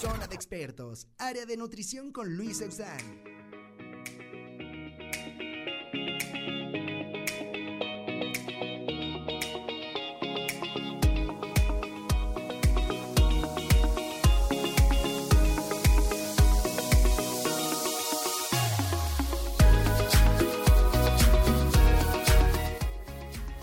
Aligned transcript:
Zona 0.00 0.26
de 0.26 0.34
expertos, 0.34 1.06
área 1.18 1.44
de 1.44 1.58
nutrición 1.58 2.10
con 2.10 2.34
Luis 2.34 2.62
Eusán. 2.62 3.22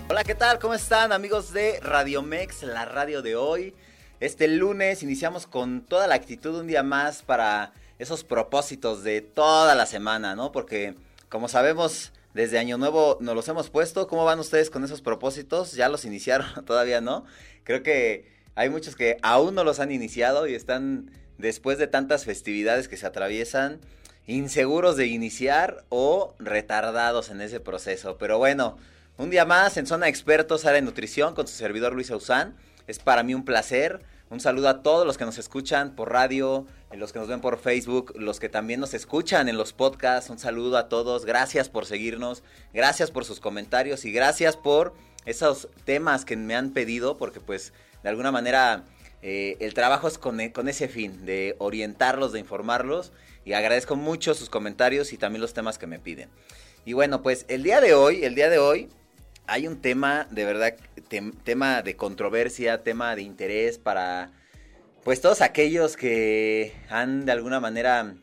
Hola, 0.07 0.23
¿qué 0.23 0.35
tal? 0.35 0.59
¿Cómo 0.59 0.75
están 0.75 1.11
amigos 1.11 1.51
de 1.51 1.79
Radio 1.79 2.21
Mex, 2.21 2.61
la 2.61 2.85
radio 2.85 3.23
de 3.23 3.35
hoy? 3.35 3.73
Este 4.19 4.47
lunes 4.47 5.03
iniciamos 5.03 5.45
con 5.45 5.81
toda 5.81 6.07
la 6.07 6.15
actitud 6.15 6.59
un 6.59 6.65
día 6.65 6.81
más 6.81 7.21
para 7.21 7.73
esos 7.99 8.23
propósitos 8.23 9.03
de 9.03 9.21
toda 9.21 9.75
la 9.75 9.85
semana, 9.85 10.35
¿no? 10.35 10.51
Porque 10.51 10.95
como 11.29 11.47
sabemos, 11.47 12.13
desde 12.33 12.57
Año 12.57 12.77
Nuevo 12.77 13.17
nos 13.19 13.35
los 13.35 13.47
hemos 13.47 13.69
puesto. 13.69 14.07
¿Cómo 14.07 14.25
van 14.25 14.39
ustedes 14.39 14.69
con 14.71 14.83
esos 14.83 15.01
propósitos? 15.01 15.73
¿Ya 15.73 15.87
los 15.87 16.05
iniciaron? 16.05 16.65
¿Todavía 16.65 16.99
no? 16.99 17.25
Creo 17.63 17.83
que 17.83 18.31
hay 18.55 18.69
muchos 18.69 18.95
que 18.95 19.17
aún 19.21 19.53
no 19.53 19.63
los 19.63 19.79
han 19.79 19.91
iniciado 19.91 20.47
y 20.47 20.55
están 20.55 21.11
después 21.37 21.77
de 21.77 21.85
tantas 21.85 22.25
festividades 22.25 22.87
que 22.87 22.97
se 22.97 23.05
atraviesan 23.05 23.79
inseguros 24.25 24.97
de 24.97 25.05
iniciar 25.05 25.85
o 25.89 26.33
retardados 26.39 27.29
en 27.29 27.41
ese 27.41 27.59
proceso. 27.59 28.17
Pero 28.17 28.39
bueno, 28.39 28.77
un 29.17 29.29
día 29.29 29.45
más 29.45 29.77
en 29.77 29.85
Zona 29.85 30.07
Expertos, 30.07 30.65
área 30.65 30.81
de 30.81 30.81
nutrición 30.81 31.35
con 31.35 31.47
su 31.47 31.55
servidor 31.55 31.93
Luis 31.93 32.09
Ausán. 32.09 32.55
Es 32.87 32.99
para 32.99 33.23
mí 33.23 33.33
un 33.33 33.45
placer. 33.45 34.01
Un 34.29 34.39
saludo 34.39 34.69
a 34.69 34.81
todos 34.81 35.05
los 35.05 35.17
que 35.17 35.25
nos 35.25 35.37
escuchan 35.37 35.95
por 35.95 36.11
radio, 36.11 36.65
los 36.91 37.13
que 37.13 37.19
nos 37.19 37.27
ven 37.27 37.39
por 37.39 37.57
Facebook, 37.59 38.13
los 38.17 38.39
que 38.39 38.49
también 38.49 38.79
nos 38.79 38.93
escuchan 38.93 39.47
en 39.49 39.57
los 39.57 39.73
podcasts. 39.73 40.29
Un 40.29 40.39
saludo 40.39 40.77
a 40.77 40.89
todos. 40.89 41.25
Gracias 41.25 41.69
por 41.69 41.85
seguirnos. 41.85 42.43
Gracias 42.73 43.11
por 43.11 43.25
sus 43.25 43.39
comentarios 43.39 44.05
y 44.05 44.11
gracias 44.11 44.57
por 44.57 44.93
esos 45.25 45.67
temas 45.85 46.25
que 46.25 46.37
me 46.37 46.55
han 46.55 46.71
pedido 46.71 47.17
porque 47.17 47.41
pues 47.41 47.73
de 48.01 48.09
alguna 48.09 48.31
manera 48.31 48.85
eh, 49.21 49.57
el 49.59 49.73
trabajo 49.73 50.07
es 50.07 50.17
con, 50.17 50.39
con, 50.49 50.69
ese 50.69 50.87
fin, 50.87 51.25
de 51.25 51.55
orientarlos, 51.59 52.31
de 52.31 52.39
informarlos 52.39 53.11
y 53.43 53.53
agradezco 53.53 53.95
mucho 53.95 54.33
sus 54.33 54.49
comentarios 54.49 55.11
y 55.11 55.17
también 55.17 55.41
los 55.41 55.53
temas 55.53 55.77
que 55.77 55.87
me 55.87 55.99
piden. 55.99 56.29
Y 56.85 56.93
bueno, 56.93 57.21
pues 57.21 57.45
el 57.49 57.63
día 57.63 57.81
de 57.81 57.93
hoy, 57.93 58.23
el 58.23 58.35
día 58.35 58.49
de 58.49 58.59
hoy 58.59 58.89
hay 59.47 59.65
un 59.65 59.81
tema, 59.81 60.27
de 60.29 60.45
verdad, 60.45 60.75
tema 61.43 61.81
de 61.81 61.95
controversia, 61.95 62.83
tema 62.83 63.15
de 63.15 63.21
interés 63.21 63.79
para, 63.79 64.31
pues, 65.03 65.21
todos 65.21 65.41
aquellos 65.41 65.95
que 65.95 66.73
han 66.89 67.25
de 67.25 67.31
alguna 67.31 67.61
manera 67.61 68.15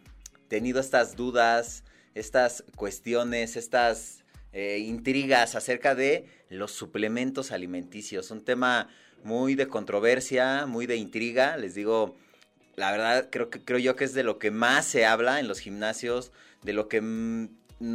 tenido 0.48 0.80
estas 0.80 1.16
dudas, 1.16 1.82
estas 2.14 2.62
cuestiones, 2.76 3.56
estas 3.56 4.24
eh, 4.52 4.78
intrigas 4.78 5.54
acerca 5.54 5.94
de 5.94 6.26
los 6.50 6.72
suplementos 6.72 7.52
alimenticios. 7.52 8.30
Un 8.30 8.44
tema 8.44 8.88
muy 9.24 9.54
de 9.54 9.66
controversia, 9.66 10.66
muy 10.66 10.86
de 10.86 10.96
intriga. 10.96 11.56
Les 11.56 11.74
digo, 11.74 12.14
la 12.76 12.92
verdad, 12.92 13.28
creo, 13.30 13.48
que, 13.48 13.64
creo 13.64 13.78
yo 13.78 13.96
que 13.96 14.04
es 14.04 14.12
de 14.12 14.22
lo 14.22 14.38
que 14.38 14.50
más 14.50 14.84
se 14.84 15.06
habla 15.06 15.40
en 15.40 15.48
los 15.48 15.58
gimnasios, 15.58 16.32
de 16.62 16.74
lo 16.74 16.88
que, 16.88 17.00
mm, 17.00 17.48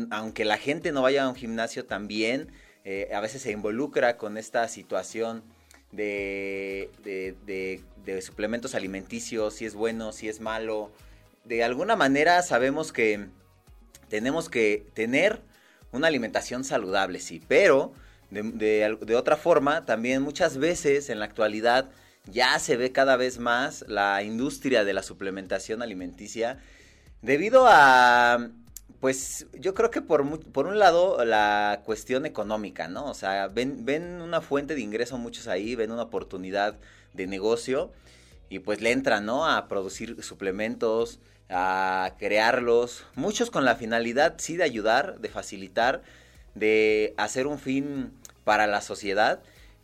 aunque 0.10 0.46
la 0.46 0.58
gente 0.58 0.92
no 0.92 1.04
vaya 1.04 1.26
a 1.26 1.30
un 1.30 1.36
gimnasio 1.36 1.86
también, 1.86 2.52
eh, 2.86 3.10
a 3.14 3.20
veces 3.20 3.42
se 3.42 3.52
involucra 3.52 4.18
con 4.18 4.38
esta 4.38 4.68
situación 4.68 5.44
de, 5.92 6.90
de, 7.04 8.22
suplementos 8.22 8.76
alimenticios, 8.76 9.56
si 9.56 9.66
es 9.66 9.76
bueno, 9.76 10.12
si 10.12 10.30
es 10.30 10.40
malo. 10.40 10.92
De 11.46 11.64
alguna 11.64 11.96
manera 11.96 12.42
sabemos 12.42 12.92
que 12.92 13.28
tenemos 14.10 14.50
que 14.50 14.88
tener 14.94 15.42
una 15.92 16.08
alimentación 16.08 16.64
saludable, 16.64 17.20
sí, 17.20 17.42
pero 17.48 17.94
de, 18.32 19.16
otra 19.16 19.38
forma, 19.38 19.86
también 19.86 20.22
muchas 20.22 20.58
veces 20.58 21.10
en 21.10 21.20
la 21.20 21.26
actualidad 21.26 21.90
ya 22.26 22.60
se 22.60 22.78
ve 22.78 22.92
cada 22.92 23.16
vez 23.16 23.40
más 23.40 23.86
la 23.88 24.22
industria 24.24 24.84
de 24.84 24.94
la 24.94 25.02
suplementación 25.02 25.82
alimenticia 25.82 26.60
debido 27.22 27.66
a 27.68 28.50
pues 29.00 29.48
yo 29.54 29.74
creo 29.74 29.92
que 29.92 30.02
por, 30.02 30.40
por 30.52 30.68
un 30.68 30.78
lado 30.78 31.24
la 31.24 31.82
cuestión 31.86 32.26
económica, 32.26 32.88
¿no? 32.88 33.06
O 33.06 33.14
sea, 33.14 33.48
ven, 33.48 33.86
ven 33.86 34.22
una 34.22 34.42
fuente 34.42 34.76
de 34.76 34.82
ingreso 34.82 35.18
muchos 35.18 35.48
ahí, 35.48 35.76
ven 35.76 35.92
una 35.92 36.04
oportunidad 36.04 36.78
de 37.14 37.28
negocio 37.28 37.92
y 38.50 38.60
pues 38.60 38.82
le 38.82 38.92
entran, 38.92 39.26
¿no? 39.26 39.48
A 39.50 39.68
producir 39.68 40.22
suplementos, 40.22 41.20
a 41.50 42.16
crearlos, 42.20 43.06
muchos 43.16 43.50
con 43.52 43.64
la 43.64 43.76
finalidad, 43.76 44.36
sí, 44.38 44.58
de 44.58 44.64
ayudar, 44.64 45.20
de 45.20 45.30
facilitar, 45.30 46.02
de 46.56 47.14
hacer 47.18 47.48
un 47.48 47.58
fin 47.58 48.12
para 48.44 48.68
la 48.68 48.82
sociedad. 48.82 49.42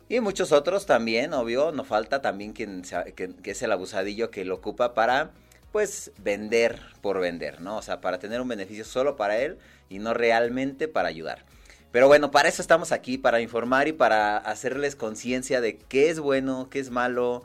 Y 0.08 0.20
muchos 0.20 0.52
otros 0.52 0.86
también, 0.86 1.32
obvio, 1.32 1.72
no 1.72 1.84
falta 1.84 2.20
también 2.20 2.52
quien 2.52 2.82
que, 2.82 3.34
que 3.34 3.50
es 3.50 3.62
el 3.62 3.72
abusadillo 3.72 4.30
que 4.30 4.44
lo 4.44 4.56
ocupa 4.56 4.94
para 4.94 5.32
pues 5.76 6.10
vender 6.16 6.80
por 7.02 7.20
vender, 7.20 7.60
¿no? 7.60 7.76
O 7.76 7.82
sea, 7.82 8.00
para 8.00 8.18
tener 8.18 8.40
un 8.40 8.48
beneficio 8.48 8.82
solo 8.82 9.14
para 9.14 9.36
él 9.36 9.58
y 9.90 9.98
no 9.98 10.14
realmente 10.14 10.88
para 10.88 11.10
ayudar. 11.10 11.44
Pero 11.92 12.08
bueno, 12.08 12.30
para 12.30 12.48
eso 12.48 12.62
estamos 12.62 12.92
aquí, 12.92 13.18
para 13.18 13.42
informar 13.42 13.86
y 13.86 13.92
para 13.92 14.38
hacerles 14.38 14.96
conciencia 14.96 15.60
de 15.60 15.76
qué 15.76 16.08
es 16.08 16.18
bueno, 16.18 16.68
qué 16.70 16.78
es 16.78 16.88
malo, 16.88 17.42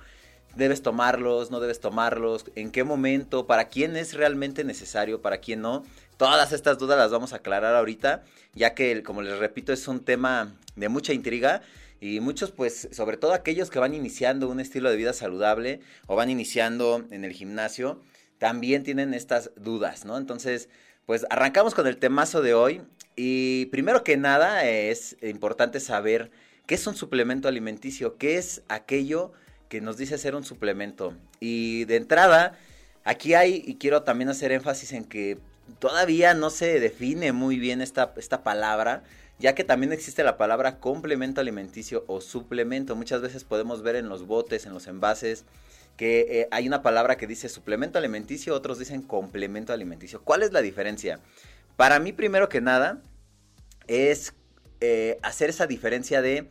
debes 0.55 0.81
tomarlos, 0.81 1.51
no 1.51 1.59
debes 1.59 1.81
tomarlos, 1.81 2.45
en 2.55 2.71
qué 2.71 2.85
momento, 2.85 3.47
para 3.47 3.67
quién 3.67 3.97
es 3.97 4.13
realmente 4.13 4.63
necesario, 4.63 5.21
para 5.21 5.39
quién 5.39 5.59
no. 5.59 5.83
Todas 6.15 6.53
estas 6.53 6.77
dudas 6.77 6.97
las 6.97 7.11
vamos 7.11 7.33
a 7.33 7.37
aclarar 7.37 7.75
ahorita, 7.75 8.23
ya 8.53 8.73
que, 8.75 9.03
como 9.03 9.23
les 9.23 9.39
repito, 9.39 9.73
es 9.73 9.89
un 9.89 10.05
tema 10.05 10.55
de 10.77 10.87
mucha 10.87 11.11
intriga 11.11 11.63
y 11.99 12.21
muchos, 12.21 12.51
pues, 12.51 12.87
sobre 12.93 13.17
todo 13.17 13.33
aquellos 13.33 13.69
que 13.69 13.79
van 13.79 13.93
iniciando 13.93 14.47
un 14.47 14.61
estilo 14.61 14.89
de 14.89 14.95
vida 14.95 15.11
saludable 15.11 15.81
o 16.07 16.15
van 16.15 16.29
iniciando 16.29 17.03
en 17.11 17.25
el 17.25 17.33
gimnasio, 17.33 17.99
también 18.41 18.81
tienen 18.81 19.13
estas 19.13 19.51
dudas, 19.55 20.03
¿no? 20.03 20.17
Entonces, 20.17 20.67
pues 21.05 21.27
arrancamos 21.29 21.75
con 21.75 21.85
el 21.85 21.97
temazo 21.97 22.41
de 22.41 22.55
hoy 22.55 22.81
y 23.15 23.67
primero 23.67 24.03
que 24.03 24.17
nada 24.17 24.65
es 24.65 25.15
importante 25.21 25.79
saber 25.79 26.31
qué 26.65 26.73
es 26.73 26.87
un 26.87 26.95
suplemento 26.95 27.47
alimenticio, 27.47 28.17
qué 28.17 28.39
es 28.39 28.63
aquello 28.67 29.31
que 29.69 29.79
nos 29.79 29.95
dice 29.95 30.17
ser 30.17 30.33
un 30.33 30.43
suplemento. 30.43 31.13
Y 31.39 31.85
de 31.85 31.97
entrada, 31.97 32.57
aquí 33.03 33.35
hay, 33.35 33.61
y 33.63 33.75
quiero 33.75 34.01
también 34.01 34.29
hacer 34.29 34.51
énfasis 34.51 34.93
en 34.93 35.05
que 35.05 35.37
todavía 35.77 36.33
no 36.33 36.49
se 36.49 36.79
define 36.79 37.33
muy 37.33 37.59
bien 37.59 37.79
esta, 37.79 38.11
esta 38.17 38.43
palabra, 38.43 39.03
ya 39.37 39.53
que 39.53 39.63
también 39.63 39.93
existe 39.93 40.23
la 40.23 40.39
palabra 40.39 40.79
complemento 40.79 41.41
alimenticio 41.41 42.05
o 42.07 42.21
suplemento. 42.21 42.95
Muchas 42.95 43.21
veces 43.21 43.43
podemos 43.43 43.83
ver 43.83 43.97
en 43.97 44.09
los 44.09 44.25
botes, 44.25 44.65
en 44.65 44.73
los 44.73 44.87
envases, 44.87 45.45
que 45.97 46.41
eh, 46.41 46.47
hay 46.51 46.67
una 46.67 46.81
palabra 46.81 47.17
que 47.17 47.27
dice 47.27 47.49
suplemento 47.49 47.97
alimenticio, 47.97 48.55
otros 48.55 48.79
dicen 48.79 49.01
complemento 49.01 49.73
alimenticio. 49.73 50.23
¿Cuál 50.23 50.43
es 50.43 50.51
la 50.51 50.61
diferencia? 50.61 51.19
Para 51.75 51.99
mí, 51.99 52.11
primero 52.11 52.49
que 52.49 52.61
nada, 52.61 53.01
es 53.87 54.33
eh, 54.79 55.19
hacer 55.21 55.49
esa 55.49 55.67
diferencia 55.67 56.21
de 56.21 56.49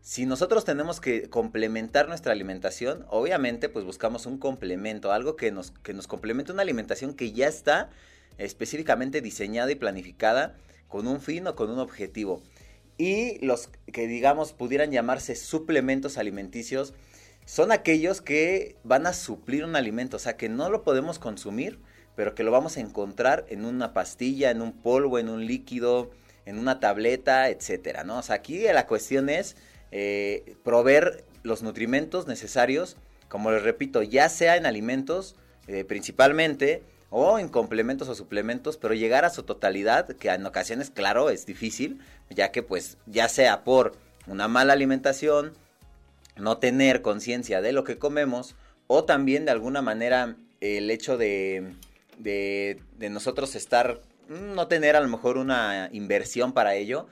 si 0.00 0.24
nosotros 0.24 0.64
tenemos 0.64 1.00
que 1.00 1.28
complementar 1.28 2.08
nuestra 2.08 2.30
alimentación, 2.30 3.04
obviamente 3.08 3.68
pues 3.68 3.84
buscamos 3.84 4.24
un 4.24 4.38
complemento, 4.38 5.10
algo 5.10 5.34
que 5.34 5.50
nos, 5.50 5.72
que 5.82 5.94
nos 5.94 6.06
complemente 6.06 6.52
una 6.52 6.62
alimentación 6.62 7.12
que 7.14 7.32
ya 7.32 7.48
está 7.48 7.90
específicamente 8.38 9.20
diseñada 9.20 9.72
y 9.72 9.74
planificada 9.74 10.56
con 10.86 11.08
un 11.08 11.20
fin 11.20 11.46
o 11.48 11.56
con 11.56 11.70
un 11.70 11.80
objetivo. 11.80 12.40
Y 12.98 13.44
los 13.44 13.68
que 13.92 14.06
digamos 14.06 14.52
pudieran 14.52 14.92
llamarse 14.92 15.34
suplementos 15.34 16.18
alimenticios, 16.18 16.94
son 17.46 17.72
aquellos 17.72 18.20
que 18.20 18.76
van 18.82 19.06
a 19.06 19.14
suplir 19.14 19.64
un 19.64 19.76
alimento, 19.76 20.16
o 20.16 20.20
sea, 20.20 20.36
que 20.36 20.48
no 20.48 20.68
lo 20.68 20.82
podemos 20.82 21.18
consumir, 21.18 21.78
pero 22.16 22.34
que 22.34 22.42
lo 22.42 22.50
vamos 22.50 22.76
a 22.76 22.80
encontrar 22.80 23.46
en 23.48 23.64
una 23.64 23.94
pastilla, 23.94 24.50
en 24.50 24.60
un 24.60 24.72
polvo, 24.72 25.18
en 25.18 25.28
un 25.28 25.46
líquido, 25.46 26.10
en 26.44 26.58
una 26.58 26.80
tableta, 26.80 27.48
etcétera, 27.48 28.02
¿no? 28.02 28.18
O 28.18 28.22
sea, 28.22 28.34
aquí 28.34 28.64
la 28.64 28.86
cuestión 28.86 29.28
es 29.28 29.56
eh, 29.92 30.56
proveer 30.64 31.24
los 31.44 31.62
nutrimentos 31.62 32.26
necesarios, 32.26 32.96
como 33.28 33.52
les 33.52 33.62
repito, 33.62 34.02
ya 34.02 34.28
sea 34.28 34.56
en 34.56 34.66
alimentos 34.66 35.36
eh, 35.68 35.84
principalmente 35.84 36.82
o 37.10 37.38
en 37.38 37.48
complementos 37.48 38.08
o 38.08 38.16
suplementos, 38.16 38.76
pero 38.76 38.94
llegar 38.94 39.24
a 39.24 39.30
su 39.30 39.44
totalidad, 39.44 40.08
que 40.08 40.30
en 40.30 40.44
ocasiones, 40.46 40.90
claro, 40.90 41.30
es 41.30 41.46
difícil, 41.46 42.00
ya 42.28 42.50
que 42.50 42.64
pues 42.64 42.98
ya 43.06 43.28
sea 43.28 43.62
por 43.62 43.92
una 44.26 44.48
mala 44.48 44.72
alimentación, 44.72 45.52
no 46.36 46.58
tener 46.58 47.02
conciencia 47.02 47.60
de 47.60 47.72
lo 47.72 47.84
que 47.84 47.98
comemos 47.98 48.54
o 48.86 49.04
también 49.04 49.44
de 49.44 49.50
alguna 49.50 49.82
manera 49.82 50.36
el 50.60 50.90
hecho 50.90 51.16
de, 51.16 51.74
de, 52.18 52.80
nosotros 53.10 53.54
estar, 53.54 54.00
mm, 54.28 54.54
no 54.54 54.68
tener 54.68 54.96
a 54.96 55.00
lo 55.00 55.08
mejor 55.08 55.38
una 55.38 55.88
inversión 55.92 56.52
para 56.52 56.74
ello, 56.74 57.06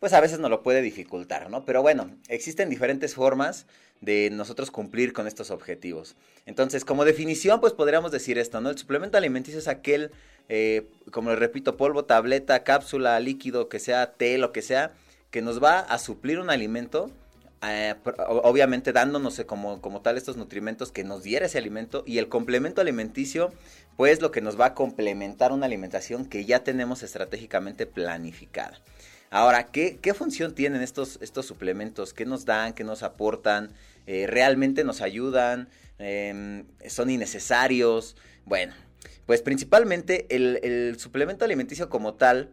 pues 0.00 0.12
a 0.12 0.20
veces 0.20 0.38
nos 0.38 0.50
lo 0.50 0.62
puede 0.62 0.82
dificultar, 0.82 1.50
¿no? 1.50 1.64
Pero 1.64 1.82
bueno, 1.82 2.10
existen 2.28 2.68
diferentes 2.68 3.14
formas 3.14 3.66
de 4.00 4.28
nosotros 4.30 4.70
cumplir 4.70 5.14
con 5.14 5.26
estos 5.26 5.50
objetivos. 5.50 6.16
Entonces, 6.44 6.84
como 6.84 7.04
definición, 7.04 7.60
pues 7.60 7.72
podríamos 7.72 8.12
decir 8.12 8.38
esto, 8.38 8.60
¿no? 8.60 8.70
El 8.70 8.78
suplemento 8.78 9.16
alimenticio 9.16 9.58
es 9.58 9.68
aquel, 9.68 10.10
eh, 10.48 10.86
como 11.10 11.30
les 11.30 11.38
repito, 11.38 11.78
polvo, 11.78 12.04
tableta, 12.04 12.62
cápsula, 12.62 13.18
líquido, 13.20 13.68
que 13.70 13.78
sea 13.78 14.12
té, 14.12 14.36
lo 14.36 14.52
que 14.52 14.60
sea, 14.60 14.92
que 15.30 15.40
nos 15.40 15.62
va 15.62 15.80
a 15.80 15.98
suplir 15.98 16.38
un 16.38 16.50
alimento, 16.50 17.10
eh, 17.68 17.94
obviamente 18.28 18.92
dándonos 18.92 19.40
como, 19.46 19.80
como 19.80 20.00
tal 20.00 20.16
estos 20.16 20.36
nutrimentos 20.36 20.92
que 20.92 21.04
nos 21.04 21.22
diera 21.22 21.46
ese 21.46 21.58
alimento 21.58 22.02
y 22.06 22.18
el 22.18 22.28
complemento 22.28 22.80
alimenticio, 22.80 23.52
pues 23.96 24.20
lo 24.20 24.30
que 24.30 24.40
nos 24.40 24.60
va 24.60 24.66
a 24.66 24.74
complementar 24.74 25.52
una 25.52 25.66
alimentación 25.66 26.26
que 26.26 26.44
ya 26.44 26.64
tenemos 26.64 27.02
estratégicamente 27.02 27.86
planificada. 27.86 28.80
Ahora, 29.30 29.66
¿qué, 29.66 29.98
qué 30.00 30.14
función 30.14 30.54
tienen 30.54 30.82
estos, 30.82 31.18
estos 31.20 31.46
suplementos? 31.46 32.14
¿Qué 32.14 32.24
nos 32.24 32.44
dan? 32.44 32.74
¿Qué 32.74 32.84
nos 32.84 33.02
aportan? 33.02 33.72
Eh, 34.06 34.26
¿Realmente 34.28 34.84
nos 34.84 35.00
ayudan? 35.00 35.68
Em, 35.98 36.64
¿Son 36.86 37.10
innecesarios? 37.10 38.16
Bueno, 38.44 38.74
pues 39.26 39.42
principalmente 39.42 40.26
el, 40.30 40.60
el, 40.62 40.98
suplemento 40.98 41.44
alimenticio 41.44 41.88
como 41.88 42.14
tal, 42.14 42.50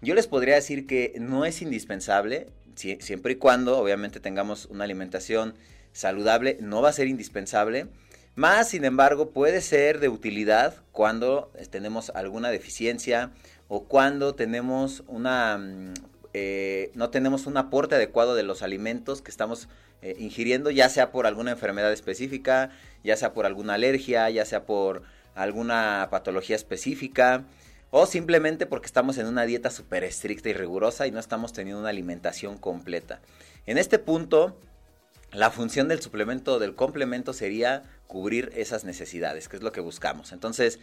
yo 0.00 0.14
les 0.14 0.26
podría 0.26 0.56
decir 0.56 0.86
que 0.86 1.14
no 1.18 1.44
es 1.44 1.62
indispensable, 1.62 2.48
siempre 2.76 3.32
y 3.32 3.36
cuando 3.36 3.78
obviamente 3.78 4.20
tengamos 4.20 4.66
una 4.66 4.84
alimentación 4.84 5.54
saludable, 5.92 6.58
no 6.60 6.82
va 6.82 6.90
a 6.90 6.92
ser 6.92 7.08
indispensable. 7.08 7.88
Más, 8.34 8.68
sin 8.68 8.84
embargo, 8.84 9.30
puede 9.30 9.62
ser 9.62 9.98
de 9.98 10.08
utilidad 10.08 10.82
cuando 10.92 11.50
tenemos 11.70 12.10
alguna 12.10 12.50
deficiencia 12.50 13.32
o 13.68 13.84
cuando 13.84 14.34
tenemos 14.34 15.02
una 15.08 15.56
mm, 15.58 15.94
eh, 16.38 16.90
no 16.92 17.08
tenemos 17.08 17.46
un 17.46 17.56
aporte 17.56 17.94
adecuado 17.94 18.34
de 18.34 18.42
los 18.42 18.60
alimentos 18.60 19.22
que 19.22 19.30
estamos 19.30 19.70
eh, 20.02 20.16
ingiriendo, 20.18 20.70
ya 20.70 20.90
sea 20.90 21.10
por 21.10 21.26
alguna 21.26 21.52
enfermedad 21.52 21.90
específica, 21.90 22.68
ya 23.02 23.16
sea 23.16 23.32
por 23.32 23.46
alguna 23.46 23.72
alergia, 23.72 24.28
ya 24.28 24.44
sea 24.44 24.66
por 24.66 25.02
alguna 25.34 26.08
patología 26.10 26.54
específica, 26.54 27.44
o 27.90 28.06
simplemente 28.06 28.66
porque 28.66 28.86
estamos 28.86 29.18
en 29.18 29.26
una 29.26 29.46
dieta 29.46 29.70
súper 29.70 30.04
estricta 30.04 30.48
y 30.48 30.52
rigurosa 30.52 31.06
y 31.06 31.10
no 31.10 31.20
estamos 31.20 31.52
teniendo 31.52 31.80
una 31.80 31.90
alimentación 31.90 32.58
completa. 32.58 33.20
En 33.66 33.78
este 33.78 33.98
punto, 33.98 34.60
la 35.32 35.50
función 35.50 35.88
del 35.88 36.00
suplemento 36.00 36.58
del 36.58 36.74
complemento 36.74 37.32
sería 37.32 37.82
cubrir 38.06 38.52
esas 38.54 38.84
necesidades, 38.84 39.48
que 39.48 39.56
es 39.56 39.62
lo 39.62 39.72
que 39.72 39.80
buscamos. 39.80 40.32
Entonces, 40.32 40.78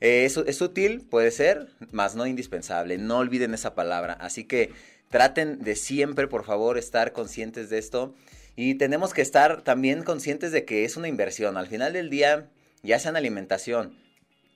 eh, 0.00 0.24
es, 0.24 0.36
es, 0.36 0.60
útil, 0.60 1.06
puede 1.08 1.30
ser, 1.30 1.68
más 1.90 2.14
no 2.14 2.26
indispensable. 2.26 2.98
No 2.98 3.18
olviden 3.18 3.54
esa 3.54 3.74
palabra. 3.74 4.12
Así 4.14 4.44
que 4.44 4.72
Traten 5.10 5.60
de 5.60 5.76
siempre, 5.76 6.26
por 6.26 6.44
favor, 6.44 6.78
estar 6.78 7.12
conscientes 7.12 7.70
de 7.70 7.78
esto. 7.78 8.14
Y 8.56 8.74
tenemos 8.74 9.14
que 9.14 9.22
estar 9.22 9.62
también 9.62 10.02
conscientes 10.02 10.50
de 10.50 10.64
que 10.64 10.84
es 10.84 10.96
una 10.96 11.08
inversión. 11.08 11.56
Al 11.56 11.68
final 11.68 11.92
del 11.92 12.10
día, 12.10 12.48
ya 12.82 12.98
sea 12.98 13.10
en 13.10 13.16
alimentación 13.16 13.96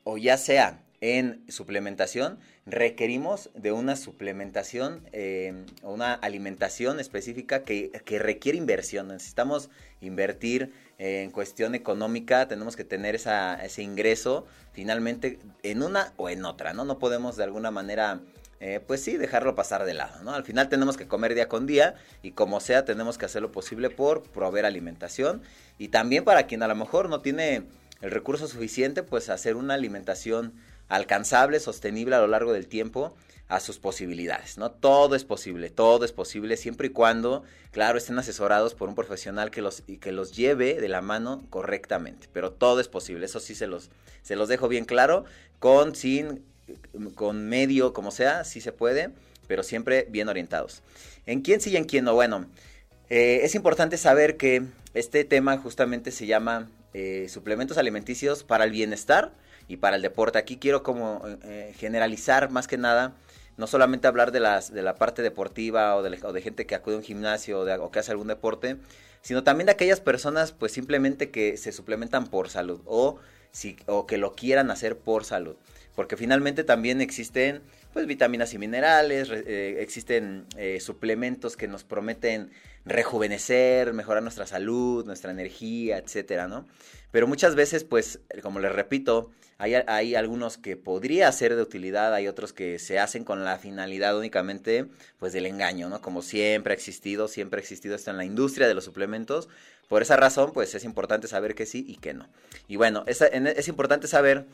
o 0.05 0.19
ya 0.19 0.37
sea 0.37 0.83
en 1.01 1.43
suplementación, 1.49 2.39
requerimos 2.67 3.49
de 3.55 3.73
una 3.73 3.97
suplementación 3.97 5.03
eh, 5.13 5.65
una 5.83 6.13
alimentación 6.13 7.01
específica 7.01 7.65
que, 7.65 7.91
requiere 8.19 8.59
inversión. 8.59 9.09
Necesitamos 9.09 9.71
invertir 10.01 10.73
en 10.99 11.31
cuestión 11.31 11.75
económica, 11.75 12.49
tenemos 12.49 12.77
que 12.77 12.85
tener 12.85 13.15
ese 13.15 13.83
ingreso 13.83 14.47
finalmente 14.73 15.39
en 15.63 15.83
una 15.83 16.13
o 16.17 16.29
en 16.29 16.45
otra, 16.45 16.75
¿no? 16.75 16.85
No 16.85 16.99
podemos 16.99 17.37
de 17.37 17.45
alguna 17.45 17.71
manera 17.71 18.21
eh, 18.63 18.79
pues 18.87 19.03
sí, 19.03 19.17
dejarlo 19.17 19.55
pasar 19.55 19.87
de 19.87 19.95
lado, 19.95 20.23
¿no? 20.23 20.35
Al 20.35 20.45
final 20.45 20.69
tenemos 20.69 20.99
que 20.99 21.09
comer 21.09 21.35
día 21.35 21.49
con 21.49 21.67
día 21.67 21.95
y 22.23 22.33
como 22.33 22.61
sea 22.61 22.85
tenemos 22.85 23.17
que 23.17 23.25
hacer 23.25 23.41
lo 23.41 23.51
posible 23.51 23.89
por 23.89 24.23
proveer 24.23 24.67
alimentación 24.67 25.41
y 25.79 25.89
también 25.89 26.25
para 26.25 26.47
quien 26.47 26.63
a 26.63 26.69
lo 26.69 26.75
mejor 26.75 27.09
no 27.09 27.23
tiene 27.23 27.63
el 28.03 28.11
recurso 28.11 28.47
suficiente, 28.47 29.03
pues 29.03 29.31
hacer 29.31 29.57
una 29.57 29.73
alimentación 29.73 30.53
alcanzable, 30.91 31.61
sostenible 31.61 32.17
a 32.17 32.21
lo 32.21 32.27
largo 32.27 32.53
del 32.53 32.67
tiempo 32.67 33.15
a 33.49 33.59
sus 33.59 33.79
posibilidades, 33.79 34.59
¿no? 34.59 34.71
Todo 34.71 35.15
es 35.17 35.25
posible, 35.25 35.71
todo 35.71 36.05
es 36.05 36.13
posible 36.13 36.57
siempre 36.57 36.89
y 36.89 36.91
cuando, 36.91 37.43
claro, 37.73 37.97
estén 37.97 38.19
asesorados 38.19 38.75
por 38.75 38.89
un 38.89 38.95
profesional 38.95 39.51
que 39.51 39.63
los, 39.63 39.83
que 40.01 40.13
los 40.13 40.33
lleve 40.33 40.81
de 40.81 40.89
la 40.89 41.01
mano 41.01 41.43
correctamente, 41.49 42.29
pero 42.33 42.53
todo 42.53 42.81
es 42.81 42.89
posible, 42.89 43.27
eso 43.27 43.41
sí 43.41 43.55
se 43.55 43.67
los, 43.67 43.91
se 44.23 44.37
los 44.37 44.49
dejo 44.49 44.69
bien 44.69 44.85
claro, 44.85 45.25
con, 45.59 45.97
sin 45.97 46.45
con 47.15 47.49
medio, 47.49 47.93
como 47.93 48.11
sea, 48.11 48.45
sí 48.45 48.61
se 48.61 48.71
puede, 48.71 49.11
pero 49.49 49.63
siempre 49.65 50.07
bien 50.09 50.29
orientados. 50.29 50.83
¿En 51.27 51.41
quién 51.41 51.61
sí 51.61 51.77
en 51.77 51.85
quién 51.85 52.05
no? 52.05 52.15
Bueno, 52.15 52.47
eh, 53.09 53.41
es 53.43 53.57
importante 53.57 53.97
saber 53.97 54.37
que 54.37 54.63
este 54.95 55.25
tema 55.25 55.57
justamente 55.59 56.13
se 56.13 56.27
llama 56.27 56.69
eh, 56.95 57.27
suplementos 57.29 57.79
alimenticios 57.79 58.45
para 58.45 58.65
el 58.65 58.71
bienestar 58.71 59.33
y 59.71 59.77
para 59.77 59.97
el 59.97 60.03
deporte. 60.03 60.39
Aquí 60.39 60.57
quiero 60.57 60.83
como 60.83 61.23
eh, 61.45 61.73
generalizar 61.79 62.51
más 62.51 62.67
que 62.67 62.77
nada, 62.77 63.15
no 63.57 63.67
solamente 63.67 64.09
hablar 64.09 64.33
de, 64.33 64.41
las, 64.41 64.73
de 64.73 64.83
la 64.83 64.97
parte 64.97 65.23
deportiva 65.23 65.95
o 65.95 66.03
de, 66.03 66.11
de 66.11 66.43
gente 66.43 66.67
que 66.67 66.75
acude 66.75 66.97
a 66.97 66.99
un 66.99 67.05
gimnasio 67.05 67.61
o, 67.61 67.85
o 67.85 67.91
que 67.91 68.01
hace 68.01 68.11
algún 68.11 68.27
deporte, 68.27 68.79
sino 69.23 69.45
también 69.45 69.67
de 69.67 69.73
aquellas 69.73 70.01
personas 70.01 70.51
pues 70.51 70.73
simplemente 70.73 71.31
que 71.31 71.57
se 71.57 71.71
suplementan 71.71 72.27
por 72.27 72.49
salud 72.49 72.81
o, 72.85 73.19
si, 73.53 73.77
o 73.87 74.07
que 74.07 74.19
lo 74.19 74.35
quieran 74.35 74.71
hacer 74.73 74.99
por 74.99 75.25
salud 75.25 75.57
porque 75.95 76.17
finalmente 76.17 76.65
también 76.65 77.01
existen 77.01 77.61
pues 77.93 78.07
vitaminas 78.07 78.55
y 78.55 78.59
minerales, 78.59 79.29
eh, 79.31 79.77
existen 79.81 80.47
eh, 80.57 80.81
suplementos 80.81 81.57
que 81.57 81.69
nos 81.69 81.85
prometen 81.85 82.51
rejuvenecer, 82.85 83.93
mejorar 83.93 84.23
nuestra 84.23 84.47
salud, 84.47 85.05
nuestra 85.05 85.31
energía, 85.31 85.99
etcétera, 85.99 86.49
¿no? 86.49 86.67
Pero 87.11 87.27
muchas 87.27 87.55
veces, 87.55 87.85
pues, 87.85 88.21
como 88.43 88.61
les 88.61 88.73
repito, 88.73 89.31
hay, 89.59 89.75
hay, 89.75 90.15
algunos 90.15 90.57
que 90.57 90.77
podría 90.77 91.31
ser 91.33 91.57
de 91.57 91.63
utilidad, 91.63 92.15
hay 92.15 92.29
otros 92.29 92.53
que 92.53 92.79
se 92.79 92.99
hacen 92.99 93.25
con 93.25 93.45
la 93.45 93.59
finalidad 93.59 94.17
únicamente, 94.17 94.87
pues, 95.19 95.33
del 95.33 95.47
engaño, 95.47 95.89
¿no? 95.89 96.01
Como 96.01 96.23
siempre 96.23 96.73
ha 96.73 96.77
existido, 96.77 97.29
siempre 97.29 97.59
ha 97.59 97.63
existido 97.63 97.97
esto 97.97 98.11
en 98.11 98.17
la 98.17 98.25
industria 98.25 98.69
de 98.69 98.75
los 98.75 98.85
suplementos. 98.85 99.49
Por 99.89 100.03
esa 100.03 100.17
razón, 100.17 100.53
pues, 100.53 100.75
es 100.75 100.85
importante 100.85 101.27
saber 101.27 101.55
que 101.55 101.67
sí 101.67 101.85
y 101.87 101.97
que 101.97 102.15
no. 102.15 102.29
Y 102.69 102.77
bueno, 102.77 103.05
es, 103.07 103.21
es 103.21 103.69
importante 103.69 104.07
saber 104.07 104.47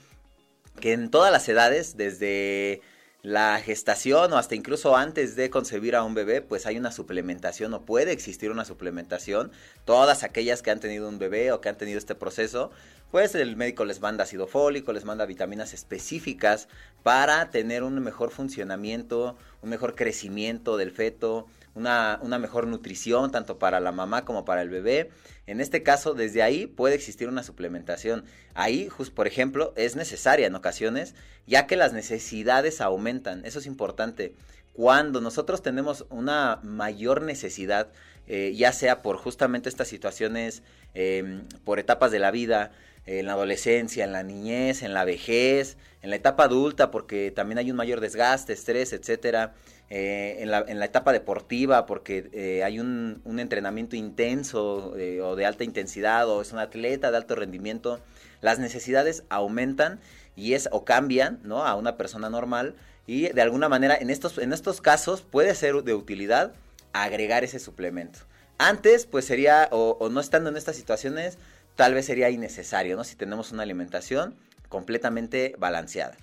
que 0.81 0.93
en 0.93 1.11
todas 1.11 1.31
las 1.31 1.49
edades, 1.49 1.97
desde 1.97 2.81
la 3.27 3.59
gestación 3.59 4.33
o 4.33 4.39
hasta 4.39 4.55
incluso 4.55 4.97
antes 4.97 5.35
de 5.35 5.51
concebir 5.51 5.97
a 5.97 6.05
un 6.05 6.15
bebé, 6.15 6.43
pues 6.43 6.65
hay 6.65 6.79
una 6.79 6.93
suplementación 6.93 7.75
o 7.75 7.85
puede 7.85 8.13
existir 8.13 8.53
una 8.53 8.65
suplementación. 8.65 9.51
Todas 9.85 10.23
aquellas 10.23 10.63
que 10.63 10.71
han 10.71 10.79
tenido 10.79 11.09
un 11.09 11.19
bebé 11.19 11.51
o 11.51 11.61
que 11.61 11.69
han 11.69 11.77
tenido 11.77 11.99
este 11.99 12.15
proceso, 12.15 12.71
pues 13.11 13.35
el 13.35 13.57
médico 13.57 13.85
les 13.85 14.01
manda 14.01 14.23
ácido 14.23 14.47
fólico, 14.47 14.93
les 14.93 15.05
manda 15.05 15.27
vitaminas 15.27 15.75
específicas 15.75 16.69
para 17.03 17.51
tener 17.51 17.83
un 17.83 17.99
mejor 17.99 18.31
funcionamiento, 18.31 19.37
un 19.61 19.71
mejor 19.71 19.97
crecimiento 19.97 20.77
del 20.77 20.93
feto, 20.93 21.49
una, 21.77 22.19
una 22.23 22.39
mejor 22.39 22.67
nutrición 22.67 23.31
tanto 23.31 23.59
para 23.59 23.79
la 23.79 23.93
mamá 23.93 24.25
como 24.25 24.45
para 24.45 24.63
el 24.63 24.71
bebé. 24.71 25.11
En 25.47 25.61
este 25.61 25.85
caso, 25.85 26.15
desde 26.15 26.43
ahí 26.43 26.67
puede 26.67 26.97
existir 26.97 27.29
una 27.29 27.45
suplementación. 27.45 28.25
Ahí, 28.55 28.89
por 29.15 29.27
ejemplo, 29.29 29.73
es 29.77 29.95
necesaria 29.95 30.47
en 30.47 30.55
ocasiones, 30.57 31.15
ya 31.47 31.67
que 31.67 31.77
las 31.77 31.93
necesidades 31.93 32.81
aumentan. 32.81 33.45
Eso 33.45 33.61
es 33.61 33.67
importante. 33.67 34.35
Cuando 34.73 35.21
nosotros 35.21 35.63
tenemos 35.63 36.07
una 36.11 36.59
mayor 36.63 37.23
necesidad, 37.23 37.93
eh, 38.27 38.53
ya 38.57 38.73
sea 38.73 39.03
por 39.03 39.17
justamente 39.19 39.69
estas 39.69 39.89
situaciones, 39.89 40.63
em, 40.95 41.45
por 41.65 41.79
etapas 41.79 42.11
de 42.11 42.19
la 42.19 42.31
vida, 42.31 42.73
en 43.07 43.27
la 43.27 43.35
adolescencia, 43.35 44.05
en 44.05 44.13
la 44.13 44.25
niñez, 44.25 44.83
en 44.83 44.93
la 44.93 45.05
vejez, 45.05 45.77
en 46.03 46.11
la 46.11 46.17
etapa 46.17 46.45
adulta, 46.45 46.91
porque 46.91 47.31
también 47.31 47.59
hay 47.59 47.71
un 47.71 47.77
mayor 47.77 48.01
desgaste, 48.01 48.53
estrés, 48.53 48.93
etcétera. 48.93 49.55
Eh, 49.89 50.39
en, 50.41 50.51
la, 50.51 50.65
en, 50.67 50.81
la, 50.81 50.85
etapa 50.85 51.13
deportiva, 51.13 51.87
porque 51.87 52.29
eh, 52.33 52.65
hay 52.65 52.81
un, 52.81 53.21
un, 53.25 53.39
entrenamiento 53.39 53.95
intenso 53.95 54.97
eh, 54.99 55.21
o 55.21 55.37
de 55.37 55.47
alta 55.47 55.63
intensidad, 55.63 56.29
o 56.29 56.43
es 56.43 56.53
un 56.53 56.59
atleta 56.59 57.13
de 57.13 57.17
alto 57.17 57.37
rendimiento, 57.37 58.01
las 58.41 58.59
necesidades 58.59 59.23
aumentan 59.29 60.01
y 60.35 60.55
es 60.55 60.69
o 60.73 60.85
cambian 60.85 61.39
¿no? 61.45 61.65
a 61.65 61.77
una 61.77 61.97
persona 61.97 62.29
normal 62.29 62.75
y 63.07 63.29
de 63.29 63.43
alguna 63.43 63.69
manera 63.69 63.97
en 63.97 64.11
estos, 64.11 64.39
en 64.39 64.53
estos 64.53 64.81
casos 64.81 65.23
puede 65.23 65.55
ser 65.55 65.77
de 65.85 65.95
utilidad 65.95 66.53
agregar 66.93 67.45
ese 67.45 67.61
suplemento. 67.61 68.19
Antes, 68.59 69.07
pues 69.07 69.25
sería, 69.25 69.69
o, 69.71 69.97
o 70.01 70.09
no 70.09 70.19
estando 70.19 70.51
en 70.51 70.57
estas 70.57 70.75
situaciones, 70.75 71.39
tal 71.77 71.95
vez 71.95 72.07
sería 72.07 72.31
innecesario, 72.31 72.97
¿no? 72.97 73.05
Si 73.05 73.15
tenemos 73.15 73.53
una 73.53 73.63
alimentación 73.63 74.35
completamente 74.69 75.55
balanceada. 75.59 76.17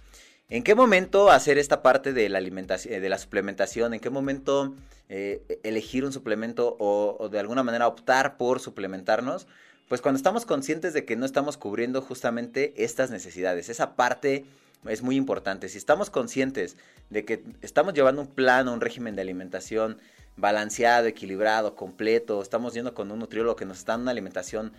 ¿En 0.49 0.63
qué 0.63 0.75
momento 0.75 1.31
hacer 1.31 1.57
esta 1.57 1.81
parte 1.81 2.13
de 2.13 2.29
la 2.29 2.37
alimentación, 2.37 3.01
de 3.01 3.09
la 3.09 3.17
suplementación? 3.17 3.93
¿En 3.93 3.99
qué 3.99 4.09
momento 4.09 4.75
eh, 5.09 5.41
elegir 5.63 6.05
un 6.05 6.13
suplemento 6.13 6.75
o, 6.79 7.29
de 7.29 7.39
alguna 7.39 7.63
manera 7.63 7.87
optar 7.87 8.37
por 8.37 8.59
suplementarnos? 8.59 9.47
Pues 9.87 10.01
cuando 10.01 10.17
estamos 10.17 10.45
conscientes 10.45 10.93
de 10.93 11.05
que 11.05 11.15
no 11.15 11.25
estamos 11.25 11.57
cubriendo 11.57 12.01
justamente 12.01 12.73
estas 12.77 13.09
necesidades. 13.09 13.69
Esa 13.69 13.95
parte 13.95 14.45
es 14.85 15.01
muy 15.01 15.15
importante. 15.15 15.69
Si 15.69 15.77
estamos 15.77 16.09
conscientes 16.09 16.77
de 17.09 17.25
que 17.25 17.43
estamos 17.61 17.93
llevando 17.93 18.21
un 18.21 18.27
plan 18.27 18.67
o 18.67 18.73
un 18.73 18.81
régimen 18.81 19.15
de 19.15 19.21
alimentación 19.21 19.97
balanceado, 20.35 21.07
equilibrado, 21.07 21.75
completo, 21.75 22.41
estamos 22.41 22.73
yendo 22.73 22.93
con 22.93 23.11
un 23.11 23.19
nutriólogo 23.19 23.55
que 23.55 23.65
nos 23.65 23.79
está 23.79 23.93
dando 23.93 24.03
una 24.03 24.11
alimentación 24.11 24.73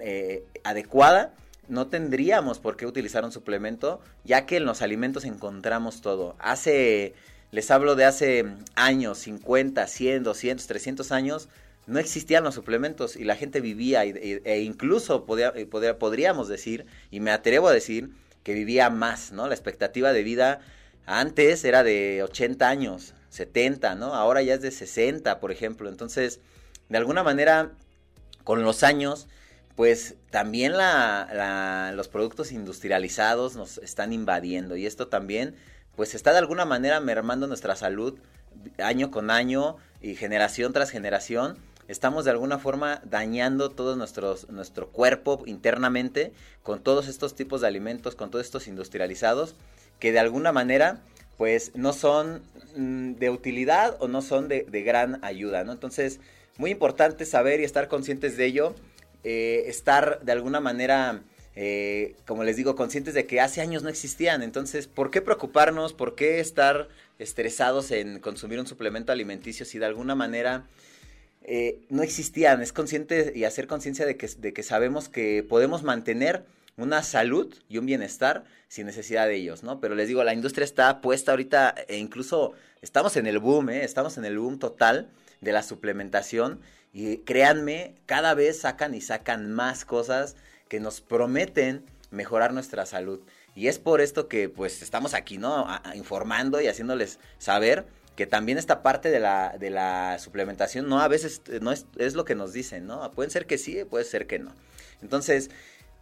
eh, 0.00 0.44
adecuada, 0.62 1.34
no 1.68 1.86
tendríamos 1.88 2.58
por 2.58 2.76
qué 2.76 2.86
utilizar 2.86 3.24
un 3.24 3.32
suplemento, 3.32 4.00
ya 4.24 4.46
que 4.46 4.56
en 4.56 4.64
los 4.64 4.82
alimentos 4.82 5.24
encontramos 5.24 6.00
todo. 6.00 6.36
Hace, 6.38 7.14
les 7.52 7.70
hablo 7.70 7.94
de 7.94 8.04
hace 8.04 8.46
años, 8.74 9.18
50, 9.18 9.86
100, 9.86 10.22
200, 10.22 10.66
300 10.66 11.12
años, 11.12 11.48
no 11.86 11.98
existían 11.98 12.44
los 12.44 12.54
suplementos 12.54 13.16
y 13.16 13.24
la 13.24 13.36
gente 13.36 13.60
vivía 13.60 14.04
e 14.04 14.60
incluso 14.60 15.26
eh, 15.38 15.66
podríamos 15.66 16.48
decir, 16.48 16.86
y 17.10 17.20
me 17.20 17.30
atrevo 17.30 17.68
a 17.68 17.72
decir, 17.72 18.10
que 18.42 18.54
vivía 18.54 18.90
más, 18.90 19.32
¿no? 19.32 19.48
La 19.48 19.54
expectativa 19.54 20.12
de 20.12 20.22
vida 20.22 20.60
antes 21.06 21.64
era 21.64 21.82
de 21.82 22.22
80 22.22 22.68
años, 22.68 23.14
70, 23.30 23.94
¿no? 23.94 24.14
Ahora 24.14 24.42
ya 24.42 24.54
es 24.54 24.62
de 24.62 24.70
60, 24.70 25.40
por 25.40 25.52
ejemplo. 25.52 25.88
Entonces, 25.88 26.40
de 26.88 26.98
alguna 26.98 27.22
manera, 27.22 27.72
con 28.44 28.62
los 28.62 28.82
años, 28.82 29.28
pues 29.76 30.16
también 30.30 30.72
los 30.72 32.08
productos 32.08 32.52
industrializados 32.52 33.56
nos 33.56 33.78
están 33.78 34.12
invadiendo 34.12 34.76
y 34.76 34.86
esto 34.86 35.08
también, 35.08 35.54
pues 35.96 36.14
está 36.14 36.32
de 36.32 36.38
alguna 36.38 36.64
manera 36.64 37.00
mermando 37.00 37.46
nuestra 37.46 37.76
salud 37.76 38.18
año 38.78 39.10
con 39.10 39.30
año 39.30 39.76
y 40.00 40.14
generación 40.16 40.72
tras 40.72 40.90
generación. 40.90 41.56
Estamos 41.88 42.24
de 42.24 42.30
alguna 42.30 42.58
forma 42.58 43.00
dañando 43.04 43.70
todo 43.70 43.96
nuestros, 43.96 44.48
nuestro 44.48 44.90
cuerpo 44.90 45.42
internamente 45.46 46.32
con 46.62 46.80
todos 46.82 47.08
estos 47.08 47.34
tipos 47.34 47.60
de 47.60 47.66
alimentos, 47.66 48.14
con 48.14 48.30
todos 48.30 48.44
estos 48.44 48.68
industrializados, 48.68 49.56
que 49.98 50.12
de 50.12 50.20
alguna 50.20 50.52
manera 50.52 51.00
pues 51.36 51.72
no 51.74 51.92
son 51.92 52.42
mm, 52.76 53.14
de 53.14 53.30
utilidad 53.30 53.96
o 53.98 54.08
no 54.08 54.20
son 54.20 54.46
de, 54.48 54.66
de 54.68 54.82
gran 54.82 55.24
ayuda, 55.24 55.64
¿no? 55.64 55.72
Entonces, 55.72 56.20
muy 56.58 56.70
importante 56.70 57.24
saber 57.24 57.60
y 57.60 57.64
estar 57.64 57.88
conscientes 57.88 58.36
de 58.36 58.44
ello 58.44 58.74
eh, 59.24 59.64
estar 59.66 60.20
de 60.22 60.32
alguna 60.32 60.60
manera, 60.60 61.22
eh, 61.54 62.16
como 62.26 62.44
les 62.44 62.56
digo, 62.56 62.74
conscientes 62.74 63.14
de 63.14 63.26
que 63.26 63.40
hace 63.40 63.60
años 63.60 63.82
no 63.82 63.88
existían. 63.88 64.42
Entonces, 64.42 64.86
¿por 64.86 65.10
qué 65.10 65.20
preocuparnos? 65.20 65.92
¿Por 65.92 66.14
qué 66.14 66.40
estar 66.40 66.88
estresados 67.18 67.90
en 67.90 68.20
consumir 68.20 68.58
un 68.58 68.66
suplemento 68.66 69.12
alimenticio 69.12 69.66
si 69.66 69.78
de 69.78 69.86
alguna 69.86 70.14
manera 70.14 70.66
eh, 71.42 71.80
no 71.90 72.02
existían? 72.02 72.62
Es 72.62 72.72
consciente 72.72 73.32
y 73.34 73.44
hacer 73.44 73.66
conciencia 73.66 74.06
de 74.06 74.16
que, 74.16 74.26
de 74.26 74.52
que 74.52 74.62
sabemos 74.62 75.08
que 75.08 75.44
podemos 75.46 75.82
mantener 75.82 76.44
una 76.76 77.02
salud 77.02 77.54
y 77.68 77.76
un 77.78 77.86
bienestar 77.86 78.44
sin 78.68 78.86
necesidad 78.86 79.26
de 79.26 79.36
ellos, 79.36 79.62
¿no? 79.62 79.80
Pero 79.80 79.94
les 79.94 80.08
digo, 80.08 80.24
la 80.24 80.32
industria 80.32 80.64
está 80.64 81.00
puesta 81.02 81.32
ahorita 81.32 81.74
e 81.88 81.98
incluso 81.98 82.52
estamos 82.80 83.16
en 83.16 83.26
el 83.26 83.38
boom. 83.38 83.68
Estamos 83.68 84.16
en 84.16 84.24
el 84.24 84.38
boom 84.38 84.58
total 84.58 85.10
de 85.40 85.52
la 85.52 85.62
suplementación 85.62 86.60
y 86.92 87.18
créanme, 87.18 87.94
cada 88.06 88.34
vez 88.34 88.60
sacan 88.60 88.94
y 88.94 89.00
sacan 89.00 89.50
más 89.50 89.84
cosas 89.84 90.36
que 90.68 90.80
nos 90.80 91.00
prometen 91.00 91.84
mejorar 92.10 92.52
nuestra 92.52 92.86
salud. 92.86 93.20
Y 93.54 93.68
es 93.68 93.78
por 93.78 94.00
esto 94.00 94.28
que 94.28 94.48
pues 94.48 94.82
estamos 94.82 95.14
aquí, 95.14 95.38
¿no? 95.38 95.66
informando 95.94 96.60
y 96.60 96.68
haciéndoles 96.68 97.18
saber 97.38 97.86
que 98.16 98.26
también 98.26 98.58
esta 98.58 98.82
parte 98.82 99.10
de 99.10 99.20
la, 99.20 99.56
de 99.58 99.70
la 99.70 100.18
suplementación, 100.18 100.88
no, 100.88 101.00
a 101.00 101.08
veces 101.08 101.42
no 101.60 101.72
es, 101.72 101.86
es 101.96 102.14
lo 102.14 102.24
que 102.24 102.34
nos 102.34 102.52
dicen, 102.52 102.86
¿no? 102.86 103.10
Pueden 103.12 103.30
ser 103.30 103.46
que 103.46 103.56
sí, 103.56 103.84
puede 103.84 104.04
ser 104.04 104.26
que 104.26 104.38
no. 104.38 104.52
Entonces, 105.00 105.50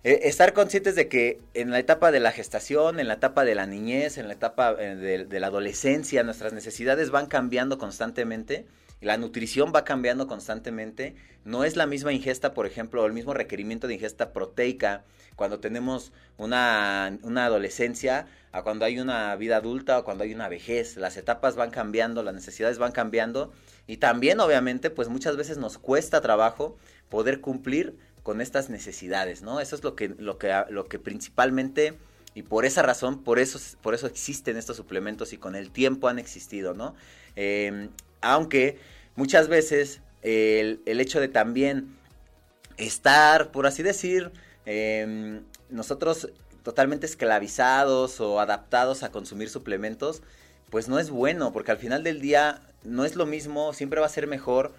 eh, 0.05 0.21
estar 0.25 0.53
conscientes 0.53 0.95
de 0.95 1.09
que 1.09 1.41
en 1.55 1.71
la 1.71 1.79
etapa 1.81 2.13
de 2.13 2.21
la 2.21 2.31
gestación, 2.31 3.01
en 3.01 3.09
la 3.09 3.15
etapa 3.15 3.45
de 3.45 3.55
la 3.55 3.67
niñez, 3.67 4.17
en 4.17 4.29
la 4.29 4.35
etapa 4.35 4.77
eh, 4.79 5.27
de, 5.29 5.41
la 5.41 5.49
adolescencia, 5.49 6.23
nuestras 6.23 6.53
necesidades 6.53 7.11
van 7.11 7.27
cambiando 7.27 7.79
constantemente. 7.79 8.65
La 9.01 9.17
nutrición 9.17 9.73
va 9.75 9.85
cambiando 9.85 10.27
constantemente. 10.27 11.15
No 11.45 11.65
es 11.65 11.77
la 11.77 11.87
misma 11.87 12.13
ingesta, 12.13 12.55
por 12.55 12.67
ejemplo, 12.67 13.07
el 13.07 13.13
mismo 13.13 13.35
requerimiento 13.35 13.87
de 13.87 13.95
ingesta 13.95 14.33
proteica 14.33 15.05
cuando 15.37 15.61
tenemos 15.61 16.13
una, 16.37 17.17
una 17.23 17.45
adolescencia 17.45 18.27
a 18.51 18.63
cuando 18.63 18.85
hay 18.85 18.99
una 18.99 19.35
vida 19.37 19.59
adulta 19.59 19.99
o 19.99 20.05
cuando 20.05 20.25
hay 20.25 20.35
una 20.35 20.49
vejez. 20.49 20.97
Las 20.97 21.17
etapas 21.17 21.55
van 21.55 21.71
cambiando, 21.71 22.23
las 22.23 22.35
necesidades 22.35 22.79
van 22.79 22.93
cambiando 22.93 23.53
y 23.87 23.99
también 23.99 24.41
obviamente 24.41 24.91
pues 24.91 25.09
muchas 25.09 25.37
veces 25.37 25.59
nos 25.59 25.79
cuesta 25.79 26.21
trabajo 26.21 26.77
poder 27.09 27.41
cumplir 27.41 27.97
con 28.23 28.41
estas 28.41 28.69
necesidades, 28.69 29.43
¿no? 29.43 29.61
Eso 29.61 29.75
es 29.75 29.83
lo 29.83 29.95
que, 29.95 30.09
lo 30.09 30.37
que, 30.37 30.65
lo 30.69 30.87
que 30.87 30.99
principalmente, 30.99 31.95
y 32.35 32.43
por 32.43 32.67
esa 32.67 32.83
razón, 32.83 33.23
por 33.25 33.39
eso, 33.39 33.59
por 33.81 33.95
eso 33.95 34.07
existen 34.07 34.59
estos 34.59 34.77
suplementos 34.77 35.33
y 35.33 35.39
con 35.39 35.55
el 35.55 35.71
tiempo 35.71 36.09
han 36.09 36.19
existido, 36.19 36.75
¿no? 36.75 36.95
Em, 37.37 37.89
aunque 38.21 38.79
muchas 39.17 39.49
veces 39.49 40.01
el, 40.23 40.81
hecho 40.87 41.21
de 41.21 41.29
también 41.29 41.97
estar, 42.77 43.51
por 43.51 43.67
así 43.67 43.83
decir, 43.83 44.31
em, 44.67 45.43
nosotros 45.71 46.31
totalmente 46.63 47.07
esclavizados 47.07 48.21
o 48.21 48.41
adaptados 48.41 49.03
a 49.03 49.11
consumir 49.11 49.49
suplementos, 49.49 50.23
pues 50.71 50.89
no 50.89 50.99
es 50.99 51.11
bueno, 51.11 51.53
porque 51.53 51.71
al 51.71 51.79
final 51.79 52.03
del 52.03 52.21
día 52.21 52.61
no 52.85 53.05
es 53.05 53.17
lo 53.17 53.27
mismo, 53.27 53.73
siempre 53.73 54.01
va 54.01 54.07
a 54.07 54.11
ser 54.11 54.27
mejor 54.27 54.73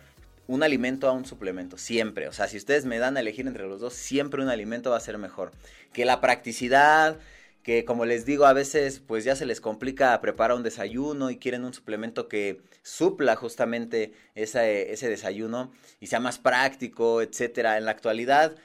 un 0.48 0.64
alimento 0.64 1.08
a 1.08 1.12
un 1.12 1.26
suplemento, 1.26 1.78
siempre. 1.78 2.28
O 2.28 2.34
sea, 2.34 2.48
si 2.48 2.58
ustedes 2.58 2.86
me 2.86 2.98
dan 2.98 3.18
a 3.18 3.20
elegir 3.20 3.48
entre 3.48 3.68
los 3.68 3.80
dos, 3.80 3.94
siempre 3.94 4.42
un 4.42 4.50
alimento 4.50 4.90
va 4.90 4.98
a 4.98 5.02
ser 5.02 5.18
mejor. 5.18 5.52
Que 5.94 6.06
la 6.06 6.22
practicidad, 6.22 7.18
que 7.64 7.86
como 7.86 8.06
les 8.06 8.26
digo, 8.26 8.46
a 8.46 8.54
veces 8.54 9.00
pues 9.00 9.24
ya 9.24 9.36
se 9.36 9.46
les 9.46 9.62
complica 9.62 10.20
preparar 10.22 10.56
un 10.58 10.64
desayuno 10.64 11.30
y 11.30 11.38
quieren 11.38 11.66
un 11.66 11.74
suplemento 11.74 12.28
que 12.28 12.62
supla 12.82 13.36
justamente 13.36 14.14
ese, 14.36 14.92
ese 14.92 15.10
desayuno 15.10 15.72
y 16.00 16.08
sea 16.08 16.20
más 16.20 16.40
práctico, 16.40 17.22
etcétera. 17.22 17.78
En 17.78 17.86
la 17.86 17.92
actualidad, 17.92 18.56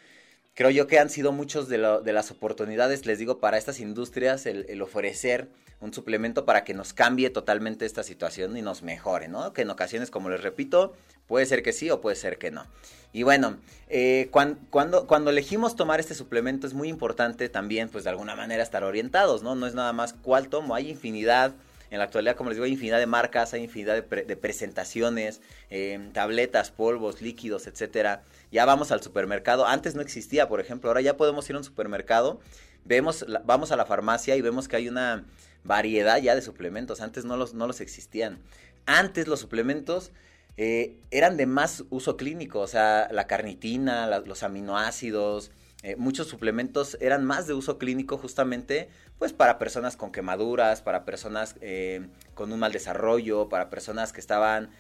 creo 0.55 0.71
yo 0.71 0.87
que 0.87 0.99
han 0.99 1.11
sido 1.11 1.33
muchos 1.33 1.69
de, 1.69 1.79
de 2.03 2.13
las 2.13 2.31
oportunidades, 2.31 3.07
les 3.07 3.19
digo, 3.19 3.41
para 3.41 3.59
estas 3.59 3.81
industrias 3.81 4.47
el, 4.47 4.67
el 4.69 4.83
ofrecer 4.83 5.49
un 5.81 5.93
suplemento 5.93 6.47
para 6.47 6.65
que 6.65 6.73
nos 6.73 6.95
cambie 6.95 7.29
totalmente 7.29 7.85
esta 7.85 8.03
situación 8.03 8.57
y 8.57 8.63
nos 8.63 8.83
mejore, 8.83 9.29
¿no? 9.29 9.53
Que 9.53 9.63
en 9.63 9.71
ocasiones, 9.71 10.11
como 10.11 10.31
les 10.31 10.43
repito, 10.43 10.95
Puede 11.27 11.47
ser 11.47 11.63
que 11.63 11.73
sí 11.73 11.91
o 11.91 12.01
puede 12.01 12.17
ser 12.17 12.39
que 12.39 12.51
no. 12.51 12.67
Y 13.15 13.23
bueno, 13.23 13.59
eh, 13.89 14.29
cuando, 14.33 15.07
cuando, 15.07 15.31
elegimos 15.31 15.77
tomar 15.77 16.01
este 16.01 16.17
suplemento 16.17 16.67
es 16.67 16.75
muy 16.75 16.89
importante 16.89 17.49
también, 17.49 17.89
pues 17.89 18.03
de 18.03 18.11
alguna 18.11 18.35
manera 18.35 18.61
estar 18.61 18.83
orientados, 18.83 19.45
¿no? 19.45 19.55
No 19.55 19.69
es 19.69 19.75
nada 19.75 19.93
más 19.93 20.15
cuál 20.15 20.49
tomo, 20.49 20.75
hay 20.75 20.91
infinidad. 20.91 21.55
En 21.93 21.99
la 21.99 22.05
actualidad, 22.07 22.35
como 22.35 22.51
les 22.51 22.57
digo, 22.57 22.65
hay 22.65 22.73
infinidad 22.73 22.99
de 22.99 23.07
marcas, 23.07 23.55
hay 23.55 23.63
infinidad 23.63 24.03
de, 24.03 24.37
presentaciones, 24.37 25.41
eh, 25.71 26.11
tabletas, 26.13 26.73
polvos, 26.73 27.23
líquidos, 27.23 27.69
etcétera. 27.69 28.25
Ya 28.51 28.65
vamos 28.65 28.91
al 28.91 29.01
supermercado. 29.01 29.65
Antes 29.65 29.95
no 29.95 30.03
existía, 30.03 30.49
por 30.49 30.59
ejemplo. 30.59 30.91
Ahora 30.91 31.01
ya 31.01 31.17
podemos 31.17 31.49
ir 31.49 31.55
a 31.55 31.59
un 31.59 31.65
supermercado. 31.65 32.41
Vemos, 32.85 33.25
vamos 33.45 33.71
a 33.71 33.77
la 33.77 33.87
farmacia 33.87 34.35
y 34.35 34.41
vemos 34.41 34.67
que 34.67 34.75
hay 34.75 34.89
una 34.89 35.25
variedad 35.63 36.21
ya 36.21 36.35
de 36.35 36.43
suplementos. 36.43 37.01
Antes 37.01 37.25
no 37.25 37.37
los, 37.37 37.55
no 37.55 37.69
los 37.69 37.81
existían. 37.81 38.41
Antes 38.87 39.29
los 39.29 39.39
suplementos 39.39 40.11
eh, 40.57 41.01
eran 41.11 41.37
de 41.37 41.47
más 41.47 41.85
uso 41.91 42.17
clínico, 42.17 42.61
o 42.61 42.67
sea, 42.67 43.09
la 43.11 43.27
carnitina, 43.27 44.07
los 44.21 44.43
aminoácidos, 44.45 45.51
eh, 45.83 45.97
muchos 45.97 46.29
suplementos 46.29 46.97
eran 47.01 47.25
más 47.25 47.47
de 47.47 47.55
uso 47.55 47.77
clínico 47.77 48.17
justamente 48.17 48.89
pues 49.19 49.33
para 49.33 49.59
personas 49.59 49.97
con 49.97 50.13
quemaduras, 50.13 50.81
para 50.81 51.05
personas 51.05 51.57
eh, 51.61 52.07
con 52.35 52.53
un 52.53 52.61
mal 52.61 52.73
desarrollo, 52.73 53.49
para 53.49 53.69
personas 53.69 54.13
que 54.13 54.21
estaban 54.21 54.71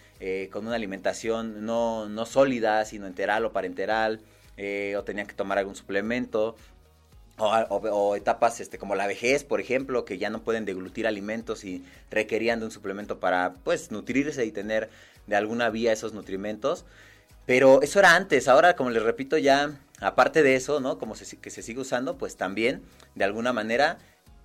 con 0.50 0.66
una 0.66 0.76
alimentación 0.76 1.66
no, 1.66 2.25
sólida, 2.25 2.87
sino 2.87 3.07
enteral 3.07 3.45
o 3.45 3.52
parenteral, 3.52 4.23
o 4.97 5.04
tenían 5.04 5.26
que 5.26 5.35
tomar 5.35 5.59
algún 5.59 5.76
suplemento. 5.76 6.57
O, 7.37 7.49
o, 7.49 8.16
etapas 8.16 8.61
este, 8.61 8.78
como 8.78 8.95
la 8.95 9.07
vejez, 9.07 9.45
por 9.45 9.61
ejemplo, 9.61 10.07
que 10.07 10.16
ya 10.16 10.31
no 10.31 10.43
pueden 10.43 10.64
deglutir 10.64 11.07
alimentos 11.07 11.64
y 11.64 11.85
requerían 12.11 12.61
de 12.61 12.66
un 12.66 12.71
suplemento 12.71 13.19
para 13.21 13.54
pues 13.64 13.90
nutrirse 13.90 14.47
y 14.47 14.52
tener 14.52 14.88
de 15.26 15.37
alguna 15.37 15.71
vía 15.71 15.93
esos 15.93 16.12
nutrimentos. 16.12 16.85
Pero 17.47 17.83
eso 17.83 17.99
era 17.99 18.14
antes, 18.14 18.49
ahora 18.49 18.75
como 18.75 18.90
les 18.90 19.02
repito 19.02 19.37
ya, 19.37 19.78
aparte 20.00 20.43
de 20.43 20.57
eso, 20.57 20.81
¿no? 20.81 20.99
Como 20.99 21.14
se, 21.14 21.37
que 21.38 21.50
se 21.50 21.62
sigue 21.62 21.81
usando, 21.81 22.16
pues 22.16 22.37
también 22.37 22.83
de 23.14 23.25
alguna 23.25 23.52
manera 23.52 23.99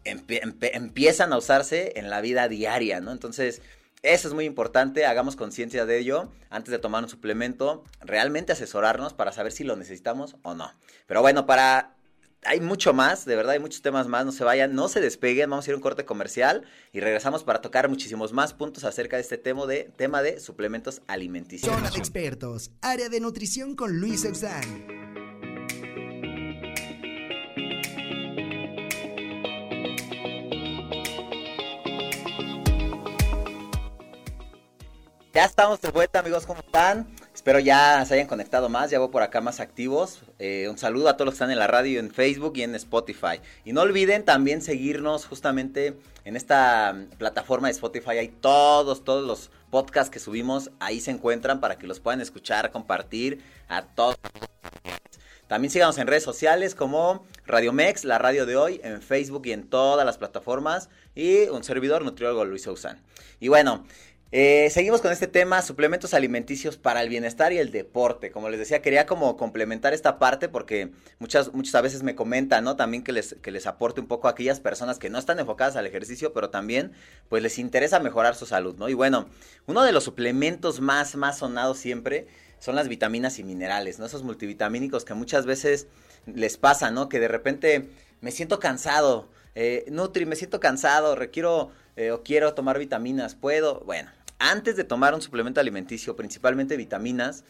empiezan 0.03 1.33
a 1.33 1.37
usarse 1.37 1.93
en 1.95 2.09
la 2.09 2.21
vida 2.21 2.47
diaria, 2.47 2.99
¿no? 2.99 3.11
Entonces, 3.11 3.61
eso 4.01 4.27
es 4.29 4.33
muy 4.33 4.45
importante, 4.45 5.05
hagamos 5.05 5.35
conciencia 5.35 5.85
de 5.85 5.99
ello 5.99 6.31
antes 6.49 6.71
de 6.71 6.79
tomar 6.79 7.03
un 7.03 7.09
suplemento, 7.09 7.83
realmente 7.99 8.53
asesorarnos 8.53 9.13
para 9.13 9.33
saber 9.33 9.51
si 9.51 9.65
lo 9.65 9.75
necesitamos 9.75 10.37
o 10.41 10.55
no. 10.55 10.71
Pero 11.05 11.21
bueno, 11.21 11.45
para 11.45 11.95
hay 12.45 12.61
mucho 12.61 12.93
más, 12.93 13.25
de 13.25 13.35
verdad, 13.35 13.53
hay 13.53 13.59
muchos 13.59 13.81
temas 13.81 14.07
más, 14.07 14.25
no 14.25 14.31
se 14.31 14.43
vayan, 14.43 14.73
no 14.73 14.87
se 14.87 15.01
despeguen, 15.01 15.49
vamos 15.49 15.67
a 15.67 15.71
ir 15.71 15.73
a 15.73 15.77
un 15.77 15.81
corte 15.81 16.05
comercial 16.05 16.63
y 16.93 16.99
regresamos 16.99 17.43
para 17.43 17.61
tocar 17.61 17.89
muchísimos 17.89 18.33
más 18.33 18.53
puntos 18.53 18.83
acerca 18.83 19.17
de 19.17 19.23
este 19.23 19.37
tema 19.37 19.65
de, 19.65 19.91
tema 19.95 20.21
de 20.21 20.39
suplementos 20.39 21.01
alimenticios. 21.07 21.73
Zona 21.73 21.89
de 21.89 21.97
expertos, 21.97 22.71
área 22.81 23.09
de 23.09 23.19
nutrición 23.19 23.75
con 23.75 23.99
Luis 23.99 24.23
Eusán. 24.25 24.87
Ya 35.33 35.45
estamos 35.45 35.79
de 35.79 35.91
vuelta, 35.91 36.19
amigos, 36.19 36.45
¿cómo 36.45 36.59
están? 36.59 37.07
Espero 37.33 37.59
ya 37.59 38.03
se 38.05 38.15
hayan 38.15 38.27
conectado 38.27 38.69
más, 38.69 38.91
ya 38.91 38.99
voy 38.99 39.09
por 39.09 39.21
acá 39.21 39.39
más 39.39 39.59
activos. 39.59 40.19
Eh, 40.39 40.67
un 40.69 40.77
saludo 40.77 41.09
a 41.09 41.13
todos 41.13 41.27
los 41.27 41.33
que 41.33 41.37
están 41.37 41.51
en 41.51 41.59
la 41.59 41.67
radio, 41.67 41.99
en 41.99 42.11
Facebook 42.11 42.53
y 42.55 42.63
en 42.63 42.75
Spotify. 42.75 43.39
Y 43.63 43.71
no 43.71 43.81
olviden 43.81 44.25
también 44.25 44.61
seguirnos 44.61 45.25
justamente 45.25 45.95
en 46.25 46.35
esta 46.35 46.95
plataforma 47.17 47.67
de 47.67 47.73
Spotify. 47.73 48.17
Hay 48.17 48.27
todos, 48.27 49.03
todos 49.05 49.25
los 49.25 49.51
podcasts 49.69 50.09
que 50.09 50.19
subimos, 50.19 50.71
ahí 50.79 50.99
se 50.99 51.11
encuentran 51.11 51.59
para 51.59 51.77
que 51.77 51.87
los 51.87 51.99
puedan 51.99 52.19
escuchar, 52.19 52.71
compartir 52.71 53.41
a 53.67 53.83
todos. 53.83 54.17
También 55.47 55.71
síganos 55.71 55.97
en 55.97 56.05
redes 56.05 56.21
sociales 56.21 56.75
como 56.75 57.25
Radio 57.47 57.73
Mex, 57.73 58.03
la 58.03 58.19
radio 58.19 58.45
de 58.45 58.55
hoy, 58.55 58.79
en 58.83 59.01
Facebook 59.01 59.47
y 59.47 59.51
en 59.51 59.67
todas 59.67 60.05
las 60.05 60.19
plataformas. 60.19 60.89
Y 61.15 61.47
un 61.49 61.63
servidor, 61.63 62.03
nutriólogo 62.03 62.45
Luis 62.45 62.67
Ousán. 62.67 63.01
Y 63.39 63.47
bueno, 63.47 63.83
eh, 64.31 64.69
seguimos 64.69 65.01
con 65.01 65.11
este 65.11 65.25
tema, 65.25 65.63
suplementos 65.63 66.13
alimenticios 66.13 66.77
para 66.77 67.01
el 67.01 67.09
bienestar 67.09 67.51
y 67.51 67.57
el 67.57 67.71
deporte. 67.71 68.29
Como 68.31 68.49
les 68.49 68.59
decía, 68.59 68.81
quería 68.81 69.07
como 69.07 69.35
complementar 69.37 69.93
esta 69.93 70.19
parte 70.19 70.49
porque 70.49 70.91
muchas, 71.17 71.51
muchas 71.53 71.81
veces 71.81 72.03
me 72.03 72.13
comentan, 72.13 72.63
¿no? 72.63 72.75
También 72.75 73.03
que 73.03 73.11
les, 73.11 73.35
que 73.41 73.49
les 73.49 73.65
aporte 73.65 74.01
un 74.01 74.07
poco 74.07 74.27
a 74.27 74.31
aquellas 74.31 74.59
personas 74.59 74.99
que 74.99 75.09
no 75.09 75.17
están 75.17 75.39
enfocadas 75.39 75.75
al 75.75 75.87
ejercicio, 75.87 76.31
pero 76.31 76.51
también 76.51 76.91
pues 77.27 77.41
les 77.41 77.57
interesa 77.57 77.99
mejorar 77.99 78.35
su 78.35 78.45
salud, 78.45 78.75
¿no? 78.77 78.87
Y 78.87 78.93
bueno, 78.93 79.27
uno 79.65 79.81
de 79.81 79.91
los 79.91 80.03
suplementos 80.03 80.79
más, 80.79 81.15
más 81.15 81.39
sonados 81.39 81.79
siempre 81.79 82.27
son 82.59 82.75
las 82.75 82.87
vitaminas 82.87 83.39
y 83.39 83.43
minerales, 83.43 83.97
¿no? 83.97 84.05
Esos 84.05 84.21
multivitamínicos 84.21 85.05
que 85.05 85.15
muchas 85.15 85.47
veces 85.47 85.87
les 86.27 86.57
pasa, 86.57 86.91
¿no? 86.91 87.09
Que 87.09 87.19
de 87.19 87.29
repente 87.29 87.89
me 88.21 88.29
siento 88.29 88.59
cansado, 88.59 89.27
eh, 89.55 89.85
Nutri, 89.89 90.27
me 90.27 90.35
siento 90.35 90.59
cansado, 90.59 91.15
requiero 91.15 91.71
eh, 91.99 92.11
o 92.11 92.23
quiero 92.23 92.53
tomar 92.53 92.79
vitaminas, 92.79 93.35
¿puedo? 93.35 93.81
Bueno, 93.81 94.09
antes 94.39 94.75
de 94.75 94.83
tomar 94.83 95.13
un 95.13 95.21
suplemento 95.21 95.59
alimenticio, 95.59 96.15
principalmente 96.15 96.77
vitaminas, 96.77 97.43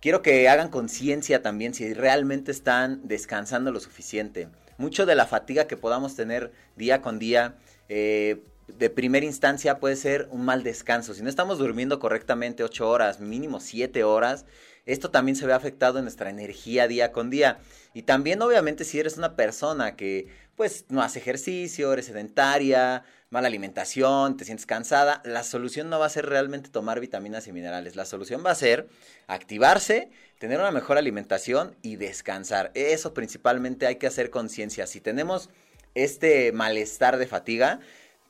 quiero 0.00 0.22
que 0.22 0.48
hagan 0.48 0.68
conciencia 0.68 1.42
también 1.42 1.72
si 1.72 1.94
realmente 1.94 2.50
están 2.50 3.06
descansando 3.06 3.72
lo 3.72 3.80
suficiente. 3.80 4.48
Mucho 4.78 5.06
de 5.06 5.14
la 5.14 5.26
fatiga 5.26 5.66
que 5.66 5.76
podamos 5.76 6.16
tener 6.16 6.52
día 6.76 7.00
con 7.00 7.18
día, 7.18 7.56
eh, 7.88 8.42
de 8.68 8.90
primera 8.90 9.24
instancia 9.24 9.78
puede 9.78 9.96
ser 9.96 10.28
un 10.30 10.44
mal 10.44 10.62
descanso. 10.64 11.14
Si 11.14 11.22
no 11.22 11.28
estamos 11.28 11.58
durmiendo 11.58 11.98
correctamente 12.00 12.64
8 12.64 12.88
horas, 12.88 13.20
mínimo 13.20 13.60
7 13.60 14.02
horas, 14.04 14.44
esto 14.86 15.10
también 15.10 15.36
se 15.36 15.46
ve 15.46 15.52
afectado 15.52 15.98
en 15.98 16.04
nuestra 16.04 16.30
energía 16.30 16.88
día 16.88 17.12
con 17.12 17.30
día. 17.30 17.58
Y 17.94 18.02
también 18.02 18.42
obviamente 18.42 18.84
si 18.84 18.98
eres 18.98 19.16
una 19.16 19.36
persona 19.36 19.96
que 19.96 20.28
pues 20.56 20.86
no 20.88 21.02
hace 21.02 21.18
ejercicio, 21.18 21.92
eres 21.92 22.06
sedentaria, 22.06 23.04
mala 23.30 23.48
alimentación, 23.48 24.36
te 24.36 24.44
sientes 24.44 24.66
cansada, 24.66 25.20
la 25.24 25.42
solución 25.42 25.90
no 25.90 25.98
va 25.98 26.06
a 26.06 26.10
ser 26.10 26.26
realmente 26.26 26.70
tomar 26.70 27.00
vitaminas 27.00 27.46
y 27.46 27.52
minerales. 27.52 27.96
La 27.96 28.04
solución 28.04 28.42
va 28.44 28.52
a 28.52 28.54
ser 28.54 28.88
activarse, 29.26 30.10
tener 30.38 30.60
una 30.60 30.70
mejor 30.70 30.96
alimentación 30.96 31.74
y 31.82 31.96
descansar. 31.96 32.70
Eso 32.74 33.14
principalmente 33.14 33.86
hay 33.86 33.96
que 33.96 34.06
hacer 34.06 34.30
conciencia. 34.30 34.86
Si 34.86 35.00
tenemos 35.00 35.50
este 35.94 36.52
malestar 36.52 37.16
de 37.16 37.26
fatiga, 37.26 37.80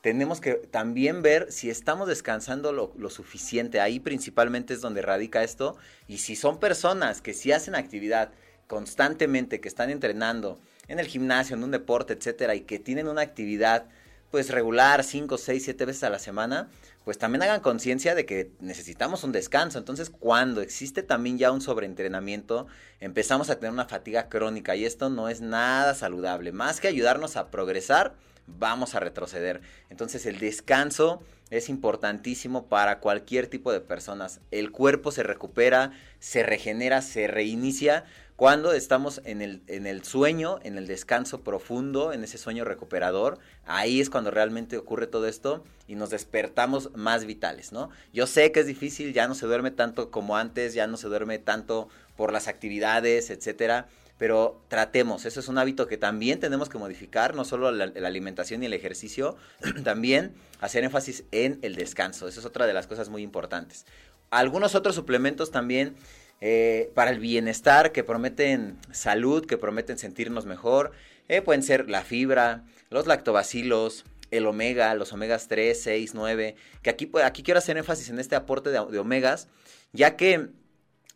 tenemos 0.01 0.41
que 0.41 0.53
también 0.53 1.21
ver 1.21 1.51
si 1.51 1.69
estamos 1.69 2.07
descansando 2.07 2.71
lo, 2.71 3.09
suficiente. 3.09 3.81
Ahí 3.81 3.99
principalmente 3.99 4.73
es 4.73 4.81
donde 4.81 5.01
radica 5.01 5.43
esto. 5.43 5.77
Y 6.07 6.19
si 6.19 6.35
son 6.35 6.59
personas 6.59 7.21
que 7.21 7.33
sí 7.33 7.51
hacen 7.51 7.75
actividad 7.75 8.31
constantemente, 8.67 9.59
que 9.59 9.67
están 9.67 9.89
entrenando 9.89 10.59
en 10.87 10.99
el 10.99 11.07
gimnasio, 11.07 11.55
en 11.55 11.63
un 11.63 11.71
deporte, 11.71 12.13
etcétera, 12.13 12.55
y 12.55 12.61
que 12.61 12.79
tienen 12.79 13.07
una 13.07 13.21
actividad 13.21 13.85
pues 14.31 14.49
regular, 14.49 15.03
5, 15.03 15.37
6, 15.37 15.63
7 15.63 15.85
veces 15.85 16.03
a 16.03 16.09
la 16.09 16.19
semana, 16.19 16.69
pues 17.05 17.17
también 17.17 17.43
hagan 17.43 17.61
conciencia 17.61 18.15
de 18.15 18.25
que 18.25 18.51
necesitamos 18.59 19.23
un 19.23 19.31
descanso. 19.31 19.79
Entonces, 19.79 20.09
cuando 20.09 20.61
existe 20.61 21.03
también 21.03 21.37
ya 21.37 21.51
un 21.51 21.61
sobreentrenamiento, 21.61 22.67
empezamos 22.99 23.49
a 23.49 23.55
tener 23.55 23.71
una 23.71 23.85
fatiga 23.85 24.27
crónica 24.27 24.75
y 24.75 24.83
esto 24.83 25.09
no 25.09 25.29
es 25.29 25.39
nada 25.39 25.95
saludable. 25.95 26.51
Más 26.51 26.81
que 26.81 26.89
ayudarnos 26.89 27.37
a 27.37 27.49
progresar, 27.49 28.15
vamos 28.45 28.95
a 28.95 28.99
retroceder. 28.99 29.61
Entonces, 29.89 30.25
el 30.25 30.39
descanso 30.39 31.21
es 31.49 31.69
importantísimo 31.69 32.65
para 32.65 32.99
cualquier 32.99 33.47
tipo 33.47 33.71
de 33.71 33.79
personas. 33.79 34.41
El 34.51 34.71
cuerpo 34.71 35.11
se 35.11 35.23
recupera, 35.23 35.91
se 36.19 36.43
regenera, 36.43 37.01
se 37.01 37.27
reinicia 37.27 38.03
cuando 38.37 38.71
estamos 38.71 39.19
en 39.25 39.41
el, 39.41 39.63
en 39.65 39.87
el 39.87 40.03
sueño, 40.03 40.59
en 40.61 40.77
el 40.77 40.85
descanso 40.85 41.41
profundo, 41.41 42.13
en 42.13 42.23
ese 42.23 42.37
sueño 42.37 42.65
recuperador, 42.65 43.39
ahí 43.65 43.99
es 43.99 44.11
cuando 44.11 44.29
realmente 44.29 44.77
ocurre 44.77 45.07
todo 45.07 45.27
esto 45.27 45.63
y 45.87 45.95
nos 45.95 46.11
despertamos 46.11 46.91
más 46.95 47.25
vitales, 47.25 47.71
¿no? 47.71 47.89
Yo 48.13 48.27
sé 48.27 48.51
que 48.51 48.59
es 48.59 48.67
difícil, 48.67 49.11
ya 49.11 49.27
no 49.27 49.33
se 49.33 49.47
duerme 49.47 49.71
tanto 49.71 50.11
como 50.11 50.37
antes, 50.37 50.75
ya 50.75 50.85
no 50.85 50.97
se 50.97 51.07
duerme 51.07 51.39
tanto 51.39 51.89
por 52.15 52.31
las 52.31 52.47
actividades, 52.47 53.31
etcétera, 53.31 53.87
pero 54.19 54.61
tratemos, 54.67 55.25
eso 55.25 55.39
es 55.39 55.47
un 55.47 55.57
hábito 55.57 55.87
que 55.87 55.97
también 55.97 56.39
tenemos 56.39 56.69
que 56.69 56.77
modificar, 56.77 57.33
no 57.33 57.43
solo 57.43 57.71
la, 57.71 57.85
alimentación 58.05 58.61
y 58.61 58.67
el 58.67 58.73
ejercicio, 58.73 59.35
también 59.83 60.35
hacer 60.61 60.83
énfasis 60.83 61.23
en 61.31 61.57
el 61.63 61.73
descanso, 61.73 62.27
eso 62.27 62.39
es 62.39 62.45
otra 62.45 62.67
de 62.67 62.73
las 62.73 62.85
cosas 62.85 63.09
muy 63.09 63.23
importantes. 63.23 63.87
Algunos 64.29 64.75
otros 64.75 64.93
suplementos 64.93 65.49
también 65.49 65.95
eh, 66.41 66.91
para 66.93 67.11
el 67.11 67.19
bienestar, 67.19 67.91
que 67.91 68.03
prometen 68.03 68.77
salud, 68.91 69.45
que 69.45 69.57
prometen 69.57 69.97
sentirnos 69.97 70.45
mejor. 70.45 70.91
Eh, 71.27 71.41
pueden 71.41 71.63
ser 71.63 71.89
la 71.89 72.03
fibra, 72.03 72.63
los 72.89 73.07
lactobacilos, 73.07 74.05
el 74.31 74.45
omega, 74.45 74.93
los 74.95 75.13
omegas 75.13 75.47
3, 75.47 75.81
6, 75.81 76.13
9, 76.13 76.55
que 76.81 76.89
aquí, 76.89 77.11
aquí 77.23 77.43
quiero 77.43 77.57
hacer 77.59 77.77
énfasis 77.77 78.09
en 78.09 78.19
este 78.19 78.35
aporte 78.35 78.69
de, 78.69 78.79
omegas, 78.79 79.47
ya 79.93 80.15
que, 80.15 80.49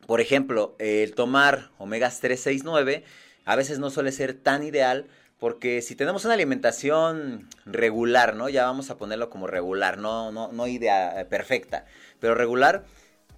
por 0.08 0.22
ejemplo, 0.22 0.76
el 0.80 1.14
tomar 1.14 1.72
omegas 1.78 2.20
3, 2.20 2.40
6, 2.40 2.64
9 2.64 3.04
a 3.46 3.56
veces 3.56 3.80
no 3.80 3.90
suele 3.90 4.12
ser 4.12 4.34
tan 4.34 4.64
ideal 4.64 5.08
porque 5.40 5.82
si 5.82 5.96
tenemos 5.96 6.24
una 6.24 6.36
alimentación 6.36 7.50
regular, 7.66 8.36
¿no? 8.36 8.48
Ya 8.48 8.66
vamos 8.66 8.92
a 8.92 8.98
ponerlo 8.98 9.32
como 9.32 9.48
regular, 9.48 9.98
no, 9.98 10.32
no, 10.32 10.52
no 10.52 10.68
idea 10.68 11.20
eh, 11.20 11.26
perfecta, 11.26 11.86
pero 12.20 12.36
regular, 12.36 12.86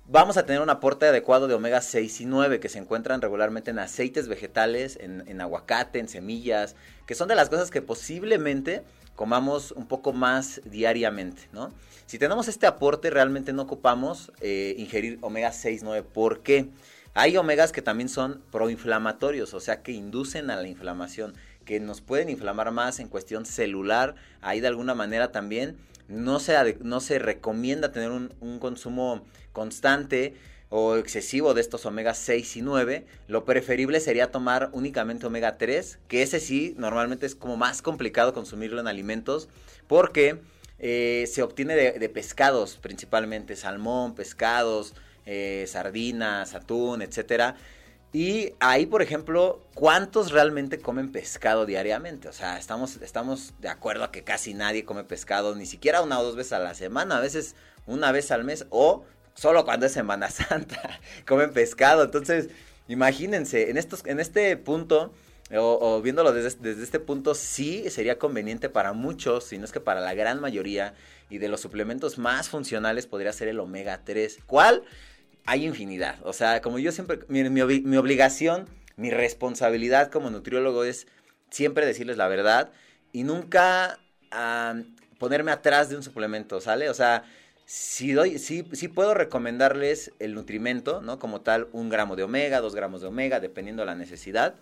vamos 0.06 0.38
a 0.38 0.46
tener 0.46 0.62
un 0.62 0.70
aporte 0.70 1.06
adecuado 1.06 1.48
de 1.48 1.54
omega 1.54 1.82
6 1.82 2.22
y 2.22 2.26
9 2.26 2.60
que 2.60 2.70
se 2.70 2.80
encuentran 2.80 3.22
regularmente 3.22 3.72
en 3.72 3.80
aceites 3.80 4.28
vegetales, 4.28 4.98
en, 5.00 5.42
aguacate, 5.42 6.00
en 6.00 6.08
semillas, 6.08 6.76
que 7.06 7.16
son 7.16 7.28
de 7.28 7.36
las 7.36 7.50
cosas 7.50 7.72
que 7.72 7.82
posiblemente 7.82 8.84
comamos 9.16 9.72
un 9.72 9.88
poco 9.88 10.12
más 10.12 10.62
diariamente, 10.66 11.48
¿no? 11.52 11.72
Si 12.06 12.18
tenemos 12.18 12.48
este 12.48 12.66
aporte 12.66 13.10
realmente 13.10 13.54
no 13.54 13.62
ocupamos 13.62 14.32
eh, 14.42 14.76
ingerir 14.78 15.20
omega 15.22 15.52
6, 15.52 15.84
9. 15.84 16.04
¿Por 16.14 16.42
qué? 16.42 16.70
Hay 17.14 17.38
omegas 17.38 17.72
que 17.72 17.82
también 17.82 18.10
son 18.10 18.42
proinflamatorios, 18.52 19.54
o 19.54 19.60
sea 19.60 19.84
que 19.84 19.92
inducen 19.92 20.50
a 20.50 20.56
la 20.56 20.68
inflamación, 20.68 21.36
que 21.64 21.80
nos 21.80 22.02
pueden 22.02 22.30
inflamar 22.30 22.72
más 22.72 23.00
en 23.00 23.08
cuestión 23.08 23.46
celular, 23.46 24.16
ahí 24.42 24.60
de 24.60 24.68
alguna 24.68 24.96
manera 24.96 25.32
también 25.32 25.78
no 26.08 26.40
se, 26.40 26.78
no 26.82 27.00
se 27.00 27.20
recomienda 27.20 27.92
tener 27.92 28.12
un, 28.12 28.60
consumo 28.60 29.26
constante 29.52 30.36
o 30.70 30.96
excesivo 30.96 31.54
de 31.54 31.62
estos 31.62 31.86
omega 31.86 32.14
6 32.14 32.58
y 32.58 32.62
9, 32.62 33.06
lo 33.28 33.46
preferible 33.46 34.00
sería 34.00 34.32
tomar 34.32 34.70
únicamente 34.74 35.28
omega 35.28 35.58
3, 35.58 36.00
que 36.08 36.24
ese 36.24 36.40
sí 36.40 36.74
normalmente 36.78 37.26
es 37.26 37.36
como 37.36 37.58
más 37.58 37.82
complicado 37.82 38.34
consumirlo 38.34 38.82
en 38.82 38.88
alimentos 38.88 39.50
porque 39.88 40.40
eh, 40.80 41.26
se 41.32 41.44
obtiene 41.44 41.76
de, 41.76 41.92
de, 41.94 42.10
pescados 42.10 42.78
principalmente, 42.82 43.56
salmón, 43.56 44.16
pescados, 44.16 44.96
eh, 45.26 45.66
sardinas, 45.68 46.54
atún, 46.54 47.02
etcétera. 47.02 47.56
Y 48.14 48.54
ahí, 48.60 48.86
por 48.86 49.02
ejemplo, 49.02 49.60
¿cuántos 49.74 50.32
realmente 50.32 50.78
comen 50.78 51.12
pescado 51.12 51.66
diariamente? 51.66 52.28
O 52.28 52.34
sea, 52.34 52.60
estamos, 52.60 52.98
estamos 52.98 53.56
de 53.60 53.70
acuerdo 53.70 54.04
a 54.04 54.12
que 54.12 54.24
casi 54.24 54.54
nadie 54.54 54.86
come 54.86 55.04
pescado, 55.04 55.56
ni 55.56 55.66
siquiera 55.66 56.04
una 56.04 56.20
o 56.20 56.24
dos 56.24 56.36
veces 56.36 56.54
a 56.54 56.60
la 56.60 56.76
semana, 56.76 57.18
a 57.18 57.22
veces 57.22 57.56
una 57.88 58.12
vez 58.12 58.30
al 58.30 58.44
mes, 58.44 58.68
o 58.70 59.04
solo 59.34 59.66
cuando 59.66 59.88
es 59.88 59.94
Semana 59.94 60.30
Santa 60.30 61.00
comen 61.26 61.54
pescado. 61.54 62.04
Entonces, 62.04 62.50
imagínense, 62.88 63.72
en, 63.72 63.78
estos, 63.78 64.06
en 64.06 64.20
este 64.20 64.58
punto, 64.58 65.12
o, 65.52 66.00
viéndolo 66.04 66.34
desde, 66.34 66.56
desde, 66.60 66.84
este 66.84 67.00
punto, 67.00 67.34
sí 67.34 67.90
sería 67.90 68.20
conveniente 68.20 68.70
para 68.70 68.94
muchos, 68.94 69.46
si 69.46 69.58
no 69.58 69.66
es 69.66 69.72
que 69.72 69.80
para 69.80 70.02
la 70.02 70.14
gran 70.14 70.40
mayoría, 70.40 70.94
y 71.32 71.40
de 71.40 71.48
los 71.48 71.62
suplementos 71.62 72.20
más 72.20 72.48
funcionales 72.48 73.08
podría 73.08 73.34
ser 73.34 73.48
el 73.48 73.60
omega 73.60 74.02
3. 74.06 74.38
¿Cuál? 74.46 74.84
Hay 75.46 75.66
infinidad. 75.66 76.18
O 76.24 76.34
sea, 76.34 76.62
como 76.62 76.80
yo 76.80 76.92
siempre, 76.92 77.20
mi, 77.28 77.44
mi, 77.50 77.98
obligación, 77.98 78.68
mi 78.96 79.10
responsabilidad 79.10 80.12
como 80.12 80.30
nutriólogo 80.30 80.84
es 80.84 81.08
siempre 81.50 81.86
decirles 81.86 82.18
la 82.18 82.28
verdad 82.28 82.72
y 83.12 83.24
nunca 83.24 84.00
ponerme 85.20 85.52
atrás 85.52 85.90
de 85.90 85.96
un 85.96 86.04
suplemento, 86.04 86.60
¿sale? 86.60 86.90
O 86.90 86.94
sea, 86.94 87.24
si 87.66 88.14
doy, 88.14 88.40
sí, 88.40 88.68
sí 88.74 88.88
puedo 88.88 89.14
recomendarles 89.14 90.12
el 90.20 90.34
nutrimento, 90.34 91.02
¿no? 91.02 91.20
Como 91.20 91.42
tal, 91.42 91.68
un 91.72 91.90
gramo 91.90 92.16
de 92.16 92.24
omega, 92.24 92.62
dos 92.62 92.74
gramos 92.74 93.02
de 93.02 93.08
omega, 93.08 93.40
dependiendo 93.40 93.84
de 93.84 93.88
la 93.88 93.96
necesidad. 93.96 94.56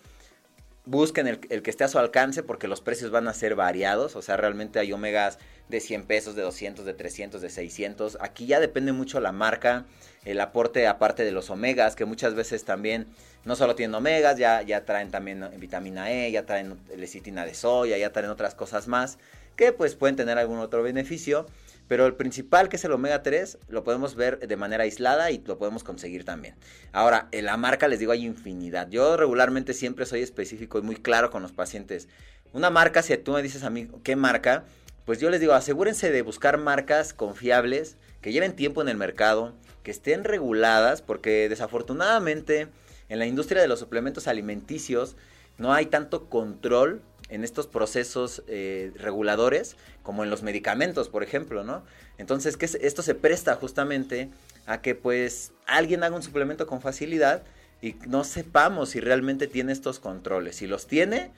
Busquen 0.85 1.27
el, 1.27 1.39
que 1.39 1.69
esté 1.69 1.83
a 1.83 1.87
su 1.87 1.99
alcance 1.99 2.43
porque 2.43 2.67
los 2.67 2.81
precios 2.81 3.11
van 3.11 3.27
a 3.27 3.33
ser 3.33 3.55
variados, 3.55 4.15
o 4.15 4.21
sea, 4.21 4.37
realmente 4.37 4.79
hay 4.79 4.91
omegas 4.91 5.37
de 5.69 5.79
100 5.79 6.05
pesos, 6.05 6.35
de 6.35 6.41
200, 6.41 6.85
de 6.85 6.93
300, 6.93 7.41
de 7.41 7.49
600. 7.49 8.17
Aquí 8.19 8.45
ya 8.45 8.59
depende 8.59 8.91
mucho 8.91 9.19
la 9.19 9.31
marca, 9.31 9.85
el 10.25 10.41
aporte 10.41 10.87
aparte 10.87 11.23
de 11.23 11.31
los 11.31 11.49
omegas, 11.49 11.95
que 11.95 12.05
muchas 12.05 12.33
veces 12.33 12.65
también 12.65 13.07
no 13.45 13.55
solo 13.55 13.75
tienen 13.75 13.95
omegas, 13.95 14.37
ya, 14.37 14.61
ya 14.63 14.85
traen 14.85 15.11
también 15.11 15.47
vitamina 15.57 16.11
E, 16.11 16.31
ya 16.31 16.45
traen 16.45 16.79
lecitina 16.95 17.45
de 17.45 17.53
soya, 17.53 17.97
ya 17.97 18.11
traen 18.11 18.29
otras 18.29 18.55
cosas 18.55 18.87
más, 18.87 19.17
que 19.55 19.71
pues 19.71 19.95
pueden 19.95 20.15
tener 20.15 20.37
algún 20.37 20.59
otro 20.59 20.83
beneficio. 20.83 21.45
Pero 21.91 22.05
el 22.05 22.13
principal, 22.13 22.69
que 22.69 22.77
es 22.77 22.85
el 22.85 22.93
omega 22.93 23.21
3, 23.21 23.57
lo 23.67 23.83
podemos 23.83 24.15
ver 24.15 24.39
de 24.39 24.55
manera 24.55 24.85
aislada 24.85 25.29
y 25.29 25.39
lo 25.39 25.57
podemos 25.57 25.83
conseguir 25.83 26.23
también. 26.23 26.55
Ahora, 26.93 27.27
en 27.33 27.43
la 27.43 27.57
marca 27.57 27.89
les 27.89 27.99
digo 27.99 28.13
hay 28.13 28.25
infinidad. 28.25 28.87
Yo 28.89 29.17
regularmente 29.17 29.73
siempre 29.73 30.05
soy 30.05 30.21
específico 30.21 30.79
y 30.79 30.83
muy 30.83 30.95
claro 30.95 31.31
con 31.31 31.41
los 31.41 31.51
pacientes. 31.51 32.07
Una 32.53 32.69
marca, 32.69 33.01
si 33.01 33.17
tú 33.17 33.33
me 33.33 33.43
dices 33.43 33.65
a 33.65 33.69
mí 33.69 33.89
qué 34.05 34.15
marca, 34.15 34.63
pues 35.03 35.19
yo 35.19 35.29
les 35.29 35.41
digo, 35.41 35.51
asegúrense 35.51 36.13
de 36.13 36.21
buscar 36.21 36.57
marcas 36.57 37.13
confiables, 37.13 37.97
que 38.21 38.31
lleven 38.31 38.55
tiempo 38.55 38.81
en 38.81 38.87
el 38.87 38.95
mercado, 38.95 39.53
que 39.83 39.91
estén 39.91 40.23
reguladas, 40.23 41.01
porque 41.01 41.49
desafortunadamente 41.49 42.69
en 43.09 43.19
la 43.19 43.25
industria 43.25 43.61
de 43.61 43.67
los 43.67 43.79
suplementos 43.79 44.29
alimenticios 44.29 45.17
no 45.57 45.73
hay 45.73 45.87
tanto 45.87 46.29
control 46.29 47.01
en 47.31 47.43
estos 47.43 47.65
procesos 47.65 48.43
eh, 48.47 48.91
reguladores 48.95 49.77
como 50.03 50.23
en 50.23 50.29
los 50.29 50.43
medicamentos, 50.43 51.09
por 51.09 51.23
ejemplo, 51.23 51.63
¿no? 51.63 51.83
Entonces, 52.17 52.57
que 52.57 52.65
esto 52.65 53.01
se 53.01 53.15
presta 53.15 53.55
justamente 53.55 54.29
a 54.67 54.81
que 54.81 54.93
pues 54.93 55.53
alguien 55.65 56.03
haga 56.03 56.15
un 56.15 56.21
suplemento 56.21 56.67
con 56.67 56.81
facilidad 56.81 57.43
y 57.81 57.95
no 58.07 58.23
sepamos 58.23 58.89
si 58.89 58.99
realmente 58.99 59.47
tiene 59.47 59.71
estos 59.71 59.99
controles. 59.99 60.57
Si 60.57 60.67
los 60.67 60.85
tiene, 60.85 61.31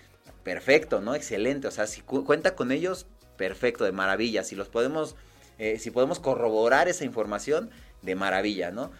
perfecto, 0.43 0.99
¿no? 0.99 1.15
Excelente. 1.15 1.67
O 1.67 1.71
sea, 1.71 1.87
si 1.87 2.01
cuenta 2.01 2.55
con 2.55 2.71
ellos, 2.71 3.05
perfecto, 3.37 3.85
de 3.85 3.93
maravilla. 3.93 4.43
Si 4.43 4.55
los 4.55 4.67
podemos, 4.67 5.15
eh, 5.57 5.79
si 5.79 5.91
podemos 5.91 6.19
corroborar 6.19 6.89
esa 6.89 7.05
información, 7.05 7.69
de 8.03 8.15
maravilla, 8.15 8.71
¿no? 8.71 8.91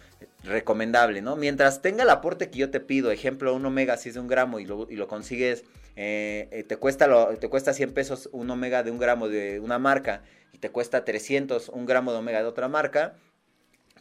Recomendable, 0.42 1.22
¿no? 1.22 1.36
Mientras 1.36 1.82
tenga 1.82 2.02
el 2.02 2.10
aporte 2.10 2.50
que 2.50 2.58
yo 2.58 2.70
te 2.70 2.80
pido, 2.80 3.10
ejemplo, 3.10 3.54
un 3.54 3.66
omega 3.66 3.96
si 3.96 4.08
es 4.08 4.14
de 4.14 4.20
un 4.20 4.28
gramo 4.28 4.58
y 4.58 4.64
lo, 4.64 4.86
y 4.90 4.96
lo 4.96 5.06
consigues, 5.06 5.64
eh, 5.96 6.48
eh, 6.50 6.64
te, 6.64 6.76
cuesta 6.76 7.36
te 7.38 7.48
cuesta 7.48 7.72
100 7.72 7.92
pesos 7.92 8.28
un 8.32 8.50
omega 8.50 8.82
de 8.82 8.90
un 8.90 8.98
gramo 8.98 9.28
de 9.28 9.60
una 9.60 9.78
marca 9.78 10.22
y 10.52 10.58
te 10.58 10.70
cuesta 10.70 11.04
300 11.04 11.68
un 11.68 11.86
gramo 11.86 12.12
de 12.12 12.18
omega 12.18 12.40
de 12.40 12.46
otra 12.46 12.68
marca, 12.68 13.16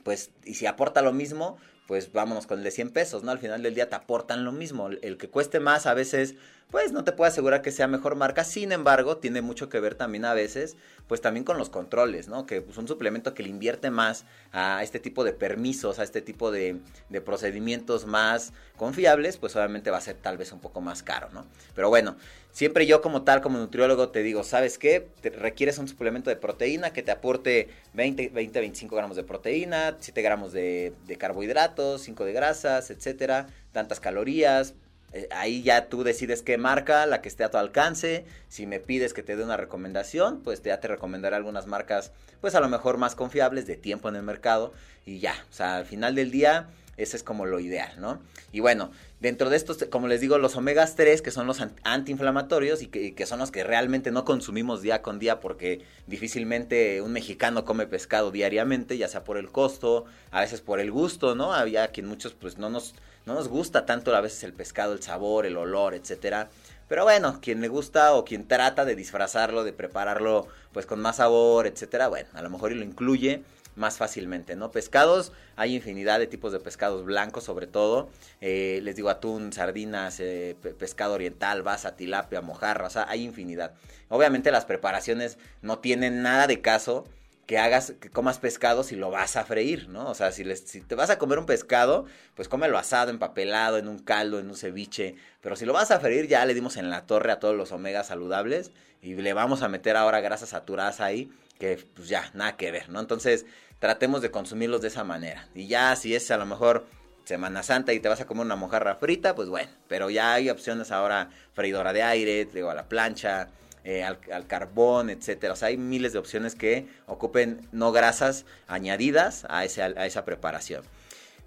pues, 0.03 0.31
y 0.43 0.55
si 0.55 0.65
aporta 0.65 1.01
lo 1.01 1.13
mismo, 1.13 1.57
pues 1.87 2.11
vámonos 2.11 2.47
con 2.47 2.59
el 2.59 2.63
de 2.63 2.71
100 2.71 2.91
pesos, 2.91 3.23
¿no? 3.23 3.31
Al 3.31 3.39
final 3.39 3.61
del 3.61 3.75
día 3.75 3.89
te 3.89 3.95
aportan 3.95 4.45
lo 4.45 4.51
mismo. 4.51 4.89
El 4.89 5.17
que 5.17 5.29
cueste 5.29 5.59
más 5.59 5.85
a 5.85 5.93
veces, 5.93 6.35
pues 6.71 6.91
no 6.91 7.03
te 7.03 7.11
puedo 7.11 7.29
asegurar 7.29 7.61
que 7.61 7.71
sea 7.71 7.87
mejor 7.87 8.15
marca. 8.15 8.43
Sin 8.43 8.71
embargo, 8.71 9.17
tiene 9.17 9.41
mucho 9.41 9.69
que 9.69 9.79
ver 9.79 9.95
también 9.95 10.25
a 10.25 10.33
veces, 10.33 10.75
pues 11.07 11.21
también 11.21 11.43
con 11.43 11.57
los 11.57 11.69
controles, 11.69 12.27
¿no? 12.27 12.45
Que 12.45 12.61
pues, 12.61 12.77
un 12.77 12.87
suplemento 12.87 13.33
que 13.33 13.43
le 13.43 13.49
invierte 13.49 13.91
más 13.91 14.25
a 14.51 14.81
este 14.83 14.99
tipo 14.99 15.23
de 15.23 15.33
permisos, 15.33 15.99
a 15.99 16.03
este 16.03 16.21
tipo 16.21 16.51
de, 16.51 16.79
procedimientos 17.23 18.05
más 18.05 18.53
confiables, 18.77 19.37
pues 19.37 19.55
obviamente 19.55 19.91
va 19.91 19.97
a 19.97 20.01
ser 20.01 20.15
tal 20.15 20.37
vez 20.37 20.51
un 20.51 20.59
poco 20.59 20.81
más 20.81 21.03
caro, 21.03 21.29
¿no? 21.31 21.45
Pero 21.75 21.89
bueno, 21.89 22.15
Siempre 22.53 22.85
yo 22.85 23.01
como 23.01 23.23
tal, 23.23 23.41
como 23.41 23.57
nutriólogo, 23.57 24.09
te 24.09 24.21
digo, 24.21 24.43
¿sabes 24.43 24.77
qué? 24.77 25.07
Requieres 25.23 25.79
un 25.79 25.87
suplemento 25.87 26.29
de 26.29 26.35
proteína 26.35 26.93
que 26.93 27.01
te 27.01 27.09
aporte 27.09 27.69
20, 27.93 28.29
20 28.29 28.59
25 28.59 28.95
gramos 28.95 29.17
de 29.17 29.23
proteína, 29.23 29.97
7 29.99 30.21
gramos 30.21 30.53
de, 30.53 30.93
carbohidratos, 31.17 32.03
5 32.03 32.25
de 32.25 32.31
grasas, 32.31 32.91
etcétera, 32.91 33.47
tantas 33.71 33.99
calorías. 33.99 34.75
Eh, 35.13 35.27
ahí 35.31 35.61
ya 35.63 35.87
tú 35.87 36.03
decides 36.03 36.41
qué 36.41 36.57
marca, 36.57 37.05
la 37.05 37.21
que 37.21 37.29
esté 37.29 37.43
a 37.43 37.51
tu 37.51 37.57
alcance. 37.57 38.25
Si 38.49 38.65
me 38.65 38.79
pides 38.79 39.13
que 39.13 39.23
te 39.23 39.35
dé 39.35 39.43
una 39.43 39.57
recomendación, 39.57 40.41
pues 40.41 40.61
ya 40.61 40.79
te 40.79 40.87
recomendaré 40.87 41.35
algunas 41.35 41.67
marcas, 41.67 42.11
pues 42.41 42.55
a 42.55 42.59
lo 42.59 42.69
mejor 42.69 42.97
más 42.97 43.15
confiables, 43.15 43.67
de 43.67 43.77
tiempo 43.77 44.09
en 44.09 44.15
el 44.15 44.23
mercado. 44.23 44.73
Y 45.05 45.19
ya, 45.19 45.35
o 45.49 45.53
sea, 45.53 45.77
al 45.77 45.85
final 45.85 46.15
del 46.15 46.31
día 46.31 46.67
ese 46.95 47.17
es 47.17 47.23
como 47.23 47.45
lo 47.45 47.59
ideal, 47.59 47.91
¿no? 47.99 48.19
Y 48.51 48.59
bueno, 48.59 48.91
dentro 49.19 49.49
de 49.49 49.57
estos, 49.57 49.83
como 49.89 50.07
les 50.07 50.21
digo, 50.21 50.37
los 50.37 50.55
omegas 50.55 50.95
3, 50.95 51.23
que 51.23 51.31
son 51.31 51.47
los 51.47 51.59
antiinflamatorios 51.83 52.83
y 52.83 52.87
que, 52.87 53.25
son 53.25 53.39
los 53.39 53.49
que 53.49 53.63
realmente 53.63 54.11
no 54.11 54.25
consumimos 54.25 54.83
día 54.83 55.01
con 55.01 55.17
día 55.17 55.39
porque 55.39 55.81
difícilmente 56.05 57.01
un 57.01 57.11
mexicano 57.11 57.65
come 57.65 57.87
pescado 57.87 58.29
diariamente, 58.29 58.97
ya 58.97 59.07
sea 59.07 59.23
por 59.23 59.37
el 59.37 59.49
costo, 59.49 60.05
a 60.29 60.41
veces 60.41 60.61
por 60.61 60.79
el 60.79 60.91
gusto, 60.91 61.33
¿no? 61.33 61.53
Había 61.53 61.87
quien 61.87 62.05
muchos 62.05 62.33
pues 62.33 62.59
no 62.59 62.69
nos, 62.69 62.93
no 63.25 63.33
nos 63.33 63.47
gusta 63.47 63.85
tanto 63.85 64.15
a 64.15 64.21
veces 64.21 64.43
el 64.43 64.53
pescado, 64.53 64.93
el 64.93 65.01
sabor, 65.01 65.45
el 65.45 65.57
olor, 65.57 65.93
etcétera. 65.93 66.49
Pero 66.87 67.03
bueno, 67.03 67.39
quien 67.41 67.61
le 67.61 67.69
gusta 67.69 68.13
o 68.13 68.25
quien 68.25 68.47
trata 68.47 68.85
de 68.85 68.95
disfrazarlo, 68.95 69.63
de 69.63 69.73
prepararlo 69.73 70.47
pues 70.73 70.85
con 70.85 70.99
más 70.99 71.17
sabor, 71.17 71.67
etcétera, 71.67 72.07
bueno, 72.07 72.29
a 72.33 72.41
lo 72.41 72.49
mejor 72.49 72.71
y 72.71 72.75
lo 72.75 72.83
incluye 72.83 73.43
más 73.75 73.97
fácilmente, 73.97 74.55
¿no? 74.55 74.71
Pescados, 74.71 75.31
hay 75.55 75.75
infinidad 75.75 76.19
de 76.19 76.27
tipos 76.27 76.51
de 76.51 76.59
pescados 76.59 77.05
blancos 77.05 77.43
sobre 77.43 77.67
todo, 77.67 78.09
eh, 78.41 78.79
les 78.83 78.95
digo 78.95 79.09
atún, 79.09 79.51
sardinas, 79.51 80.19
eh, 80.19 80.55
pescado 80.77 81.13
oriental, 81.13 81.63
basa, 81.63 81.95
tilapia, 81.95 82.41
mojarra, 82.41 82.87
o 82.87 82.89
sea, 82.89 83.05
hay 83.09 83.23
infinidad. 83.23 83.73
Obviamente 84.09 84.51
las 84.51 84.65
preparaciones 84.65 85.37
no 85.61 85.79
tienen 85.79 86.21
nada 86.21 86.45
de 86.47 86.61
caso 86.61 87.05
que 87.45 87.57
hagas, 87.57 87.93
que 87.99 88.09
comas 88.09 88.39
pescado 88.39 88.83
si 88.83 88.95
lo 88.95 89.11
vas 89.11 89.35
a 89.35 89.45
freír, 89.45 89.89
¿no? 89.89 90.09
O 90.09 90.15
sea, 90.15 90.31
si, 90.31 90.43
les, 90.43 90.65
te 90.65 90.95
vas 90.95 91.09
a 91.09 91.17
comer 91.17 91.39
un 91.39 91.45
pescado, 91.45 92.05
pues 92.35 92.47
cómelo 92.47 92.77
asado, 92.77 93.11
empapelado, 93.11 93.77
en 93.77 93.87
un 93.87 93.99
caldo, 93.99 94.39
en 94.39 94.49
un 94.49 94.55
ceviche. 94.55 95.15
Pero 95.41 95.55
si 95.55 95.65
lo 95.65 95.73
vas 95.73 95.91
a 95.91 95.99
freír, 95.99 96.27
ya 96.27 96.45
le 96.45 96.53
dimos 96.53 96.77
en 96.77 96.89
la 96.89 97.05
torre 97.05 97.31
a 97.31 97.39
todos 97.39 97.55
los 97.55 97.71
omegas 97.71 98.07
saludables 98.07 98.71
y 99.01 99.15
le 99.15 99.33
vamos 99.33 99.61
a 99.61 99.67
meter 99.67 99.97
ahora 99.97 100.21
grasas 100.21 100.49
saturadas 100.49 101.01
ahí, 101.01 101.29
que 101.59 101.85
pues 101.93 102.07
ya, 102.07 102.31
nada 102.33 102.55
que 102.55 102.71
ver, 102.71 102.89
¿no? 102.89 103.01
Entonces, 103.01 103.45
tratemos 103.79 104.21
de 104.21 104.31
consumirlos 104.31 104.81
de 104.81 104.87
esa 104.87 105.03
manera. 105.03 105.47
Y 105.53 105.67
ya 105.67 105.95
si 105.97 106.15
es 106.15 106.31
a 106.31 106.37
lo 106.37 106.45
mejor 106.45 106.85
Semana 107.25 107.63
Santa 107.63 107.93
y 107.93 107.99
te 107.99 108.09
vas 108.09 108.21
a 108.21 108.25
comer 108.25 108.45
una 108.45 108.55
mojarra 108.55 108.95
frita, 108.95 109.35
pues 109.35 109.49
bueno, 109.49 109.69
pero 109.87 110.09
ya 110.09 110.33
hay 110.33 110.49
opciones 110.49 110.91
ahora, 110.91 111.29
freidora 111.53 111.93
de 111.93 112.03
aire, 112.03 112.45
digo, 112.45 112.69
a 112.69 112.75
la 112.75 112.87
plancha, 112.87 113.49
eh, 113.83 114.03
al, 114.03 114.47
carbón, 114.47 115.09
etcétera. 115.09 115.53
O 115.53 115.55
sea, 115.55 115.69
hay 115.69 115.77
miles 115.77 116.13
de 116.13 116.19
opciones 116.19 116.55
que 116.55 116.87
ocupen 117.05 117.67
no 117.71 117.91
grasas 117.91 118.45
añadidas 118.67 119.45
a, 119.45 119.59
a 119.59 119.65
esa 119.65 120.25
preparación. 120.25 120.83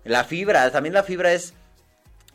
La 0.05 0.25
fibra, 0.25 0.71
también 0.71 0.95
la 0.95 1.03
fibra 1.03 1.33
es 1.33 1.55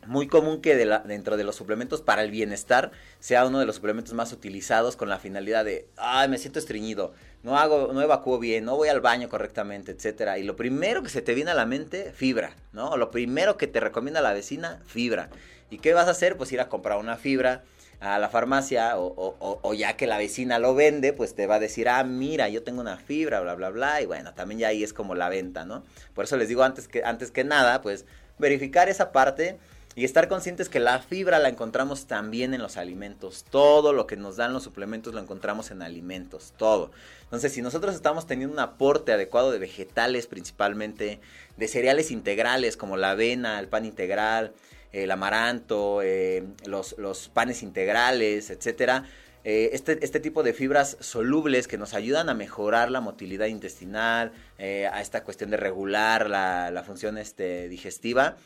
muy 0.06 0.26
común 0.26 0.60
que 0.60 0.74
dentro 0.76 1.36
de 1.36 1.44
los 1.44 1.56
suplementos 1.56 2.02
para 2.02 2.22
el 2.22 2.30
bienestar 2.30 2.90
sea 3.20 3.46
uno 3.46 3.60
de 3.60 3.66
los 3.66 3.76
suplementos 3.76 4.14
más 4.14 4.32
utilizados 4.32 4.96
con 4.96 5.08
la 5.08 5.18
finalidad 5.18 5.64
de, 5.64 5.86
ay, 5.96 6.28
me 6.28 6.38
siento 6.38 6.58
estreñido, 6.58 7.14
no 7.42 7.58
hago, 7.58 7.92
no 7.92 8.02
evacúo 8.02 8.38
bien, 8.38 8.64
no 8.64 8.76
voy 8.76 8.88
al 8.88 9.00
baño 9.00 9.28
correctamente, 9.28 9.92
etcétera. 9.92 10.38
Y 10.38 10.42
lo 10.42 10.56
primero 10.56 11.02
que 11.02 11.08
se 11.08 11.22
te 11.22 11.34
viene 11.34 11.52
a 11.52 11.54
la 11.54 11.66
mente, 11.66 12.12
fibra, 12.12 12.56
¿no? 12.72 12.96
Lo 12.96 13.10
primero 13.10 13.56
que 13.56 13.66
te 13.66 13.80
recomienda 13.80 14.20
la 14.20 14.32
vecina, 14.32 14.80
fibra. 14.86 15.30
¿Y 15.70 15.78
qué 15.78 15.94
vas 15.94 16.08
a 16.08 16.12
hacer? 16.12 16.36
Pues 16.36 16.52
ir 16.52 16.60
a 16.60 16.68
comprar 16.68 16.98
una 16.98 17.16
fibra 17.16 17.62
a 18.02 18.18
la 18.18 18.28
farmacia 18.28 18.94
o, 18.96 19.74
ya 19.74 19.96
que 19.96 20.08
la 20.08 20.18
vecina 20.18 20.58
lo 20.58 20.74
vende, 20.74 21.12
pues 21.12 21.36
te 21.36 21.46
va 21.46 21.54
a 21.54 21.60
decir, 21.60 21.88
ah, 21.88 22.02
mira, 22.02 22.48
yo 22.48 22.64
tengo 22.64 22.80
una 22.80 22.96
fibra, 22.96 23.40
bla, 23.40 23.54
bla, 23.54 23.70
bla. 23.70 24.02
Y 24.02 24.06
bueno, 24.06 24.34
también 24.34 24.58
ya 24.58 24.68
ahí 24.68 24.82
es 24.82 24.92
como 24.92 25.14
la 25.14 25.28
venta, 25.28 25.64
¿no? 25.64 25.84
Por 26.12 26.24
eso 26.24 26.36
les 26.36 26.48
digo 26.48 26.64
antes 26.64 26.88
que, 26.88 27.04
antes 27.04 27.30
que 27.30 27.44
nada, 27.44 27.80
pues 27.80 28.04
verificar 28.38 28.88
esa 28.88 29.12
parte 29.12 29.56
y 29.94 30.04
estar 30.04 30.26
conscientes 30.26 30.68
que 30.68 30.80
la 30.80 30.98
fibra 30.98 31.38
la 31.38 31.48
encontramos 31.48 32.06
también 32.06 32.54
en 32.54 32.60
los 32.60 32.76
alimentos. 32.76 33.44
Todo 33.48 33.92
lo 33.92 34.08
que 34.08 34.16
nos 34.16 34.36
dan 34.36 34.52
los 34.52 34.64
suplementos 34.64 35.14
lo 35.14 35.20
encontramos 35.20 35.70
en 35.70 35.80
alimentos, 35.80 36.54
todo. 36.56 36.90
Entonces, 37.22 37.52
si 37.52 37.62
nosotros 37.62 37.94
estamos 37.94 38.26
teniendo 38.26 38.52
un 38.52 38.60
aporte 38.60 39.12
adecuado 39.12 39.52
de 39.52 39.60
vegetales 39.60 40.26
principalmente, 40.26 41.20
de 41.56 41.68
cereales 41.68 42.10
integrales 42.10 42.76
como 42.76 42.96
la 42.96 43.12
avena, 43.12 43.60
el 43.60 43.68
pan 43.68 43.84
integral, 43.84 44.54
el 44.92 45.10
amaranto, 45.10 46.02
eh, 46.02 46.44
los, 46.66 46.96
los, 46.98 47.28
panes 47.28 47.62
integrales, 47.62 48.50
etcétera, 48.50 49.04
eh, 49.44 49.70
este, 49.72 49.98
este, 50.04 50.20
tipo 50.20 50.42
de 50.42 50.52
fibras 50.52 50.96
solubles 51.00 51.66
que 51.66 51.76
nos 51.76 51.94
ayudan 51.94 52.28
a 52.28 52.34
mejorar 52.34 52.90
la 52.90 53.00
motilidad 53.00 53.46
intestinal, 53.46 54.32
eh, 54.58 54.86
a 54.86 55.00
esta 55.00 55.24
cuestión 55.24 55.50
de 55.50 55.56
regular 55.56 56.30
la, 56.30 56.70
la 56.70 56.84
función 56.84 57.18
este, 57.18 57.68
digestiva, 57.68 58.36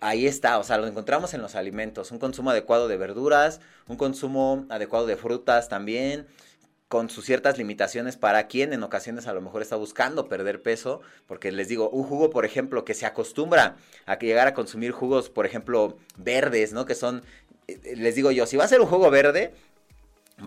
ahí 0.00 0.26
está, 0.26 0.58
o 0.58 0.64
sea, 0.64 0.76
lo 0.78 0.86
encontramos 0.86 1.32
en 1.34 1.40
los 1.40 1.54
alimentos, 1.54 2.10
un 2.10 2.18
consumo 2.18 2.50
adecuado 2.50 2.88
de 2.88 2.96
verduras, 2.96 3.60
un 3.88 3.96
consumo 3.96 4.66
adecuado 4.68 5.06
de 5.06 5.16
frutas 5.16 5.68
también, 5.68 6.26
con 6.88 7.10
sus 7.10 7.24
ciertas 7.24 7.58
limitaciones 7.58 8.16
para 8.16 8.46
quien 8.46 8.72
en 8.72 8.82
ocasiones 8.82 9.26
a 9.26 9.32
lo 9.32 9.40
mejor 9.40 9.62
está 9.62 9.76
buscando 9.76 10.28
perder 10.28 10.62
peso, 10.62 11.00
porque 11.26 11.50
les 11.50 11.68
digo, 11.68 11.90
un 11.90 12.04
jugo, 12.04 12.30
por 12.30 12.44
ejemplo, 12.44 12.84
que 12.84 12.94
se 12.94 13.06
acostumbra 13.06 13.76
a 14.06 14.18
llegar 14.18 14.46
a 14.46 14.54
consumir 14.54 14.92
jugos, 14.92 15.28
por 15.28 15.46
ejemplo, 15.46 15.98
verdes, 16.16 16.72
¿no? 16.72 16.86
Que 16.86 16.94
son, 16.94 17.22
eh, 17.66 17.96
les 17.96 18.14
digo 18.14 18.30
yo, 18.30 18.46
si 18.46 18.56
va 18.56 18.64
a 18.64 18.68
ser 18.68 18.80
un 18.80 18.86
jugo 18.86 19.10
verde, 19.10 19.52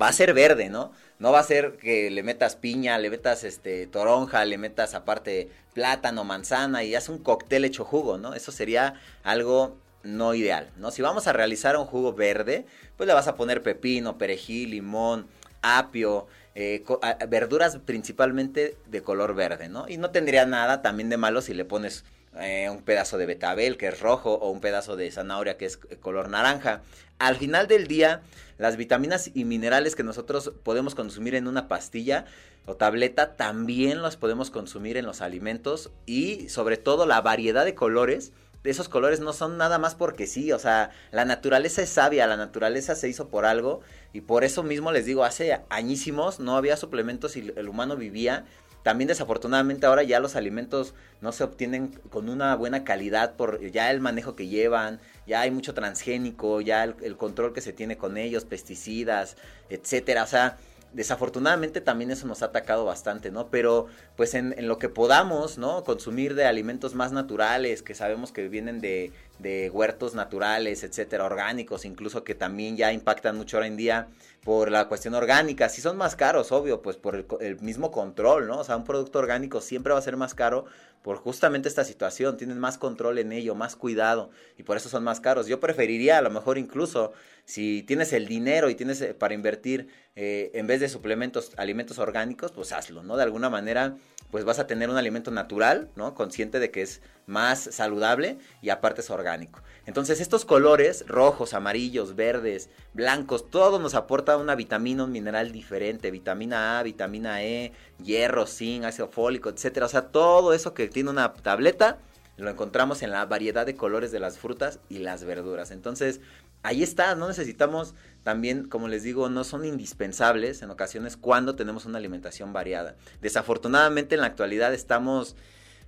va 0.02 0.08
a 0.08 0.14
ser 0.14 0.34
verde, 0.34 0.70
¿no? 0.70 0.94
No 1.20 1.34
va 1.34 1.40
a 1.40 1.44
ser 1.44 1.74
que 1.78 2.10
le 2.10 2.24
metas 2.24 2.56
piña, 2.56 2.98
le 2.98 3.10
metas 3.10 3.44
este 3.44 3.88
toronja, 3.88 4.46
le 4.46 4.58
metas 4.58 4.94
aparte 4.94 5.50
plátano, 5.74 6.24
manzana 6.24 6.84
y 6.86 6.96
hace 6.96 7.12
un 7.12 7.18
cóctel 7.18 7.66
hecho 7.66 7.84
jugo, 7.84 8.18
¿no? 8.18 8.34
Eso 8.34 8.54
sería 8.54 8.94
algo 9.24 9.76
no 10.04 10.34
ideal, 10.34 10.72
¿no? 10.78 10.92
Si 10.92 11.02
vamos 11.02 11.28
a 11.28 11.34
realizar 11.34 11.76
un 11.76 11.86
jugo 11.86 12.14
verde, 12.14 12.66
pues 12.96 13.08
le 13.08 13.14
vas 13.14 13.28
a 13.28 13.36
poner 13.36 13.62
pepino, 13.62 14.18
perejil, 14.18 14.70
limón, 14.72 15.28
apio, 15.62 16.28
eh, 16.56 16.84
verduras 17.28 17.78
principalmente 17.78 18.78
de 18.88 19.02
color 19.02 19.36
verde, 19.36 19.70
¿no? 19.70 19.88
Y 19.88 19.98
no 19.98 20.12
tendría 20.12 20.46
nada 20.46 20.82
también 20.82 21.10
de 21.10 21.18
malo 21.18 21.42
si 21.42 21.54
le 21.54 21.66
pones 21.66 22.04
eh, 22.40 22.70
un 22.70 22.84
pedazo 22.84 23.18
de 23.18 23.26
betabel 23.26 23.78
que 23.78 23.88
es 23.88 24.00
rojo 24.00 24.34
o 24.34 24.52
un 24.52 24.62
pedazo 24.62 24.96
de 24.96 25.12
zanahoria 25.12 25.58
que 25.58 25.66
es 25.66 25.78
color 25.78 26.30
naranja. 26.30 26.82
Al 27.18 27.36
final 27.36 27.68
del 27.68 27.88
día, 27.88 28.22
las 28.58 28.78
vitaminas 28.78 29.32
y 29.34 29.46
minerales 29.46 29.96
que 29.96 30.04
nosotros 30.04 30.54
podemos 30.64 30.96
consumir 30.96 31.36
en 31.36 31.48
una 31.48 31.68
pastilla 31.68 32.26
o 32.66 32.76
tableta 32.76 33.36
también 33.36 34.02
las 34.02 34.16
podemos 34.16 34.52
consumir 34.52 34.96
en 34.96 35.06
los 35.06 35.22
alimentos 35.22 35.92
y 36.06 36.50
sobre 36.50 36.78
todo 36.78 37.06
la 37.06 37.20
variedad 37.22 37.66
de 37.66 37.74
colores 37.74 38.32
esos 38.64 38.90
colores 38.90 39.20
no 39.20 39.34
son 39.34 39.58
nada 39.58 39.78
más 39.80 39.96
porque 39.96 40.28
sí, 40.28 40.52
o 40.52 40.60
sea, 40.60 40.92
la 41.12 41.26
naturaleza 41.26 41.82
es 41.82 41.90
sabia, 41.90 42.28
la 42.28 42.38
naturaleza 42.38 42.96
se 42.96 43.08
hizo 43.08 43.30
por 43.30 43.46
algo 43.46 43.82
y 44.14 44.22
por 44.22 44.44
eso 44.44 44.64
mismo 44.64 44.92
les 44.92 45.06
digo, 45.06 45.24
hace 45.24 45.62
añísimos 45.70 46.40
no 46.40 46.58
había 46.58 46.76
suplementos 46.78 47.38
y 47.38 47.54
el 47.56 47.70
humano 47.70 47.96
vivía. 47.96 48.46
También 48.84 49.10
desafortunadamente 49.10 49.86
ahora 49.86 50.04
ya 50.04 50.22
los 50.22 50.38
alimentos 50.38 50.94
no 51.20 51.34
se 51.34 51.44
obtienen 51.44 51.90
con 52.10 52.30
una 52.30 52.56
buena 52.56 52.86
calidad 52.86 53.36
por 53.36 53.60
ya 53.72 53.92
el 53.92 54.00
manejo 54.00 54.36
que 54.36 54.48
llevan, 54.48 55.02
ya 55.28 55.42
hay 55.42 55.52
mucho 55.52 55.74
transgénico, 55.74 56.62
ya 56.62 56.86
el, 56.86 56.96
el 57.02 57.18
control 57.18 57.54
que 57.54 57.60
se 57.60 57.74
tiene 57.74 57.98
con 57.98 58.18
ellos, 58.18 58.46
pesticidas, 58.46 59.36
etcétera, 59.70 60.24
o 60.24 60.28
sea, 60.28 60.58
desafortunadamente 60.94 61.82
también 61.82 62.12
eso 62.12 62.28
nos 62.28 62.42
ha 62.42 62.48
atacado 62.48 62.86
bastante, 62.86 63.32
¿no? 63.32 63.48
Pero 63.50 63.88
pues 64.16 64.34
en, 64.34 64.56
lo 64.68 64.78
que 64.80 64.90
podamos, 64.90 65.58
¿no? 65.58 65.84
Consumir 65.84 66.36
de 66.36 66.46
alimentos 66.46 66.96
más 66.96 67.12
naturales, 67.12 67.82
que 67.82 67.96
sabemos 67.96 68.32
que 68.32 68.48
vienen 68.48 68.82
de, 68.82 69.12
de 69.40 69.70
huertos 69.70 70.16
naturales, 70.16 70.84
etcétera, 70.84 71.26
orgánicos, 71.26 71.86
incluso 71.86 72.24
que 72.24 72.36
también 72.36 72.78
ya 72.78 72.92
impactan 72.92 73.38
mucho 73.38 73.58
ahora 73.58 73.68
en 73.68 73.78
día 73.78 74.08
por 74.50 74.72
la 74.72 74.88
cuestión 74.88 75.14
orgánica. 75.14 75.70
Si 75.70 75.80
son 75.80 75.96
más 75.96 76.16
caros, 76.16 76.52
obvio, 76.52 76.82
pues 76.82 76.98
por 76.98 77.28
el, 77.40 77.60
mismo 77.62 77.92
control, 77.92 78.48
¿no? 78.48 78.58
O 78.58 78.64
sea, 78.64 78.78
un 78.78 78.84
producto 78.84 79.20
orgánico 79.20 79.62
siempre 79.62 79.94
va 79.94 80.00
a 80.00 80.02
ser 80.02 80.18
más 80.18 80.34
caro 80.34 80.66
por 81.04 81.18
justamente 81.18 81.70
esta 81.70 81.84
situación, 81.86 82.36
tienen 82.36 82.58
más 82.58 82.80
control 82.80 83.20
en 83.20 83.32
ello, 83.32 83.54
más 83.54 83.76
cuidado 83.76 84.32
y 84.58 84.64
por 84.64 84.76
eso 84.76 84.90
son 84.90 85.04
más 85.04 85.20
caros. 85.20 85.46
Yo 85.46 85.60
preferiría 85.60 86.18
a 86.18 86.24
lo 86.24 86.32
mejor 86.32 86.58
incluso 86.58 87.14
si 87.46 87.84
tienes 87.84 88.12
el 88.12 88.28
dinero 88.28 88.72
y 88.72 88.76
tienes 88.76 89.00
eh, 89.02 89.14
para 89.14 89.36
invertir 89.36 89.90
eh, 90.16 90.50
en 90.56 90.66
vez 90.66 90.80
de 90.80 90.90
suplementos, 90.90 91.52
alimentos 91.58 92.00
orgánicos, 92.00 92.52
pues 92.52 92.72
hazlo, 92.72 93.04
¿no? 93.04 93.18
De 93.18 93.24
alguna 93.24 93.52
manera 93.52 93.98
pues 94.32 94.46
vas 94.46 94.58
a 94.58 94.66
tener 94.66 94.90
un 94.90 94.98
alimento 94.98 95.30
natural, 95.30 95.90
¿no? 95.96 96.16
Consciente 96.16 96.60
de 96.60 96.72
que 96.72 96.82
es 96.82 97.02
más 97.30 97.60
saludable 97.72 98.38
y 98.62 98.70
aparte 98.70 99.02
es 99.02 99.10
orgánico. 99.10 99.62
Entonces 99.86 100.20
estos 100.20 100.46
colores, 100.46 101.06
rojos, 101.08 101.54
amarillos, 101.54 102.16
verdes, 102.16 102.70
blancos, 102.94 103.50
todo 103.50 103.80
nos 103.80 103.94
aporta 103.94 104.36
una 104.36 104.56
vitamina, 104.56 105.06
un 105.06 105.12
mineral 105.12 105.52
diferente, 105.52 106.12
vitamina 106.12 106.80
A, 106.80 106.84
vitamina 106.84 107.44
E, 107.44 107.72
hierro, 108.04 108.48
zinc, 108.48 108.84
ácido 108.84 109.08
fólico, 109.08 109.50
etcétera. 109.50 109.86
O 109.86 109.90
sea, 109.90 110.08
todo 110.08 110.54
eso 110.54 110.74
que 110.74 110.88
tiene 110.88 111.12
una 111.12 111.34
tableta 111.34 112.00
lo 112.38 112.50
encontramos 112.50 113.02
en 113.04 113.12
la 113.12 113.26
variedad 113.26 113.66
de 113.66 113.76
colores 113.76 114.12
de 114.12 114.20
las 114.20 114.38
frutas 114.38 114.80
y 114.90 115.00
las 115.00 115.24
verduras. 115.24 115.72
Entonces, 115.72 116.22
ahí 116.64 116.84
está, 116.84 117.16
no 117.16 117.28
necesitamos 117.28 117.96
también, 118.24 118.68
como 118.68 118.88
les 118.88 119.04
digo, 119.04 119.30
no 119.30 119.44
son 119.44 119.66
indispensables 119.66 120.62
en 120.62 120.70
ocasiones 120.72 121.18
cuando 121.18 121.56
tenemos 121.56 121.86
una 121.86 121.98
alimentación 121.98 122.54
variada. 122.54 122.96
Desafortunadamente 123.22 124.16
en 124.16 124.22
la 124.22 124.28
actualidad 124.28 124.74
estamos 124.74 125.36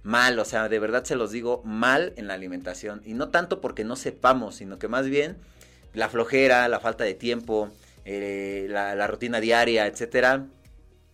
mal, 0.03 0.39
o 0.39 0.45
sea, 0.45 0.69
de 0.69 0.79
verdad 0.79 1.03
se 1.03 1.15
los 1.15 1.31
digo, 1.31 1.61
mal 1.63 2.13
en 2.15 2.27
la 2.27 2.33
alimentación. 2.33 3.01
Y 3.05 3.13
no 3.13 3.29
tanto 3.29 3.61
porque 3.61 3.83
no 3.83 3.95
sepamos, 3.95 4.55
sino 4.55 4.79
que 4.79 4.87
más 4.87 5.07
bien 5.07 5.37
la 5.93 6.09
flojera, 6.09 6.67
la 6.67 6.79
falta 6.79 7.03
de 7.03 7.13
tiempo, 7.13 7.69
eh, 8.05 8.67
la, 8.69 9.07
rutina 9.07 9.39
diaria, 9.39 9.87
etcétera. 9.87 10.45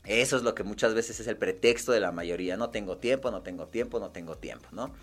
Eso 0.06 0.38
es 0.38 0.44
lo 0.44 0.56
que 0.56 0.64
muchas 0.64 0.94
veces 0.94 1.20
es 1.20 1.28
el 1.28 1.36
pretexto 1.36 1.92
de 1.92 2.00
la 2.00 2.12
mayoría. 2.12 2.56
No 2.56 2.70
tengo 2.70 2.98
tiempo, 2.98 3.30
no 3.30 3.42
tengo 3.42 3.68
tiempo, 3.68 4.00
no 4.00 4.12
tengo 4.12 4.38
tiempo, 4.38 4.70
¿no? 4.72 4.94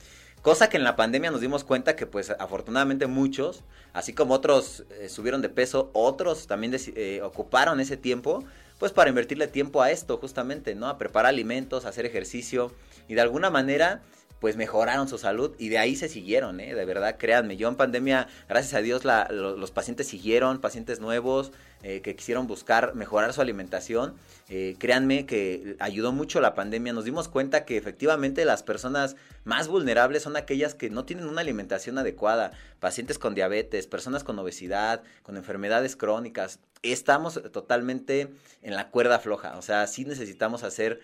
Cosa 0.41 0.69
que 0.69 0.77
en 0.77 0.85
la 0.85 0.97
pandemia 0.97 1.31
nos 1.31 1.41
dimos 1.41 1.65
cuenta 1.65 1.97
que 1.97 2.07
pues 2.07 2.31
afortunadamente 2.31 3.07
muchos, 3.07 3.65
así 3.95 4.13
como 4.13 4.35
otros 4.35 4.85
eh, 4.91 5.09
subieron 5.09 5.41
de 5.41 5.49
peso, 5.49 5.91
otros 5.95 6.47
también 6.47 6.75
eh, 6.77 7.23
ocuparon 7.23 7.81
ese 7.81 7.97
tiempo 7.97 8.45
pues 8.79 8.93
para 8.93 9.11
invertirle 9.11 9.47
tiempo 9.47 9.83
a 9.83 9.91
esto 9.91 10.19
justamente, 10.19 10.75
¿no? 10.75 10.89
A 10.89 10.99
preparar 10.99 11.31
alimentos, 11.31 11.85
a 11.85 11.89
hacer 11.89 12.07
ejercicio 12.07 12.73
y 13.09 13.15
de 13.15 13.21
alguna 13.21 13.51
manera 13.51 14.03
pues 14.41 14.57
mejoraron 14.57 15.09
su 15.09 15.17
salud 15.17 15.55
y 15.59 15.71
de 15.71 15.79
ahí 15.79 15.97
se 15.97 16.07
siguieron, 16.07 16.61
¿eh? 16.61 16.75
De 16.75 16.85
verdad, 16.85 17.17
créanme, 17.19 17.57
yo 17.57 17.67
en 17.67 17.77
pandemia, 17.77 18.29
gracias 18.47 18.75
a 18.75 18.83
Dios, 18.83 19.03
los 19.31 19.71
pacientes 19.71 20.07
siguieron, 20.07 20.61
pacientes 20.61 21.01
nuevos 21.01 21.51
eh, 21.83 22.03
que 22.03 22.15
quisieron 22.15 22.47
buscar 22.47 22.95
mejorar 22.95 23.33
su 23.33 23.41
alimentación. 23.41 24.15
Eh, 24.51 24.77
créanme 24.79 25.25
que 25.25 25.77
ayudó 25.79 26.13
mucho 26.13 26.41
la 26.43 26.55
pandemia. 26.55 26.93
Nos 26.93 27.05
dimos 27.05 27.29
cuenta 27.29 27.65
que 27.65 27.79
efectivamente 27.79 28.45
las 28.45 28.63
personas 28.63 29.17
más 29.45 29.69
vulnerables 29.69 30.23
son 30.23 30.37
aquellas 30.37 30.75
que 30.75 30.91
no 30.91 31.07
tienen 31.07 31.27
una 31.27 31.41
alimentación 31.41 31.97
adecuada. 31.97 32.53
Pacientes 32.81 33.19
con 33.19 33.35
diabetes, 33.35 33.87
personas 33.87 34.25
con 34.25 34.39
obesidad, 34.39 35.03
con 35.23 35.39
enfermedades 35.39 35.97
crónicas. 35.97 36.59
Estamos 36.85 37.41
totalmente 37.53 38.29
en 38.63 38.75
la 38.75 38.91
cuerda 38.91 39.19
floja. 39.19 39.59
O 39.59 39.63
sea, 39.63 39.87
sí 39.87 40.05
necesitamos 40.05 40.63
hacer 40.63 41.01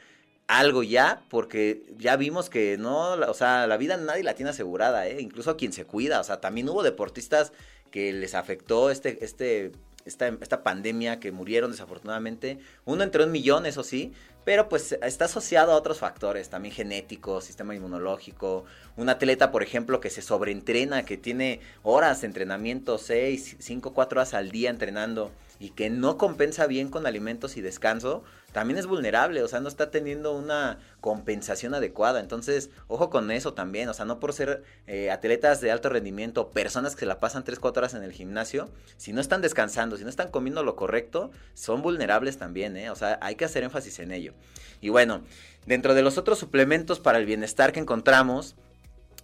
algo 0.47 0.83
ya, 0.83 1.23
porque 1.29 1.85
ya 1.97 2.17
vimos 2.17 2.51
que 2.51 2.77
no, 2.77 3.13
o 3.13 3.35
sea, 3.35 3.67
la 3.69 3.77
vida 3.77 3.97
nadie 3.97 4.25
la 4.25 4.35
tiene 4.35 4.51
asegurada, 4.51 5.07
¿eh? 5.07 5.21
incluso 5.21 5.57
quien 5.57 5.73
se 5.73 5.85
cuida, 5.85 6.19
o 6.19 6.25
sea, 6.25 6.41
también 6.41 6.69
hubo 6.69 6.83
deportistas 6.83 7.53
que 7.93 8.13
les 8.13 8.35
afectó 8.35 8.91
este, 8.91 9.25
este, 9.25 9.71
esta, 10.05 10.27
esta 10.41 10.65
pandemia, 10.65 11.21
que 11.21 11.31
murieron 11.31 11.71
desafortunadamente, 11.71 12.59
uno 12.85 13.05
entró 13.05 13.23
en 13.23 13.31
millón, 13.31 13.65
eso 13.65 13.85
sí, 13.85 14.13
pero 14.45 14.69
pues 14.69 14.99
está 15.03 15.27
asociado 15.27 15.71
a 15.71 15.77
otros 15.77 15.99
factores, 15.99 16.49
también 16.49 16.75
genéticos, 16.75 17.45
sistema 17.45 17.75
inmunológico, 17.75 18.65
un 18.97 19.09
atleta, 19.09 19.53
por 19.53 19.63
ejemplo, 19.63 20.01
que 20.01 20.11
se 20.11 20.23
sobreentrena, 20.23 21.05
que 21.05 21.17
tiene 21.17 21.61
horas 21.85 22.23
de 22.23 22.27
entrenamiento, 22.27 22.99
6, 22.99 23.57
5, 23.61 23.93
4 23.93 24.19
horas 24.19 24.35
al 24.35 24.51
día 24.51 24.71
entrenando, 24.71 25.31
y 25.61 25.71
que 25.71 25.91
no 25.91 26.17
compensa 26.17 26.67
bien 26.67 26.89
con 26.89 27.07
alimentos 27.07 27.59
y 27.59 27.61
descanso, 27.61 28.25
también 28.51 28.79
es 28.79 28.87
vulnerable, 28.87 29.43
o 29.43 29.49
sea, 29.49 29.61
no 29.61 29.69
está 29.69 29.91
teniendo 29.91 30.33
una 30.33 30.79
compensación 31.03 31.75
adecuada. 31.75 32.19
Entonces, 32.19 32.71
ojo 32.89 33.11
con 33.11 33.31
eso 33.31 33.53
también, 33.53 33.87
o 33.91 33.95
sea, 33.95 34.07
no 34.07 34.19
por 34.21 34.33
ser 34.33 34.65
eh, 34.87 35.11
atletas 35.11 35.61
de 35.61 35.71
alto 35.71 35.91
rendimiento, 35.91 36.49
personas 36.49 36.95
que 36.95 37.01
se 37.01 37.07
la 37.07 37.21
pasan 37.21 37.45
3, 37.45 37.59
4 37.59 37.79
horas 37.79 37.95
en 37.95 38.03
el 38.03 38.13
gimnasio, 38.13 38.71
si 38.97 39.13
no 39.13 39.21
están 39.21 39.43
descansando, 39.43 39.99
si 39.99 40.03
no 40.03 40.09
están 40.09 40.31
comiendo 40.31 40.65
lo 40.65 40.77
correcto, 40.77 41.31
son 41.53 41.83
vulnerables 41.83 42.39
también, 42.39 42.79
¿eh? 42.79 42.89
O 42.89 42.97
sea, 42.97 43.19
hay 43.21 43.35
que 43.35 43.45
hacer 43.45 43.63
énfasis 43.63 43.99
en 43.99 44.13
ello. 44.13 44.33
Y 44.81 44.89
bueno, 44.89 45.21
dentro 45.67 45.93
de 45.93 46.01
los 46.01 46.17
otros 46.17 46.39
suplementos 46.39 47.01
para 47.01 47.19
el 47.19 47.27
bienestar 47.27 47.73
que 47.73 47.81
encontramos, 47.81 48.57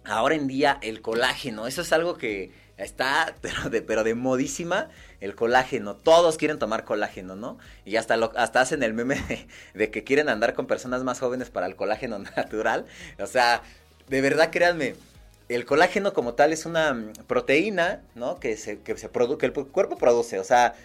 ahora 0.05 0.35
en 0.35 0.47
día 0.47 0.77
el 0.83 1.01
colágeno, 1.01 1.65
eso 1.65 1.81
es 1.81 1.91
algo 1.91 2.15
que 2.15 2.51
está, 2.77 3.35
pero 3.41 3.69
de, 3.69 3.81
pero 3.81 4.03
de 4.03 4.15
modísima, 4.15 4.89
el 5.19 5.35
colágeno. 5.35 5.95
Todos 5.95 6.37
quieren 6.37 6.59
tomar 6.59 6.83
colágeno, 6.85 7.35
¿no? 7.35 7.57
Y 7.85 7.95
hasta, 7.97 8.17
lo, 8.17 8.31
hasta 8.35 8.61
hacen 8.61 8.83
el 8.83 8.93
meme 8.93 9.47
de, 9.73 9.89
que 9.91 10.03
quieren 10.03 10.29
andar 10.29 10.53
con 10.53 10.67
personas 10.67 11.03
más 11.03 11.19
jóvenes 11.19 11.49
para 11.49 11.67
el 11.67 11.75
colágeno 11.75 12.19
natural. 12.35 12.85
O 13.19 13.27
sea, 13.27 13.61
de 14.07 14.21
verdad, 14.21 14.51
créanme, 14.51 14.95
el 15.49 15.65
colágeno 15.65 16.13
como 16.13 16.33
tal 16.33 16.51
es 16.51 16.65
una 16.65 17.11
proteína, 17.27 18.01
¿no? 18.15 18.39
Que, 18.39 18.57
se, 18.57 18.79
que, 18.79 18.97
se 18.97 19.09
que 19.09 19.45
el 19.45 19.53
cuerpo 19.53 19.97
produce. 19.97 20.39
O 20.39 20.43
sea, 20.43 20.75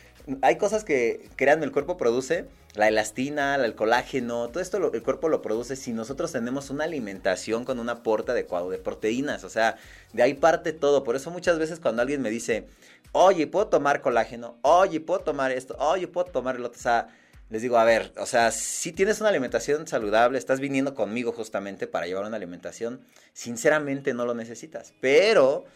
hay 0.43 0.57
cosas 0.57 0.85
que, 0.85 1.29
créanme, 1.37 1.65
el 1.65 1.73
cuerpo 1.73 1.97
produce 1.97 2.47
la 2.75 2.89
elastina, 2.89 3.57
el 3.57 3.75
colágeno, 3.75 4.49
todo 4.49 4.61
esto 4.61 4.93
el 4.93 5.03
cuerpo 5.03 5.29
lo 5.29 5.43
produce 5.43 5.77
si 5.77 5.93
nosotros 5.93 6.33
tenemos 6.33 6.71
una 6.71 6.85
alimentación 6.85 7.65
con 7.65 7.79
un 7.79 7.91
aporte 7.91 8.33
adecuado 8.33 8.71
de 8.71 8.79
proteínas, 8.79 9.45
o 9.45 9.51
sea, 9.51 9.77
de 10.13 10.23
ahí 10.23 10.35
parte 10.35 10.73
todo. 10.73 11.05
Por 11.05 11.17
eso 11.17 11.31
muchas 11.31 11.59
veces 11.59 11.81
cuando 11.81 12.03
alguien 12.03 12.23
me 12.23 12.31
dice, 12.31 12.67
oye, 13.13 13.47
¿puedo 13.47 13.67
tomar 13.69 14.01
colágeno? 14.01 14.57
Oye, 14.63 15.01
¿puedo 15.01 15.21
tomar 15.21 15.53
esto? 15.53 15.77
Oye, 15.79 16.09
¿puedo 16.09 16.31
tomar 16.31 16.57
el 16.57 16.65
otro? 16.65 16.79
O 16.79 16.83
sea, 16.83 17.09
les 17.51 17.61
digo, 17.61 17.77
a 17.77 17.85
ver, 17.85 18.13
o 18.17 18.25
sea, 18.25 18.51
si 18.51 18.93
tienes 18.93 19.21
una 19.21 19.29
alimentación 19.29 19.87
saludable, 19.87 20.39
estás 20.39 20.59
viniendo 20.59 20.95
conmigo 20.95 21.33
justamente 21.33 21.87
para 21.87 22.07
llevar 22.07 22.25
una 22.25 22.37
alimentación, 22.37 23.03
sinceramente 23.35 24.15
no 24.15 24.25
lo 24.25 24.35
necesitas. 24.35 24.95
Pero, 25.03 25.67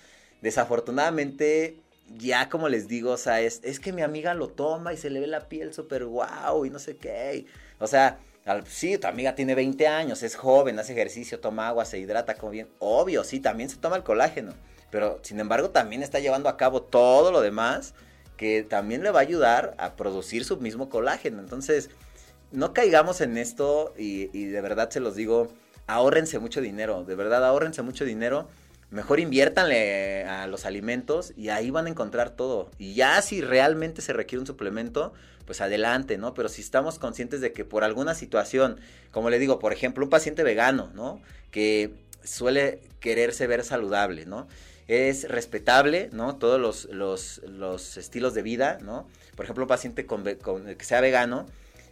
desafortunadamente, 0.41 1.79
ya 2.09 2.49
como 2.49 2.69
les 2.69 2.89
digo, 2.89 3.13
o 3.13 3.17
sea, 3.17 3.41
es, 3.41 3.61
es 3.63 3.81
que 3.81 3.93
mi 3.93 4.03
amiga 4.03 4.35
lo 4.35 4.49
toma 4.49 4.93
y 4.93 4.97
se 4.97 5.11
le 5.11 5.21
ve 5.21 5.27
la 5.27 5.49
piel 5.49 5.75
súper 5.75 6.05
guau 6.05 6.65
y 6.65 6.71
no 6.71 6.79
sé 6.79 6.97
qué. 6.97 7.47
O 7.79 7.87
sea, 7.87 8.19
sí, 8.67 8.97
tu 8.99 9.07
amiga 9.07 9.35
tiene 9.35 9.55
20 9.55 9.87
años, 9.87 10.23
es 10.23 10.37
joven, 10.37 10.79
hace 10.79 10.93
ejercicio, 10.93 11.41
toma 11.41 11.69
agua, 11.69 11.85
se 11.85 11.99
hidrata, 11.99 12.35
como 12.35 12.53
bien. 12.53 12.69
Obvio, 12.79 13.25
sí, 13.25 13.41
también 13.41 13.69
se 13.69 13.77
toma 13.77 13.97
el 13.97 14.03
colágeno. 14.03 14.53
Pero, 14.91 15.19
sin 15.23 15.41
embargo, 15.41 15.71
también 15.71 16.03
está 16.03 16.21
llevando 16.21 16.49
a 16.49 16.57
cabo 16.57 16.83
todo 16.83 17.33
lo 17.33 17.41
demás 17.41 17.95
que 18.37 18.63
también 18.63 19.03
le 19.03 19.11
va 19.11 19.21
a 19.21 19.23
ayudar 19.23 19.75
a 19.79 19.97
producir 19.97 20.45
su 20.45 20.59
mismo 20.59 20.89
colágeno. 20.89 21.41
Entonces, 21.41 21.91
no 22.53 22.73
caigamos 22.73 23.21
en 23.21 23.37
esto 23.39 23.95
y, 23.99 24.31
y 24.39 24.45
de 24.45 24.61
verdad 24.61 24.91
se 24.91 25.01
los 25.01 25.17
digo, 25.17 25.49
ahórrense 25.87 26.39
mucho 26.39 26.61
dinero, 26.61 27.05
de 27.05 27.15
verdad 27.15 27.45
ahórrense 27.45 27.83
mucho 27.83 28.05
dinero 28.05 28.49
mejor 28.91 29.21
inviértanle 29.21 30.25
a 30.25 30.47
los 30.47 30.65
alimentos 30.65 31.33
y 31.37 31.49
ahí 31.49 31.71
van 31.71 31.87
a 31.87 31.91
encontrar 31.91 32.31
todo. 32.31 32.71
Y 32.79 32.95
ya 32.95 33.21
si 33.23 33.41
realmente 33.41 34.03
se 34.03 34.13
requiere 34.13 34.41
un 34.41 34.47
suplemento, 34.47 35.13
pues 35.45 35.61
adelante, 35.61 36.19
¿no? 36.19 36.35
Pero 36.35 36.49
si 36.49 36.61
estamos 36.61 36.99
conscientes 36.99 37.41
de 37.41 37.53
que 37.53 37.65
por 37.65 37.85
alguna 37.85 38.15
situación, 38.15 38.79
como 39.13 39.31
le 39.31 39.39
digo, 39.39 39.59
por 39.59 39.73
ejemplo, 39.73 40.05
un 40.05 40.11
paciente 40.11 40.43
vegano, 40.43 40.91
¿no? 40.95 41.21
Que 41.51 41.95
suele 42.25 42.81
quererse 43.01 43.47
ver 43.47 43.65
saludable, 43.65 44.27
¿no? 44.27 44.49
Es 44.89 45.29
respetable, 45.29 46.11
¿no? 46.13 46.37
Todos 46.37 46.61
los, 46.61 46.89
los, 46.93 47.97
estilos 47.97 48.35
de 48.35 48.43
vida, 48.43 48.79
¿no? 48.83 49.09
Por 49.37 49.45
ejemplo, 49.45 49.65
un 49.65 49.69
paciente 49.69 50.07
con, 50.07 50.25
que 50.25 50.85
sea 50.85 51.01
vegano, 51.01 51.47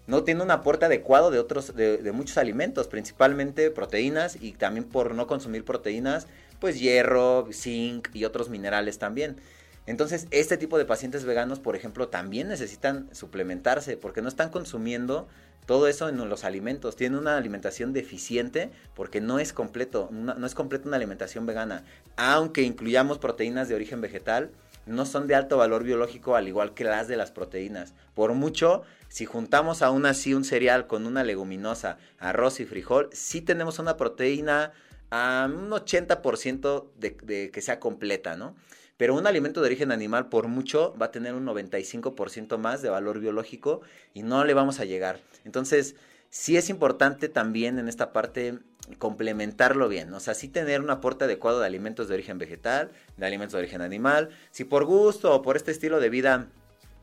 no 0.06 0.22
tiene 0.22 0.42
un 0.42 0.50
aporte 0.50 0.84
adecuado 0.84 1.30
de 1.30 1.38
otros, 1.38 1.74
de, 1.74 2.12
muchos 2.12 2.36
alimentos, 2.36 2.88
principalmente 2.88 3.70
proteínas 3.70 4.36
y 4.40 4.52
también 4.52 4.84
por 4.84 5.14
no 5.14 5.26
consumir 5.26 5.64
proteínas, 5.64 6.26
pues 6.64 6.80
hierro, 6.80 7.46
zinc 7.52 8.08
y 8.14 8.24
otros 8.24 8.48
minerales 8.48 8.98
también. 8.98 9.36
Entonces, 9.84 10.26
este 10.30 10.56
tipo 10.56 10.78
de 10.78 10.86
pacientes 10.86 11.26
veganos, 11.26 11.60
por 11.60 11.76
ejemplo, 11.76 12.08
también 12.08 12.48
necesitan 12.48 13.06
suplementarse 13.12 13.98
porque 13.98 14.22
no 14.22 14.28
están 14.28 14.48
consumiendo 14.48 15.28
todo 15.66 15.88
eso 15.88 16.08
en 16.08 16.16
los 16.26 16.42
alimentos. 16.42 16.96
Tienen 16.96 17.18
una 17.18 17.36
alimentación 17.36 17.92
deficiente 17.92 18.70
porque 18.94 19.20
no 19.20 19.38
es 19.40 19.52
completo, 19.52 20.08
no, 20.10 20.46
es 20.46 20.54
completa 20.54 20.88
una 20.88 20.96
alimentación 20.96 21.44
vegana. 21.44 21.84
Aunque 22.16 22.62
incluyamos 22.62 23.18
proteínas 23.18 23.68
de 23.68 23.74
origen 23.74 24.00
vegetal, 24.00 24.50
no 24.86 25.04
son 25.04 25.26
de 25.26 25.34
alto 25.34 25.58
valor 25.58 25.84
biológico 25.84 26.34
al 26.34 26.48
igual 26.48 26.72
que 26.72 26.84
las 26.84 27.08
de 27.08 27.18
las 27.18 27.30
proteínas. 27.30 27.92
Por 28.14 28.32
mucho, 28.32 28.84
si 29.08 29.26
juntamos 29.26 29.82
aún 29.82 30.06
así 30.06 30.32
un 30.32 30.44
cereal 30.44 30.86
con 30.86 31.04
una 31.04 31.24
leguminosa, 31.24 31.98
arroz 32.18 32.58
y 32.60 32.64
frijol, 32.64 33.10
sí 33.12 33.42
tenemos 33.42 33.78
una 33.78 33.98
proteína 33.98 34.72
a 35.14 35.46
un 35.46 35.70
80% 35.70 36.86
de, 36.96 37.16
de 37.22 37.50
que 37.52 37.60
sea 37.60 37.78
completa, 37.78 38.36
¿no? 38.36 38.56
Pero 38.96 39.14
un 39.14 39.28
alimento 39.28 39.60
de 39.60 39.66
origen 39.66 39.92
animal, 39.92 40.28
por 40.28 40.48
mucho, 40.48 40.92
va 41.00 41.06
a 41.06 41.10
tener 41.12 41.34
un 41.34 41.46
95% 41.46 42.58
más 42.58 42.82
de 42.82 42.88
valor 42.88 43.20
biológico 43.20 43.82
y 44.12 44.24
no 44.24 44.44
le 44.44 44.54
vamos 44.54 44.80
a 44.80 44.84
llegar. 44.84 45.20
Entonces, 45.44 45.94
sí 46.30 46.56
es 46.56 46.68
importante 46.68 47.28
también 47.28 47.78
en 47.78 47.86
esta 47.86 48.12
parte 48.12 48.58
complementarlo 48.98 49.88
bien, 49.88 50.12
o 50.12 50.20
sea, 50.20 50.34
sí 50.34 50.48
tener 50.48 50.80
un 50.80 50.90
aporte 50.90 51.24
adecuado 51.24 51.60
de 51.60 51.66
alimentos 51.66 52.08
de 52.08 52.14
origen 52.14 52.38
vegetal, 52.38 52.90
de 53.16 53.24
alimentos 53.24 53.52
de 53.52 53.60
origen 53.60 53.82
animal. 53.82 54.30
Si 54.50 54.64
por 54.64 54.84
gusto 54.84 55.32
o 55.32 55.42
por 55.42 55.56
este 55.56 55.70
estilo 55.70 56.00
de 56.00 56.10
vida 56.10 56.48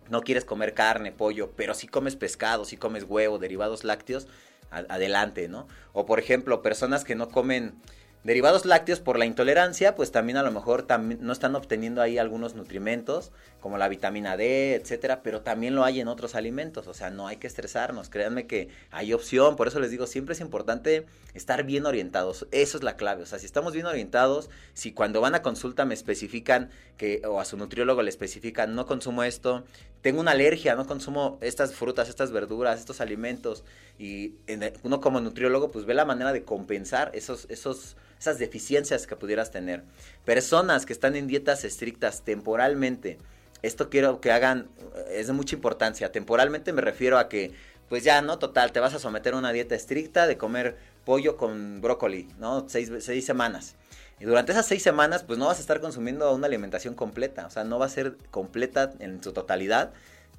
no 0.10 0.21
quieres 0.21 0.43
comer 0.43 0.74
carne, 0.74 1.13
pollo, 1.13 1.52
pero 1.56 1.74
si 1.74 1.88
comes 1.88 2.17
pescado, 2.17 2.65
si 2.65 2.76
comes 2.76 3.06
huevo, 3.06 3.39
derivados 3.39 3.86
lácteos, 3.86 4.28
adelante, 4.69 5.47
¿no? 5.47 5.67
O 5.93 6.06
por 6.06 6.19
ejemplo, 6.19 6.62
personas 6.62 7.04
que 7.04 7.15
no 7.15 7.30
comen 7.30 7.74
Derivados 8.23 8.65
lácteos 8.65 8.99
por 8.99 9.17
la 9.17 9.25
intolerancia, 9.25 9.95
pues 9.95 10.12
también 10.12 10.38
a 10.38 10.43
lo 10.43 10.51
mejor 10.51 10.86
no 11.19 11.34
están 11.34 11.55
obteniendo 11.55 12.03
ahí 12.03 12.19
algunos 12.19 12.53
nutrimentos, 12.53 13.31
como 13.60 13.79
la 13.79 13.88
vitamina 13.88 14.38
D, 14.38 14.75
etcétera, 14.75 15.23
pero 15.23 15.41
también 15.41 15.73
lo 15.73 15.84
hay 15.84 16.01
en 16.01 16.07
otros 16.07 16.36
alimentos, 16.36 16.86
o 16.86 16.93
sea, 16.93 17.10
no 17.10 17.27
hay 17.27 17.38
que 17.38 17.47
estresarnos, 17.47 18.10
créanme 18.10 18.45
que 18.45 18.69
hay 18.91 19.13
opción, 19.13 19.55
por 19.55 19.67
eso 19.67 19.79
les 19.79 19.89
digo, 19.89 20.05
siempre 20.05 20.34
es 20.34 20.39
importante 20.39 21.07
estar 21.34 21.63
bien 21.63 21.88
orientados, 21.88 22.45
eso 22.51 22.77
es 22.77 22.84
la 22.84 22.95
clave, 22.95 23.23
o 23.23 23.25
sea, 23.25 23.39
si 23.39 23.47
estamos 23.47 23.73
bien 23.73 23.88
orientados, 23.88 24.51
si 24.75 24.91
cuando 24.91 25.19
van 25.19 25.34
a 25.34 25.41
consulta 25.41 25.86
me 25.86 25.95
especifican 25.95 26.69
que, 26.97 27.23
o 27.25 27.39
a 27.39 27.45
su 27.45 27.57
nutriólogo 27.57 28.03
le 28.03 28.10
especifican, 28.12 28.75
no 28.75 28.86
consumo 28.86 29.23
esto, 29.23 29.63
tengo 30.03 30.21
una 30.21 30.31
alergia, 30.31 30.75
no 30.75 30.86
consumo 30.86 31.39
estas 31.41 31.73
frutas, 31.73 32.07
estas 32.07 32.31
verduras, 32.31 32.79
estos 32.79 33.01
alimentos, 33.01 33.63
y 33.97 34.36
uno 34.84 35.01
como 35.01 35.21
nutriólogo, 35.21 35.71
pues 35.71 35.86
ve 35.86 35.95
la 35.95 36.05
manera 36.05 36.34
de 36.34 36.43
compensar 36.43 37.10
esos, 37.15 37.47
esos 37.49 37.97
esas 38.21 38.38
deficiencias 38.38 39.07
que 39.07 39.15
pudieras 39.15 39.49
tener. 39.49 39.84
Personas 40.25 40.86
que 40.86 40.93
están 40.93 41.15
en 41.15 41.25
dietas 41.25 41.63
estrictas 41.63 42.21
temporalmente, 42.21 43.17
esto 43.63 43.89
quiero 43.89 44.21
que 44.21 44.31
hagan, 44.31 44.69
es 45.10 45.25
de 45.25 45.34
mucha 45.34 45.55
importancia. 45.55 46.12
Temporalmente 46.12 46.71
me 46.71 46.81
refiero 46.81 47.17
a 47.17 47.27
que, 47.27 47.51
pues 47.89 48.03
ya, 48.03 48.21
¿no? 48.21 48.38
Total, 48.38 48.71
te 48.71 48.79
vas 48.79 48.93
a 48.93 48.99
someter 48.99 49.34
a 49.34 49.38
una 49.38 49.51
dieta 49.51 49.73
estricta 49.73 50.27
de 50.27 50.38
comer 50.38 50.77
pollo 51.03 51.36
con 51.36 51.81
brócoli, 51.81 52.27
¿no? 52.38 52.69
Seis, 52.69 52.91
seis 52.99 53.25
semanas. 53.25 53.75
Y 54.19 54.25
durante 54.25 54.51
esas 54.51 54.67
seis 54.67 54.84
semanas, 54.84 55.23
pues 55.23 55.39
no 55.39 55.47
vas 55.47 55.57
a 55.57 55.62
estar 55.62 55.81
consumiendo 55.81 56.31
una 56.31 56.45
alimentación 56.45 56.93
completa, 56.93 57.47
o 57.47 57.49
sea, 57.49 57.63
no 57.63 57.79
va 57.79 57.88
a 57.88 57.89
ser 57.89 58.17
completa 58.29 58.93
en 58.99 59.23
su 59.23 59.34
totalidad 59.34 59.93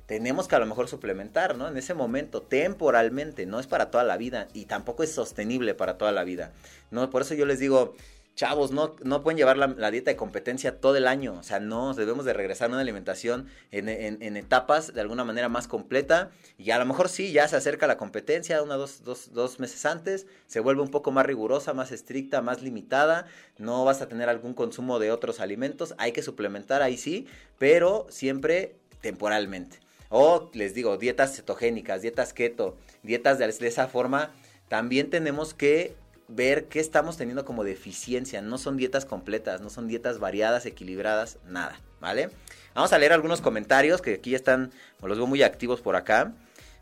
tenemos 0.06 0.48
que 0.48 0.56
a 0.56 0.58
lo 0.58 0.66
mejor 0.66 0.88
suplementar, 0.88 1.56
¿no? 1.56 1.68
En 1.68 1.76
ese 1.76 1.94
momento, 1.94 2.42
temporalmente, 2.42 3.46
no 3.46 3.60
es 3.60 3.66
para 3.66 3.90
toda 3.90 4.04
la 4.04 4.16
vida 4.16 4.48
y 4.52 4.66
tampoco 4.66 5.02
es 5.02 5.12
sostenible 5.12 5.74
para 5.74 5.98
toda 5.98 6.12
la 6.12 6.24
vida. 6.24 6.52
No, 6.90 7.08
por 7.10 7.22
eso 7.22 7.34
yo 7.34 7.46
les 7.46 7.58
digo, 7.58 7.94
chavos, 8.34 8.70
no, 8.70 8.96
no 9.02 9.22
pueden 9.22 9.36
llevar 9.36 9.56
la, 9.58 9.90
dieta 9.90 10.10
de 10.10 10.16
competencia 10.16 10.80
todo 10.80 10.96
el 10.96 11.06
año, 11.06 11.34
o 11.38 11.42
sea, 11.42 11.60
no, 11.60 11.92
debemos 11.94 12.24
de 12.24 12.32
regresar 12.32 12.70
a 12.70 12.72
una 12.72 12.80
alimentación 12.80 13.48
en, 13.70 14.36
etapas 14.36 14.94
de 14.94 15.00
alguna 15.00 15.24
manera 15.24 15.48
más 15.48 15.68
completa 15.68 16.30
y 16.56 16.70
a 16.70 16.78
lo 16.78 16.86
mejor 16.86 17.08
sí, 17.08 17.32
ya 17.32 17.46
se 17.48 17.56
acerca 17.56 17.86
la 17.86 17.98
competencia, 17.98 18.62
una, 18.62 18.76
dos, 18.76 19.04
dos, 19.04 19.32
dos 19.32 19.60
meses 19.60 19.84
antes, 19.84 20.26
se 20.46 20.60
vuelve 20.60 20.82
un 20.82 20.90
poco 20.90 21.10
más 21.12 21.26
rigurosa, 21.26 21.74
más 21.74 21.92
estricta, 21.92 22.40
más 22.40 22.62
limitada, 22.62 23.26
no 23.58 23.84
vas 23.84 24.00
a 24.00 24.08
tener 24.08 24.28
algún 24.28 24.54
consumo 24.54 24.98
de 24.98 25.12
otros 25.12 25.40
alimentos, 25.40 25.94
hay 25.98 26.12
que 26.12 26.22
suplementar 26.22 26.80
ahí 26.82 26.96
sí, 26.96 27.26
pero 27.58 28.06
siempre 28.08 28.76
temporalmente. 29.02 29.78
O 30.14 30.50
les 30.52 30.74
digo, 30.74 30.98
dietas 30.98 31.34
cetogénicas, 31.34 32.02
dietas 32.02 32.34
keto, 32.34 32.76
dietas 33.02 33.38
de, 33.38 33.46
esa 33.46 33.88
forma, 33.88 34.30
también 34.68 35.08
tenemos 35.08 35.54
que 35.54 35.96
ver 36.28 36.66
qué 36.66 36.80
estamos 36.80 37.16
teniendo 37.16 37.46
como 37.46 37.64
deficiencia. 37.64 38.42
No 38.42 38.58
son 38.58 38.76
dietas 38.76 39.06
completas, 39.06 39.62
no 39.62 39.70
son 39.70 39.88
dietas 39.88 40.18
variadas, 40.18 40.66
equilibradas, 40.66 41.38
nada, 41.46 41.80
¿vale? 41.98 42.28
Vamos 42.74 42.92
a 42.92 42.98
leer 42.98 43.14
algunos 43.14 43.40
comentarios 43.40 44.02
que 44.02 44.12
aquí 44.12 44.34
están, 44.34 44.70
los 45.00 45.16
veo 45.16 45.26
muy 45.26 45.42
activos 45.42 45.80
por 45.80 45.96
acá. 45.96 46.34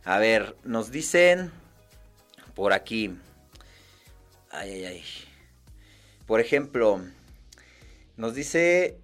A 0.03 0.19
ver, 0.19 0.57
nos 0.64 0.90
dicen 0.90 1.53
por 2.57 2.73
aquí. 2.73 3.16
Ay, 4.51 4.73
ay, 4.73 4.85
ay. 4.87 5.05
Por 6.27 6.40
ejemplo, 6.40 7.01
nos 8.16 8.35
dice 8.35 8.99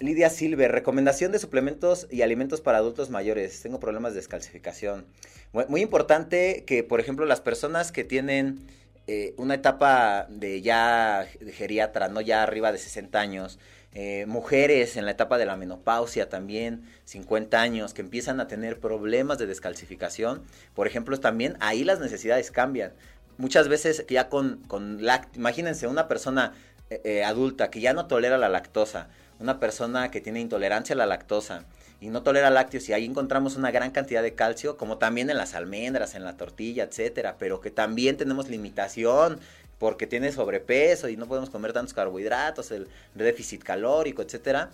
Lidia 0.00 0.28
Silver, 0.28 0.72
recomendación 0.72 1.30
de 1.30 1.38
suplementos 1.38 2.08
y 2.10 2.22
alimentos 2.22 2.60
para 2.60 2.78
adultos 2.78 3.10
mayores. 3.10 3.62
Tengo 3.62 3.78
problemas 3.78 4.12
de 4.12 4.20
descalcificación. 4.20 5.06
Muy, 5.52 5.82
importante 5.82 6.64
que, 6.66 6.82
por 6.82 6.98
ejemplo, 6.98 7.26
las 7.26 7.40
personas 7.40 7.92
que 7.92 8.02
tienen 8.02 8.66
eh, 9.06 9.34
una 9.36 9.54
etapa 9.54 10.26
de 10.28 10.60
ya 10.62 11.28
geriatra, 11.52 12.08
no 12.08 12.20
ya 12.20 12.42
arriba 12.42 12.72
de 12.72 12.78
60 12.78 13.20
años, 13.20 13.60
eh, 13.92 14.26
mujeres 14.26 14.96
en 14.96 15.04
la 15.04 15.12
etapa 15.12 15.38
de 15.38 15.46
la 15.46 15.56
menopausia 15.56 16.28
también, 16.28 16.82
50 17.04 17.60
años, 17.60 17.94
que 17.94 18.02
empiezan 18.02 18.40
a 18.40 18.48
tener 18.48 18.80
problemas 18.80 19.38
de 19.38 19.46
descalcificación, 19.46 20.42
por 20.74 20.88
ejemplo, 20.88 21.20
también 21.20 21.56
ahí 21.60 21.84
las 21.84 22.00
necesidades 22.00 22.50
cambian. 22.50 22.92
Muchas 23.38 23.68
veces 23.68 24.04
ya 24.08 24.28
con, 24.28 24.58
con 24.66 25.00
imagínense 25.36 25.86
una 25.86 26.08
persona 26.08 26.52
eh, 26.90 27.22
adulta 27.22 27.70
que 27.70 27.80
ya 27.80 27.92
no 27.92 28.06
tolera 28.06 28.38
la 28.38 28.48
lactosa, 28.48 29.08
una 29.44 29.60
persona 29.60 30.10
que 30.10 30.22
tiene 30.22 30.40
intolerancia 30.40 30.94
a 30.94 30.96
la 30.96 31.06
lactosa 31.06 31.64
y 32.00 32.08
no 32.08 32.22
tolera 32.22 32.50
lácteos 32.50 32.88
y 32.88 32.94
ahí 32.94 33.04
encontramos 33.04 33.56
una 33.56 33.70
gran 33.70 33.90
cantidad 33.90 34.22
de 34.22 34.34
calcio, 34.34 34.76
como 34.78 34.96
también 34.96 35.28
en 35.28 35.36
las 35.36 35.54
almendras, 35.54 36.14
en 36.14 36.24
la 36.24 36.36
tortilla, 36.36 36.84
etcétera, 36.84 37.36
pero 37.38 37.60
que 37.60 37.70
también 37.70 38.16
tenemos 38.16 38.48
limitación 38.48 39.38
porque 39.78 40.06
tiene 40.06 40.32
sobrepeso 40.32 41.08
y 41.08 41.16
no 41.18 41.26
podemos 41.26 41.50
comer 41.50 41.74
tantos 41.74 41.92
carbohidratos, 41.92 42.70
el 42.70 42.88
déficit 43.14 43.62
calórico, 43.62 44.22
etcétera. 44.22 44.70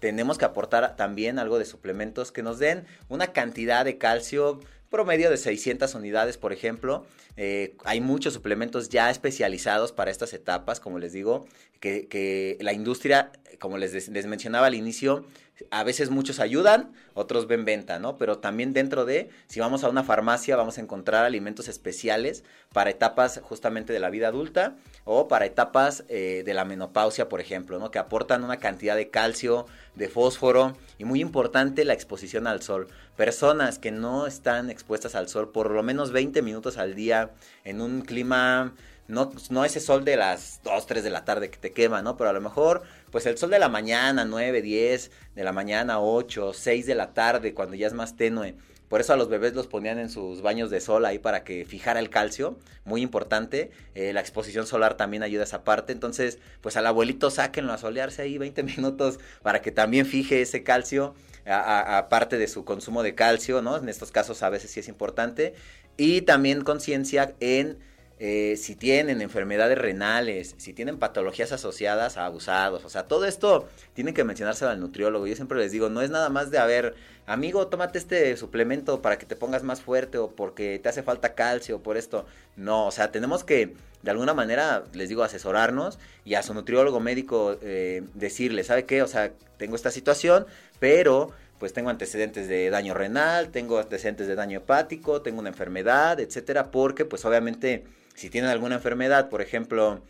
Tenemos 0.00 0.38
que 0.38 0.46
aportar 0.46 0.96
también 0.96 1.38
algo 1.38 1.58
de 1.58 1.66
suplementos 1.66 2.32
que 2.32 2.42
nos 2.42 2.58
den 2.58 2.86
una 3.10 3.28
cantidad 3.28 3.84
de 3.84 3.98
calcio 3.98 4.60
promedio 4.94 5.28
de 5.28 5.36
600 5.36 5.92
unidades, 5.96 6.38
por 6.38 6.52
ejemplo. 6.52 7.04
Eh, 7.36 7.74
hay 7.84 8.00
muchos 8.00 8.32
suplementos 8.32 8.90
ya 8.90 9.10
especializados 9.10 9.90
para 9.90 10.12
estas 10.12 10.32
etapas, 10.32 10.78
como 10.78 11.00
les 11.00 11.12
digo, 11.12 11.46
que, 11.80 12.56
la 12.60 12.72
industria, 12.72 13.32
como 13.58 13.76
les 13.76 14.08
mencionaba 14.26 14.68
al 14.68 14.74
inicio, 14.74 15.24
a 15.70 15.84
veces 15.84 16.10
muchos 16.10 16.40
ayudan, 16.40 16.92
otros 17.14 17.46
ven 17.46 17.64
venta, 17.64 17.98
¿no? 17.98 18.16
Pero 18.18 18.38
también 18.38 18.72
dentro 18.72 19.04
de, 19.04 19.30
si 19.46 19.60
vamos 19.60 19.84
a 19.84 19.88
una 19.88 20.02
farmacia, 20.02 20.56
vamos 20.56 20.78
a 20.78 20.80
encontrar 20.80 21.24
alimentos 21.24 21.68
especiales 21.68 22.42
para 22.72 22.90
etapas 22.90 23.40
justamente 23.42 23.92
de 23.92 24.00
la 24.00 24.10
vida 24.10 24.28
adulta 24.28 24.76
o 25.04 25.28
para 25.28 25.46
etapas 25.46 26.04
eh, 26.08 26.42
de 26.44 26.54
la 26.54 26.64
menopausia, 26.64 27.28
por 27.28 27.40
ejemplo, 27.40 27.78
¿no? 27.78 27.90
Que 27.90 27.98
aportan 27.98 28.42
una 28.42 28.58
cantidad 28.58 28.96
de 28.96 29.10
calcio, 29.10 29.66
de 29.94 30.08
fósforo 30.08 30.76
y 30.98 31.04
muy 31.04 31.20
importante 31.20 31.84
la 31.84 31.92
exposición 31.94 32.46
al 32.46 32.62
sol. 32.62 32.88
Personas 33.16 33.78
que 33.78 33.92
no 33.92 34.26
están 34.26 34.70
expuestas 34.70 35.14
al 35.14 35.28
sol 35.28 35.52
por 35.52 35.70
lo 35.70 35.82
menos 35.84 36.10
20 36.10 36.42
minutos 36.42 36.78
al 36.78 36.94
día 36.94 37.30
en 37.62 37.80
un 37.80 38.02
clima 38.02 38.72
no, 39.06 39.32
no 39.50 39.64
ese 39.64 39.80
sol 39.80 40.04
de 40.04 40.16
las 40.16 40.60
2, 40.64 40.86
3 40.86 41.04
de 41.04 41.10
la 41.10 41.24
tarde 41.24 41.50
que 41.50 41.58
te 41.58 41.72
quema, 41.72 42.02
¿no? 42.02 42.16
Pero 42.16 42.30
a 42.30 42.32
lo 42.32 42.40
mejor, 42.40 42.82
pues 43.10 43.26
el 43.26 43.36
sol 43.36 43.50
de 43.50 43.58
la 43.58 43.68
mañana, 43.68 44.24
9, 44.24 44.62
10, 44.62 45.10
de 45.34 45.44
la 45.44 45.52
mañana, 45.52 46.00
8, 46.00 46.52
6 46.54 46.86
de 46.86 46.94
la 46.94 47.12
tarde, 47.12 47.54
cuando 47.54 47.76
ya 47.76 47.86
es 47.86 47.92
más 47.92 48.16
tenue. 48.16 48.54
por 48.88 49.00
eso 49.00 49.12
a 49.12 49.16
los 49.16 49.28
bebés 49.28 49.54
los 49.54 49.66
ponían 49.66 49.98
en 49.98 50.08
sus 50.08 50.40
baños 50.40 50.70
de 50.70 50.80
sol 50.80 51.04
ahí 51.04 51.18
para 51.18 51.42
que 51.42 51.64
fijara 51.64 52.00
el 52.00 52.10
calcio, 52.10 52.56
muy 52.84 53.02
importante. 53.02 53.70
Eh, 53.94 54.12
la 54.12 54.20
exposición 54.20 54.66
solar 54.66 54.96
también 54.96 55.22
ayuda 55.22 55.42
a 55.42 55.44
esa 55.44 55.64
parte. 55.64 55.92
Entonces, 55.92 56.38
pues 56.60 56.76
al 56.76 56.86
abuelito 56.86 57.30
sáquenlo 57.30 57.72
a 57.72 57.78
solearse 57.78 58.22
ahí 58.22 58.38
20 58.38 58.62
minutos 58.76 59.18
para 59.42 59.60
que 59.60 59.72
también 59.72 60.06
fije 60.06 60.40
ese 60.40 60.62
calcio, 60.62 61.14
aparte 61.46 62.38
de 62.38 62.48
su 62.48 62.64
consumo 62.64 63.02
de 63.02 63.14
calcio, 63.14 63.60
¿no? 63.60 63.76
En 63.76 63.88
estos 63.88 64.10
casos 64.10 64.42
a 64.42 64.48
veces 64.48 64.70
sí 64.70 64.80
es 64.80 64.88
importante. 64.88 65.54
Y 65.96 66.22
también 66.22 66.64
conciencia 66.64 67.34
en 67.40 67.78
eh, 68.20 68.56
si 68.56 68.76
tienen 68.76 69.20
enfermedades 69.20 69.76
renales, 69.76 70.54
si 70.56 70.72
tienen 70.72 70.98
patologías 70.98 71.50
asociadas 71.50 72.16
a 72.16 72.26
abusados, 72.26 72.84
o 72.84 72.88
sea, 72.88 73.08
todo 73.08 73.24
esto 73.26 73.68
tiene 73.92 74.14
que 74.14 74.22
mencionárselo 74.22 74.70
al 74.70 74.80
nutriólogo. 74.80 75.26
Yo 75.26 75.34
siempre 75.34 75.58
les 75.58 75.72
digo, 75.72 75.88
no 75.88 76.00
es 76.00 76.10
nada 76.10 76.28
más 76.28 76.50
de, 76.50 76.58
a 76.58 76.66
ver, 76.66 76.94
amigo, 77.26 77.66
tómate 77.66 77.98
este 77.98 78.36
suplemento 78.36 79.02
para 79.02 79.18
que 79.18 79.26
te 79.26 79.34
pongas 79.34 79.64
más 79.64 79.80
fuerte 79.80 80.18
o 80.18 80.30
porque 80.30 80.78
te 80.80 80.88
hace 80.88 81.02
falta 81.02 81.34
calcio 81.34 81.82
por 81.82 81.96
esto. 81.96 82.24
No, 82.56 82.86
o 82.86 82.90
sea, 82.92 83.10
tenemos 83.10 83.42
que, 83.42 83.74
de 84.02 84.10
alguna 84.10 84.32
manera, 84.32 84.84
les 84.92 85.08
digo, 85.08 85.24
asesorarnos 85.24 85.98
y 86.24 86.34
a 86.34 86.42
su 86.42 86.54
nutriólogo 86.54 87.00
médico 87.00 87.56
eh, 87.62 88.04
decirle, 88.14 88.62
¿sabe 88.62 88.84
qué? 88.84 89.02
O 89.02 89.08
sea, 89.08 89.32
tengo 89.56 89.74
esta 89.74 89.90
situación, 89.90 90.46
pero 90.78 91.32
pues 91.58 91.72
tengo 91.72 91.90
antecedentes 91.90 92.48
de 92.48 92.70
daño 92.70 92.94
renal, 92.94 93.50
tengo 93.50 93.78
antecedentes 93.78 94.26
de 94.26 94.34
daño 94.34 94.58
hepático, 94.58 95.22
tengo 95.22 95.40
una 95.40 95.48
enfermedad, 95.48 96.20
etcétera, 96.20 96.70
porque 96.70 97.04
pues 97.04 97.24
obviamente 97.24 97.84
si 98.14 98.30
tienen 98.30 98.50
alguna 98.50 98.76
enfermedad, 98.76 99.28
por 99.28 99.42
ejemplo, 99.42 100.02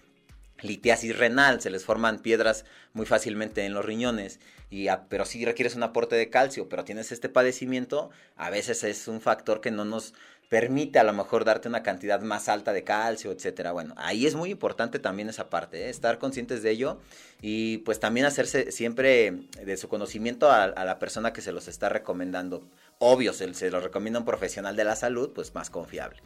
litiasis 0.61 1.19
renal, 1.19 1.61
se 1.61 1.71
les 1.71 1.85
forman 1.85 2.21
piedras 2.21 2.65
muy 2.93 3.07
fácilmente 3.07 3.65
en 3.65 3.75
los 3.75 3.85
riñones, 3.85 4.41
y 4.71 4.89
pero 5.09 5.25
si 5.25 5.45
requieres 5.45 5.75
un 5.75 5.83
aporte 5.83 6.17
de 6.17 6.31
calcio, 6.31 6.69
pero 6.69 6.85
tienes 6.85 7.13
este 7.13 7.29
padecimiento, 7.29 8.11
a 8.37 8.51
veces 8.51 8.83
es 8.85 9.09
un 9.09 9.21
factor 9.21 9.61
que 9.61 9.71
no 9.71 9.85
nos 9.85 10.15
permite 10.49 10.99
a 10.99 11.05
lo 11.05 11.13
mejor 11.13 11.45
darte 11.45 11.69
una 11.69 11.83
cantidad 11.83 12.21
más 12.21 12.49
alta 12.49 12.73
de 12.73 12.85
calcio, 12.85 13.33
etcétera. 13.33 13.73
Bueno, 13.73 13.95
ahí 13.97 14.27
es 14.27 14.35
muy 14.35 14.51
importante 14.51 14.99
también 14.99 15.29
esa 15.29 15.49
parte, 15.49 15.87
¿eh? 15.87 15.91
estar 15.91 16.19
conscientes 16.19 16.63
de 16.63 16.71
ello 16.71 17.01
y 17.41 17.79
pues 17.79 17.99
también 17.99 18.27
hacerse 18.27 18.71
siempre 18.71 19.33
de 19.65 19.77
su 19.77 19.89
conocimiento 19.89 20.51
a, 20.51 20.69
la 20.69 20.99
persona 20.99 21.33
que 21.33 21.41
se 21.41 21.53
los 21.53 21.67
está 21.67 21.89
recomendando. 21.89 22.63
Obvio, 22.99 23.33
se, 23.33 23.53
se 23.55 23.71
lo 23.71 23.81
recomienda 23.81 24.21
un 24.21 24.27
profesional 24.27 24.77
de 24.77 24.85
la 24.85 24.97
salud, 24.97 25.33
pues 25.35 25.55
más 25.55 25.71
confiable. 25.71 26.21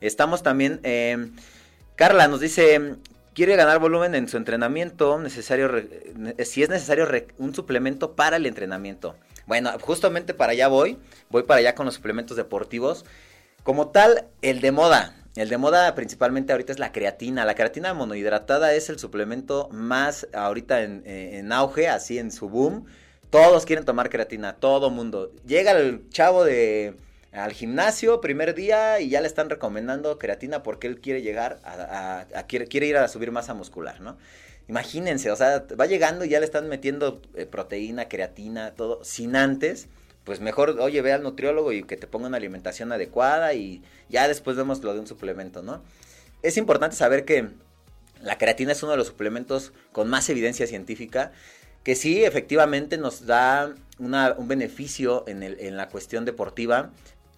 Estamos 0.00 0.42
también, 0.42 0.80
eh, 0.82 1.30
Carla 1.96 2.26
nos 2.28 2.40
dice, 2.40 2.96
quiere 3.34 3.56
ganar 3.56 3.78
volumen 3.78 4.14
en 4.14 4.28
su 4.28 4.36
entrenamiento, 4.36 5.18
necesario, 5.18 5.70
si 6.44 6.62
es 6.62 6.68
necesario 6.68 7.06
un 7.38 7.54
suplemento 7.54 8.16
para 8.16 8.36
el 8.36 8.46
entrenamiento. 8.46 9.16
Bueno, 9.46 9.70
justamente 9.80 10.32
para 10.32 10.52
allá 10.52 10.68
voy, 10.68 10.98
voy 11.28 11.42
para 11.42 11.58
allá 11.60 11.74
con 11.74 11.86
los 11.86 11.94
suplementos 11.94 12.36
deportivos. 12.36 13.04
Como 13.62 13.88
tal, 13.88 14.26
el 14.42 14.60
de 14.60 14.72
moda, 14.72 15.14
el 15.36 15.48
de 15.48 15.58
moda 15.58 15.94
principalmente 15.94 16.52
ahorita 16.52 16.72
es 16.72 16.78
la 16.78 16.92
creatina. 16.92 17.44
La 17.44 17.54
creatina 17.54 17.92
monohidratada 17.92 18.72
es 18.74 18.88
el 18.88 18.98
suplemento 18.98 19.68
más 19.70 20.28
ahorita 20.32 20.82
en, 20.82 21.02
en 21.04 21.52
auge, 21.52 21.88
así 21.88 22.18
en 22.18 22.30
su 22.30 22.48
boom. 22.48 22.86
Todos 23.28 23.66
quieren 23.66 23.84
tomar 23.84 24.08
creatina, 24.08 24.54
todo 24.54 24.90
mundo. 24.90 25.32
Llega 25.46 25.72
el 25.72 26.08
chavo 26.10 26.44
de 26.44 26.96
al 27.32 27.52
gimnasio 27.52 28.20
primer 28.20 28.54
día 28.54 29.00
y 29.00 29.08
ya 29.08 29.20
le 29.20 29.26
están 29.28 29.50
recomendando 29.50 30.18
creatina 30.18 30.62
porque 30.62 30.86
él 30.86 31.00
quiere 31.00 31.22
llegar 31.22 31.60
a, 31.64 32.24
quiere, 32.48 32.66
quiere, 32.66 32.86
ir 32.86 32.96
a 32.96 33.08
subir 33.08 33.30
masa 33.30 33.54
muscular, 33.54 34.00
¿no? 34.00 34.18
Imagínense, 34.68 35.30
o 35.30 35.36
sea, 35.36 35.64
va 35.80 35.86
llegando 35.86 36.24
y 36.24 36.28
ya 36.28 36.38
le 36.38 36.44
están 36.44 36.68
metiendo 36.68 37.20
eh, 37.34 37.46
proteína, 37.46 38.08
creatina, 38.08 38.72
todo, 38.72 39.02
sin 39.04 39.34
antes, 39.34 39.88
pues 40.24 40.40
mejor, 40.40 40.78
oye, 40.80 41.02
ve 41.02 41.12
al 41.12 41.22
nutriólogo 41.22 41.72
y 41.72 41.82
que 41.82 41.96
te 41.96 42.06
ponga 42.06 42.28
una 42.28 42.36
alimentación 42.36 42.92
adecuada 42.92 43.52
y 43.54 43.82
ya 44.08 44.28
después 44.28 44.56
vemos 44.56 44.82
lo 44.82 44.92
de 44.94 45.00
un 45.00 45.06
suplemento, 45.06 45.62
¿no? 45.62 45.82
Es 46.42 46.56
importante 46.56 46.96
saber 46.96 47.24
que 47.24 47.48
la 48.22 48.38
creatina 48.38 48.72
es 48.72 48.82
uno 48.82 48.92
de 48.92 48.98
los 48.98 49.08
suplementos 49.08 49.72
con 49.92 50.08
más 50.08 50.28
evidencia 50.28 50.66
científica 50.66 51.32
que 51.82 51.94
sí, 51.94 52.24
efectivamente 52.24 52.98
nos 52.98 53.26
da 53.26 53.74
un 53.98 54.48
beneficio 54.48 55.24
en 55.26 55.76
la 55.76 55.88
cuestión 55.88 56.24
deportiva, 56.24 56.90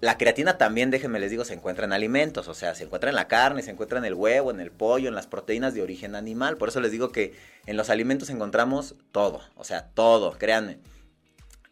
la 0.02 0.18
creatina 0.18 0.58
también, 0.58 0.90
déjenme 0.90 1.20
les 1.20 1.30
digo, 1.30 1.44
se 1.44 1.54
encuentra 1.54 1.84
en 1.84 1.92
alimentos, 1.92 2.48
o 2.48 2.54
sea, 2.54 2.74
se 2.74 2.82
encuentra 2.82 3.10
en 3.10 3.14
la 3.14 3.28
carne, 3.28 3.62
se 3.62 3.70
encuentra 3.70 4.00
en 4.00 4.04
el 4.04 4.14
huevo, 4.14 4.50
en 4.50 4.58
el 4.58 4.72
pollo, 4.72 5.08
en 5.08 5.14
las 5.14 5.28
proteínas 5.28 5.74
de 5.74 5.82
origen 5.82 6.16
animal. 6.16 6.56
Por 6.56 6.70
eso 6.70 6.80
les 6.80 6.90
digo 6.90 7.12
que 7.12 7.34
en 7.66 7.76
los 7.76 7.88
alimentos 7.88 8.28
encontramos 8.28 8.96
todo, 9.12 9.42
o 9.54 9.62
sea, 9.62 9.90
todo, 9.94 10.32
créanme. 10.32 10.80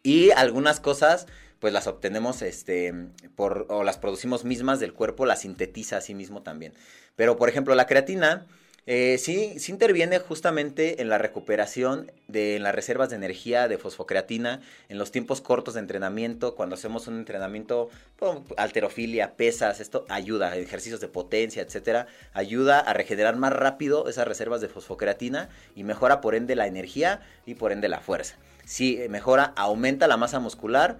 Y 0.05 0.31
algunas 0.31 0.78
cosas, 0.78 1.26
pues 1.59 1.72
las 1.72 1.89
obtenemos, 1.89 2.43
este, 2.43 2.95
por, 3.35 3.66
o 3.68 3.83
las 3.83 3.99
producimos 3.99 4.45
mismas 4.45 4.78
del 4.78 4.95
cuerpo, 4.95 5.26
las 5.26 5.41
sintetiza 5.41 5.97
a 5.97 6.01
sí 6.01 6.14
mismo 6.14 6.45
también. 6.45 6.72
Pero, 7.16 7.37
por 7.37 7.49
ejemplo, 7.49 7.74
la 7.74 7.89
creatina 7.89 8.47
eh, 8.93 9.18
sí, 9.18 9.61
sí 9.61 9.70
interviene 9.70 10.18
justamente 10.18 11.01
en 11.01 11.09
la 11.09 11.16
recuperación 11.16 12.11
de 12.26 12.59
las 12.59 12.74
reservas 12.74 13.09
de 13.09 13.14
energía 13.14 13.68
de 13.68 13.78
fosfocreatina 13.78 14.62
en 14.88 14.99
los 14.99 15.12
tiempos 15.12 15.41
cortos 15.41 15.74
de 15.74 15.80
entrenamiento, 15.80 16.57
cuando 16.57 16.74
hacemos 16.74 17.07
un 17.07 17.20
entrenamiento, 17.20 17.88
alterofilia, 18.57 19.36
pesas, 19.36 19.78
esto 19.78 20.07
ayuda, 20.09 20.57
ejercicios 20.57 21.01
de 21.01 21.07
potencia, 21.07 21.62
etcétera, 21.62 22.09
ayuda 22.32 22.80
a 22.80 22.93
regenerar 22.93 23.36
más 23.36 23.53
rápido 23.53 24.09
esas 24.09 24.26
reservas 24.26 24.61
de 24.61 24.68
fosfocreatina 24.68 25.51
y 25.76 25.84
mejora 25.84 26.20
por 26.20 26.34
ende 26.34 26.57
la 26.57 26.66
energía 26.66 27.20
y 27.47 27.55
por 27.55 27.70
ende 27.70 27.88
la 27.88 28.01
fuerza. 28.01 28.38
Sí, 28.64 28.99
mejora, 29.09 29.53
aumenta 29.55 30.09
la 30.09 30.16
masa 30.16 30.41
muscular, 30.41 30.99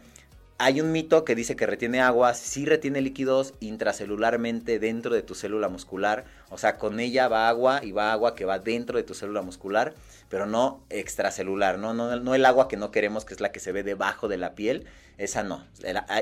hay 0.61 0.83
un 0.83 0.93
mito 0.93 1.25
que 1.25 1.35
dice 1.35 1.57
que 1.57 1.65
retiene 1.65 2.03
agua, 2.03 2.35
sí 2.35 2.67
retiene 2.67 3.01
líquidos 3.01 3.55
intracelularmente 3.61 4.79
dentro 4.79 5.15
de 5.15 5.23
tu 5.23 5.35
célula 5.35 5.71
muscular, 5.71 6.27
o 6.51 6.59
sea, 6.59 6.77
con 6.77 7.01
ella 7.01 7.29
va 7.29 7.49
agua 7.49 7.81
y 7.83 7.93
va 7.93 8.13
agua 8.13 8.35
que 8.35 8.45
va 8.45 8.59
dentro 8.59 8.99
de 8.99 9.03
tu 9.03 9.15
célula 9.15 9.41
muscular, 9.41 9.95
pero 10.29 10.45
no 10.45 10.85
extracelular, 10.91 11.79
no, 11.79 11.95
no, 11.95 12.15
no 12.15 12.35
el 12.35 12.45
agua 12.45 12.69
que 12.69 12.77
no 12.77 12.91
queremos, 12.91 13.25
que 13.25 13.33
es 13.33 13.41
la 13.41 13.53
que 13.53 13.59
se 13.59 13.73
ve 13.73 13.83
debajo 13.83 14.29
de 14.29 14.37
la 14.37 14.55
piel, 14.55 14.85
esa 15.17 15.43
no, 15.43 15.65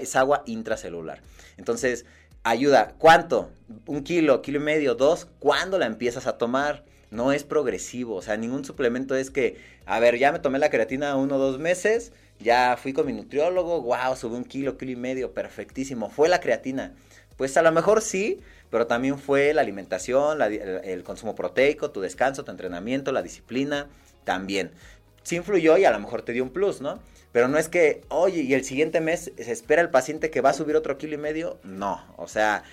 es 0.01 0.15
agua 0.15 0.45
intracelular. 0.47 1.21
Entonces, 1.57 2.07
ayuda, 2.45 2.95
¿cuánto? 2.97 3.51
Un 3.87 4.05
kilo, 4.05 4.41
kilo 4.41 4.61
y 4.61 4.63
medio, 4.63 4.95
dos, 4.95 5.27
¿cuándo 5.41 5.81
la 5.81 5.87
empiezas 5.87 6.29
a 6.29 6.39
tomar? 6.39 6.85
No 7.11 7.33
es 7.33 7.43
progresivo, 7.43 8.15
o 8.15 8.23
sea, 8.23 8.37
ningún 8.37 8.65
suplemento 8.65 9.17
es 9.17 9.33
que, 9.33 9.61
a 9.85 9.99
ver, 9.99 10.17
ya 10.17 10.31
me 10.31 10.39
tomé 10.39 10.61
la 10.61 10.71
creatina 10.71 11.17
uno 11.17 11.37
o 11.37 11.39
dos 11.39 11.59
meses, 11.59 12.13
ya 12.41 12.77
fui 12.77 12.93
con 12.93 13.07
mi 13.07 13.13
nutriólogo, 13.13 13.83
wow, 13.83 14.17
subí 14.17 14.37
un 14.37 14.45
kilo, 14.45 14.77
kilo 14.77 14.93
y 14.93 14.97
medio, 14.97 15.33
perfectísimo. 15.33 16.11
Fue 16.11 16.29
la 16.29 16.41
creatina. 16.41 16.95
Pues 17.37 17.57
a 17.57 17.63
lo 17.63 17.73
mejor 17.73 18.03
sí, 18.03 18.41
pero 18.71 18.87
también 18.87 19.19
fue 19.19 19.55
la 19.55 19.63
alimentación, 19.63 20.41
el, 20.43 21.03
consumo 21.05 21.35
proteico, 21.35 21.91
tu 21.91 22.01
descanso, 22.01 22.45
tu 22.45 22.51
entrenamiento, 22.51 23.13
la 23.13 23.23
disciplina, 23.23 23.89
también. 24.25 24.73
Sí 25.23 25.37
influyó 25.37 25.77
y 25.79 25.85
a 25.85 25.91
lo 25.91 26.01
mejor 26.01 26.23
te 26.23 26.33
dio 26.33 26.43
un 26.43 26.51
plus, 26.51 26.81
¿no? 26.81 26.99
Pero 27.33 27.49
no 27.49 27.59
es 27.59 27.69
que, 27.69 28.03
oye, 28.09 28.41
y 28.43 28.55
el 28.55 28.65
siguiente 28.65 29.01
mes 29.01 29.33
se 29.37 29.53
espera 29.53 29.83
el 29.83 29.91
paciente 29.91 30.31
que 30.31 30.41
va 30.41 30.51
a 30.51 30.55
subir 30.55 30.77
otro 30.77 30.97
kilo 30.99 31.15
y 31.15 31.19
medio. 31.19 31.59
No, 31.63 32.03
o 32.17 32.27
sea, 32.27 32.65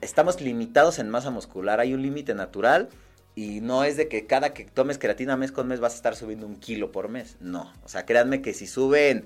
estamos 0.00 0.40
limitados 0.40 0.98
en 0.98 1.10
masa 1.10 1.30
muscular, 1.30 1.80
hay 1.80 1.94
un 1.94 2.02
límite 2.02 2.34
natural 2.34 2.88
y 3.34 3.60
no 3.60 3.84
es 3.84 3.96
de 3.96 4.08
que 4.08 4.26
cada 4.26 4.54
que 4.54 4.64
tomes 4.64 4.98
creatina 4.98 5.36
mes 5.36 5.52
con 5.52 5.66
mes 5.66 5.80
vas 5.80 5.94
a 5.94 5.96
estar 5.96 6.16
subiendo 6.16 6.46
un 6.46 6.56
kilo 6.56 6.92
por 6.92 7.08
mes. 7.08 7.36
No. 7.40 7.72
O 7.82 7.88
sea, 7.88 8.06
créanme 8.06 8.42
que 8.42 8.54
si 8.54 8.66
suben 8.66 9.24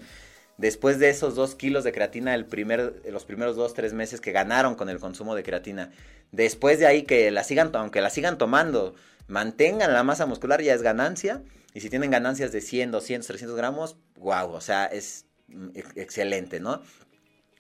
después 0.57 0.99
de 0.99 1.11
esos 1.11 1.35
dos 1.35 1.55
kilos 1.55 1.85
de 1.85 1.93
creatina 1.93 2.35
el 2.35 2.47
primer, 2.47 3.03
los 3.11 3.25
primeros 3.25 3.57
dos, 3.57 3.75
tres 3.75 3.93
meses 3.93 4.21
que 4.21 4.33
ganaron 4.33 4.75
con 4.75 4.89
el 4.89 4.99
consumo 4.99 5.35
de 5.35 5.43
creatina, 5.43 5.91
después 6.33 6.79
de 6.79 6.87
ahí 6.87 7.03
que 7.03 7.31
la 7.31 7.45
sigan, 7.45 7.71
aunque 7.75 8.01
la 8.01 8.11
sigan 8.11 8.39
tomando, 8.39 8.95
mantengan 9.27 9.93
la 9.93 10.03
masa 10.03 10.27
muscular, 10.27 10.63
ya 10.63 10.75
es 10.75 10.83
ganancia. 10.83 11.43
Y 11.75 11.81
si 11.81 11.91
tienen 11.91 12.11
ganancias 12.11 12.51
de 12.51 12.63
100, 12.63 12.91
200, 12.91 13.27
300 13.27 13.57
gramos, 13.57 13.97
wow, 14.17 14.51
o 14.51 14.61
sea, 14.61 14.87
es 14.87 15.27
mm, 15.49 15.69
excelente, 15.97 16.61
¿no? 16.61 16.83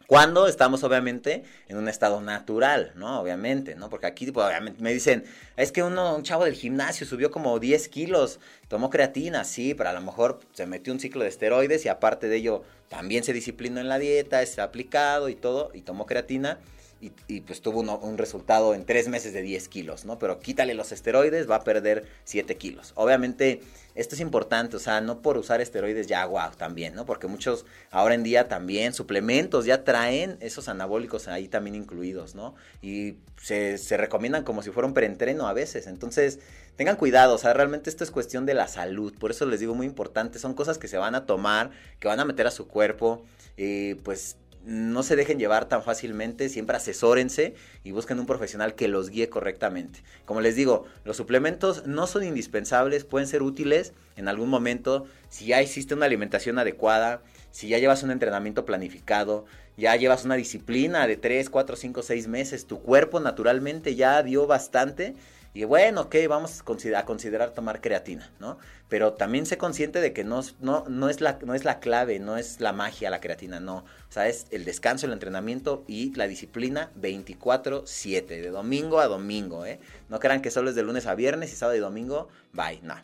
Cuando 0.09 0.47
estamos 0.47 0.83
obviamente 0.85 1.45
en 1.69 1.77
un 1.77 1.87
estado 1.87 2.23
natural, 2.23 2.93
¿no? 2.95 3.21
Obviamente, 3.21 3.75
¿no? 3.75 3.91
Porque 3.91 4.07
aquí 4.07 4.33
pues, 4.33 4.47
obviamente 4.47 4.83
me 4.83 4.91
dicen, 4.91 5.25
es 5.55 5.71
que 5.71 5.83
uno, 5.83 6.17
un 6.17 6.23
chavo 6.23 6.47
del 6.47 6.55
gimnasio 6.55 7.07
subió 7.07 7.31
como 7.31 7.59
10 7.59 7.91
kilos, 7.91 8.41
tomó 8.69 8.89
creatina, 8.89 9.45
sí, 9.45 9.75
pero 9.75 9.91
a 9.91 9.93
lo 9.93 10.01
mejor 10.01 10.41
se 10.55 10.65
metió 10.65 10.95
un 10.95 10.99
ciclo 10.99 11.25
de 11.25 11.29
esteroides 11.29 11.85
y 11.85 11.91
aparte 11.91 12.31
de 12.31 12.37
ello 12.37 12.63
también 12.89 13.23
se 13.23 13.35
disciplinó 13.35 13.81
en 13.81 13.89
la 13.91 13.99
dieta, 13.99 14.41
es 14.41 14.59
aplicado 14.59 15.29
y 15.29 15.35
todo, 15.35 15.73
y 15.75 15.83
tomó 15.83 16.07
creatina 16.07 16.59
y, 17.01 17.41
pues 17.43 17.61
tuvo 17.61 17.81
un 17.81 18.19
resultado 18.19 18.75
en 18.75 18.85
tres 18.85 19.09
meses 19.09 19.33
de 19.33 19.43
10 19.43 19.69
kilos, 19.69 20.05
¿no? 20.05 20.19
Pero 20.19 20.41
quítale 20.41 20.75
los 20.75 20.91
esteroides, 20.91 21.49
va 21.49 21.57
a 21.57 21.65
perder 21.65 22.05
7 22.25 22.57
kilos. 22.57 22.93
Obviamente, 22.97 23.61
esto 23.95 24.17
es 24.17 24.21
importante, 24.21 24.77
o 24.77 24.81
sea, 24.81 25.01
no 25.01 25.23
por 25.23 25.39
usar 25.39 25.61
esteroides 25.61 26.09
ya, 26.09 26.27
wow, 26.27 26.51
también, 26.57 26.95
¿no? 26.95 27.07
Porque 27.07 27.29
muchos 27.29 27.67
ahora 27.91 28.15
en 28.15 28.25
día 28.25 28.49
también, 28.49 28.95
suplementos 28.95 29.65
ya 29.65 29.85
traen 29.85 30.39
esos 30.41 30.69
anabólicos 30.69 31.29
ahí 31.29 31.47
también 31.47 31.77
incluidos, 31.77 32.35
¿no? 32.35 32.57
Y 32.83 33.15
se, 33.41 33.79
se 33.79 33.97
recomiendan 33.97 34.43
como 34.43 34.63
si 34.63 34.71
fuera 34.71 34.89
un 34.89 34.95
preentreno 34.95 35.47
a 35.47 35.53
veces. 35.53 35.87
Entonces, 35.87 36.41
tengan 36.77 36.97
cuidado, 36.97 37.35
o 37.35 37.39
sea, 37.39 37.53
realmente 37.53 37.91
esto 37.91 38.03
es 38.03 38.11
cuestión 38.11 38.45
de 38.45 38.55
la 38.55 38.67
salud. 38.67 39.15
Por 39.19 39.31
eso 39.31 39.47
les 39.47 39.61
digo 39.61 39.75
muy 39.75 39.87
importante, 39.87 40.39
son 40.41 40.55
cosas 40.55 40.79
que 40.79 40.89
se 40.89 40.99
van 40.99 41.15
a 41.15 41.27
tomar, 41.27 41.71
que 42.01 42.09
van 42.09 42.19
a 42.19 42.25
meter 42.25 42.47
a 42.49 42.51
su 42.51 42.67
cuerpo, 42.67 43.25
y 43.57 43.95
pues 43.95 44.37
no 44.69 45.03
se 45.03 45.17
dejen 45.17 45.39
llevar 45.39 45.65
tan 45.65 45.83
fácilmente, 45.83 46.51
siempre 46.51 46.77
asesórense 46.77 47.55
y 47.85 47.93
busquen 47.93 48.19
un 48.21 48.27
profesional 48.27 48.75
que 48.75 48.87
los 48.87 49.09
guíe 49.09 49.31
correctamente. 49.31 50.03
Como 50.27 50.43
les 50.43 50.57
digo, 50.57 50.85
los 51.05 51.17
suplementos 51.17 51.87
no 51.87 52.07
son 52.07 52.23
indispensables, 52.23 53.05
pueden 53.05 53.27
ser 53.27 53.43
útiles 53.43 53.95
en 54.17 54.29
algún 54.29 54.51
momento 54.51 55.07
si 55.31 55.47
ya 55.47 55.61
existe 55.61 55.95
una 55.95 56.05
alimentación 56.05 56.59
adecuada, 56.59 57.23
si 57.51 57.69
ya 57.69 57.79
llevas 57.79 58.03
un 58.03 58.11
entrenamiento 58.11 58.67
planificado, 58.67 59.47
ya 59.79 59.97
llevas 59.97 60.27
una 60.27 60.35
disciplina 60.35 61.07
de 61.07 61.17
3, 61.17 61.49
4, 61.49 61.77
5, 61.77 62.03
6 62.03 62.29
meses, 62.29 62.67
tu 62.67 62.83
cuerpo 62.83 63.21
naturalmente 63.21 63.95
ya 63.95 64.23
dio 64.23 64.47
bastante 64.47 65.15
y 65.55 65.65
bueno, 65.65 66.03
ok, 66.03 66.15
vamos 66.29 66.61
a 66.61 67.05
considerar 67.05 67.51
tomar 67.51 67.81
creatina, 67.81 68.31
¿no? 68.39 68.59
Pero 68.89 69.15
también 69.15 69.47
sé 69.47 69.57
consciente 69.57 70.01
de 70.01 70.13
que 70.13 70.23
no, 70.23 70.43
no, 70.61 70.85
no, 70.89 71.09
es 71.09 71.21
la, 71.21 71.39
no 71.45 71.55
es 71.55 71.65
la 71.65 71.81
clave, 71.81 72.19
no 72.19 72.37
es 72.37 72.61
la 72.61 72.73
magia 72.73 73.11
la 73.11 73.21
creatina, 73.21 73.59
no. 73.59 73.85
O 74.09 74.13
sea, 74.13 74.27
es 74.29 74.47
el 74.51 74.65
descanso, 74.65 75.07
el 75.07 75.13
entrenamiento 75.13 75.85
y 75.87 76.15
la 76.15 76.27
disciplina 76.27 76.91
24-7, 77.01 78.27
de 78.27 78.51
domingo 78.51 79.01
a 79.01 79.07
domingo, 79.07 79.67
¿eh? 79.67 79.81
No 80.09 80.19
crean 80.19 80.41
que 80.41 80.51
solo 80.51 80.71
es 80.71 80.77
de 80.77 80.83
lunes 80.83 81.07
a 81.07 81.15
viernes 81.15 81.53
y 81.53 81.57
sábado 81.57 81.77
y 81.77 81.81
domingo, 81.81 82.29
bye, 82.55 82.81
no. 82.83 82.95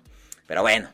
Pero 0.47 0.63
bueno, 0.63 0.91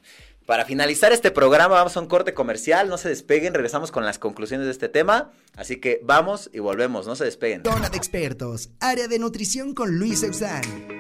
para 0.46 0.64
finalizar 0.64 1.12
este 1.12 1.30
programa 1.30 1.76
vamos 1.76 1.96
a 1.96 2.00
un 2.00 2.06
corte 2.06 2.34
comercial, 2.34 2.88
no 2.88 2.98
se 2.98 3.08
despeguen, 3.08 3.54
regresamos 3.54 3.92
con 3.92 4.04
las 4.04 4.18
conclusiones 4.18 4.66
de 4.66 4.72
este 4.72 4.88
tema, 4.88 5.30
así 5.54 5.76
que 5.76 6.00
vamos 6.02 6.50
y 6.52 6.58
volvemos, 6.58 7.06
no 7.06 7.14
se 7.14 7.24
despeguen. 7.24 7.62
Zona 7.62 7.88
de 7.88 7.96
expertos, 7.96 8.70
área 8.80 9.06
de 9.06 9.20
nutrición 9.20 9.74
con 9.74 9.96
Luis 9.96 10.24
Eusán. 10.24 10.99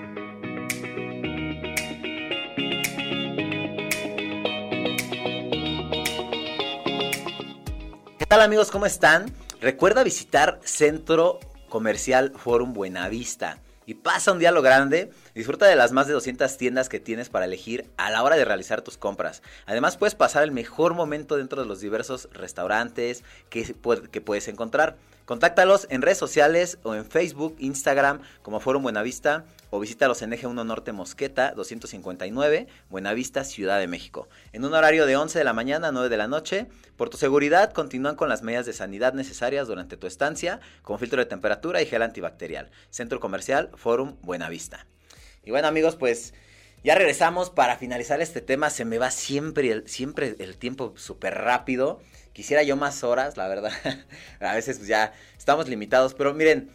Tal 8.30 8.42
amigos? 8.42 8.70
¿Cómo 8.70 8.86
están? 8.86 9.26
Recuerda 9.60 10.04
visitar 10.04 10.60
Centro 10.62 11.40
Comercial 11.68 12.32
Forum 12.36 12.74
Buenavista 12.74 13.58
y 13.86 13.94
pasa 13.94 14.30
un 14.30 14.38
día 14.38 14.52
lo 14.52 14.62
grande. 14.62 15.10
Disfruta 15.34 15.66
de 15.66 15.74
las 15.74 15.90
más 15.90 16.06
de 16.06 16.12
200 16.12 16.56
tiendas 16.56 16.88
que 16.88 17.00
tienes 17.00 17.28
para 17.28 17.46
elegir 17.46 17.90
a 17.96 18.08
la 18.08 18.22
hora 18.22 18.36
de 18.36 18.44
realizar 18.44 18.82
tus 18.82 18.96
compras. 18.96 19.42
Además 19.66 19.96
puedes 19.96 20.14
pasar 20.14 20.44
el 20.44 20.52
mejor 20.52 20.94
momento 20.94 21.38
dentro 21.38 21.60
de 21.60 21.66
los 21.66 21.80
diversos 21.80 22.28
restaurantes 22.30 23.24
que, 23.48 23.74
que 24.12 24.20
puedes 24.20 24.46
encontrar. 24.46 24.96
Contáctalos 25.24 25.88
en 25.90 26.00
redes 26.00 26.18
sociales 26.18 26.78
o 26.84 26.94
en 26.94 27.06
Facebook, 27.06 27.56
Instagram 27.58 28.20
como 28.42 28.60
Forum 28.60 28.84
Buenavista 28.84 29.44
o 29.70 29.80
visítalos 29.80 30.22
en 30.22 30.32
Eje 30.32 30.46
1 30.46 30.64
Norte 30.64 30.92
Mosqueta 30.92 31.52
259, 31.52 32.66
Buenavista, 32.88 33.44
Ciudad 33.44 33.78
de 33.78 33.86
México. 33.86 34.28
En 34.52 34.64
un 34.64 34.74
horario 34.74 35.06
de 35.06 35.16
11 35.16 35.38
de 35.38 35.44
la 35.44 35.52
mañana 35.52 35.88
a 35.88 35.92
9 35.92 36.08
de 36.08 36.16
la 36.16 36.28
noche. 36.28 36.66
Por 36.96 37.08
tu 37.08 37.16
seguridad, 37.16 37.72
continúan 37.72 38.16
con 38.16 38.28
las 38.28 38.42
medidas 38.42 38.66
de 38.66 38.72
sanidad 38.72 39.14
necesarias 39.14 39.68
durante 39.68 39.96
tu 39.96 40.06
estancia, 40.06 40.60
como 40.82 40.98
filtro 40.98 41.20
de 41.20 41.26
temperatura 41.26 41.80
y 41.80 41.86
gel 41.86 42.02
antibacterial. 42.02 42.70
Centro 42.90 43.20
Comercial 43.20 43.70
Forum 43.74 44.16
Buenavista. 44.22 44.86
Y 45.44 45.50
bueno 45.50 45.68
amigos, 45.68 45.96
pues 45.96 46.34
ya 46.82 46.94
regresamos 46.94 47.50
para 47.50 47.76
finalizar 47.76 48.20
este 48.20 48.40
tema. 48.40 48.70
Se 48.70 48.84
me 48.84 48.98
va 48.98 49.10
siempre 49.10 49.70
el, 49.70 49.88
siempre 49.88 50.34
el 50.38 50.56
tiempo 50.56 50.94
súper 50.96 51.34
rápido. 51.34 52.00
Quisiera 52.32 52.62
yo 52.62 52.76
más 52.76 53.04
horas, 53.04 53.36
la 53.36 53.48
verdad. 53.48 53.72
a 54.40 54.54
veces 54.54 54.78
pues, 54.78 54.88
ya 54.88 55.12
estamos 55.36 55.68
limitados, 55.68 56.14
pero 56.14 56.32
miren, 56.32 56.70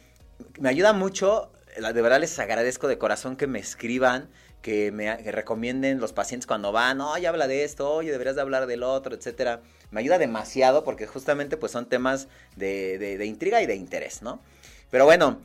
me 0.60 0.70
ayuda 0.70 0.94
mucho, 0.94 1.52
de 1.78 2.02
verdad 2.02 2.20
les 2.20 2.38
agradezco 2.40 2.88
de 2.88 2.98
corazón 2.98 3.36
que 3.36 3.48
me 3.48 3.60
escriban, 3.60 4.30
que 4.62 4.92
me 4.92 5.16
recomienden 5.32 6.00
los 6.00 6.14
pacientes 6.14 6.48
cuando 6.48 6.72
van, 6.72 7.02
oye, 7.02 7.28
habla 7.28 7.48
de 7.48 7.64
esto, 7.64 7.92
oye, 7.92 8.12
deberías 8.12 8.36
de 8.36 8.42
hablar 8.42 8.66
del 8.66 8.84
otro, 8.84 9.16
etcétera. 9.16 9.62
Me 9.92 10.00
ayuda 10.00 10.18
demasiado 10.18 10.84
porque 10.84 11.06
justamente 11.06 11.58
pues 11.58 11.72
son 11.72 11.88
temas 11.88 12.28
de, 12.56 12.98
de 12.98 13.26
intriga 13.26 13.62
y 13.62 13.66
de 13.66 13.76
interés, 13.76 14.22
¿no? 14.22 14.42
Pero 14.90 15.06
bueno, 15.06 15.42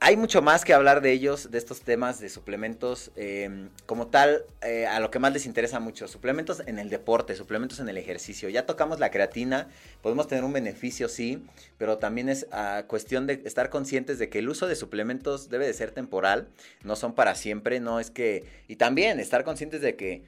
hay 0.00 0.16
mucho 0.16 0.42
más 0.42 0.64
que 0.64 0.74
hablar 0.74 1.00
de 1.00 1.10
ellos, 1.10 1.50
de 1.50 1.58
estos 1.58 1.80
temas 1.80 2.20
de 2.20 2.28
suplementos, 2.28 3.10
em, 3.16 3.68
como 3.84 4.06
tal, 4.06 4.44
eh, 4.62 4.86
a 4.86 5.00
lo 5.00 5.10
que 5.10 5.18
más 5.18 5.32
les 5.32 5.44
interesa 5.44 5.80
mucho, 5.80 6.06
suplementos 6.06 6.62
en 6.66 6.78
el 6.78 6.88
deporte, 6.88 7.34
suplementos 7.34 7.80
en 7.80 7.88
el 7.88 7.98
ejercicio. 7.98 8.48
Ya 8.48 8.64
tocamos 8.64 9.00
la 9.00 9.10
creatina, 9.10 9.68
podemos 10.00 10.28
tener 10.28 10.44
un 10.44 10.52
beneficio, 10.52 11.08
sí, 11.08 11.42
pero 11.78 11.98
también 11.98 12.28
es 12.28 12.46
ah, 12.52 12.84
cuestión 12.86 13.26
de 13.26 13.42
estar 13.44 13.70
conscientes 13.70 14.20
de 14.20 14.28
que 14.28 14.38
el 14.38 14.48
uso 14.48 14.68
de 14.68 14.76
suplementos 14.76 15.48
debe 15.48 15.66
de 15.66 15.74
ser 15.74 15.90
temporal, 15.90 16.48
no 16.84 16.94
son 16.94 17.14
para 17.14 17.34
siempre, 17.34 17.80
no 17.80 17.98
es 17.98 18.10
que... 18.10 18.44
Y 18.68 18.76
también 18.76 19.18
estar 19.18 19.42
conscientes 19.42 19.80
de 19.80 19.96
que 19.96 20.22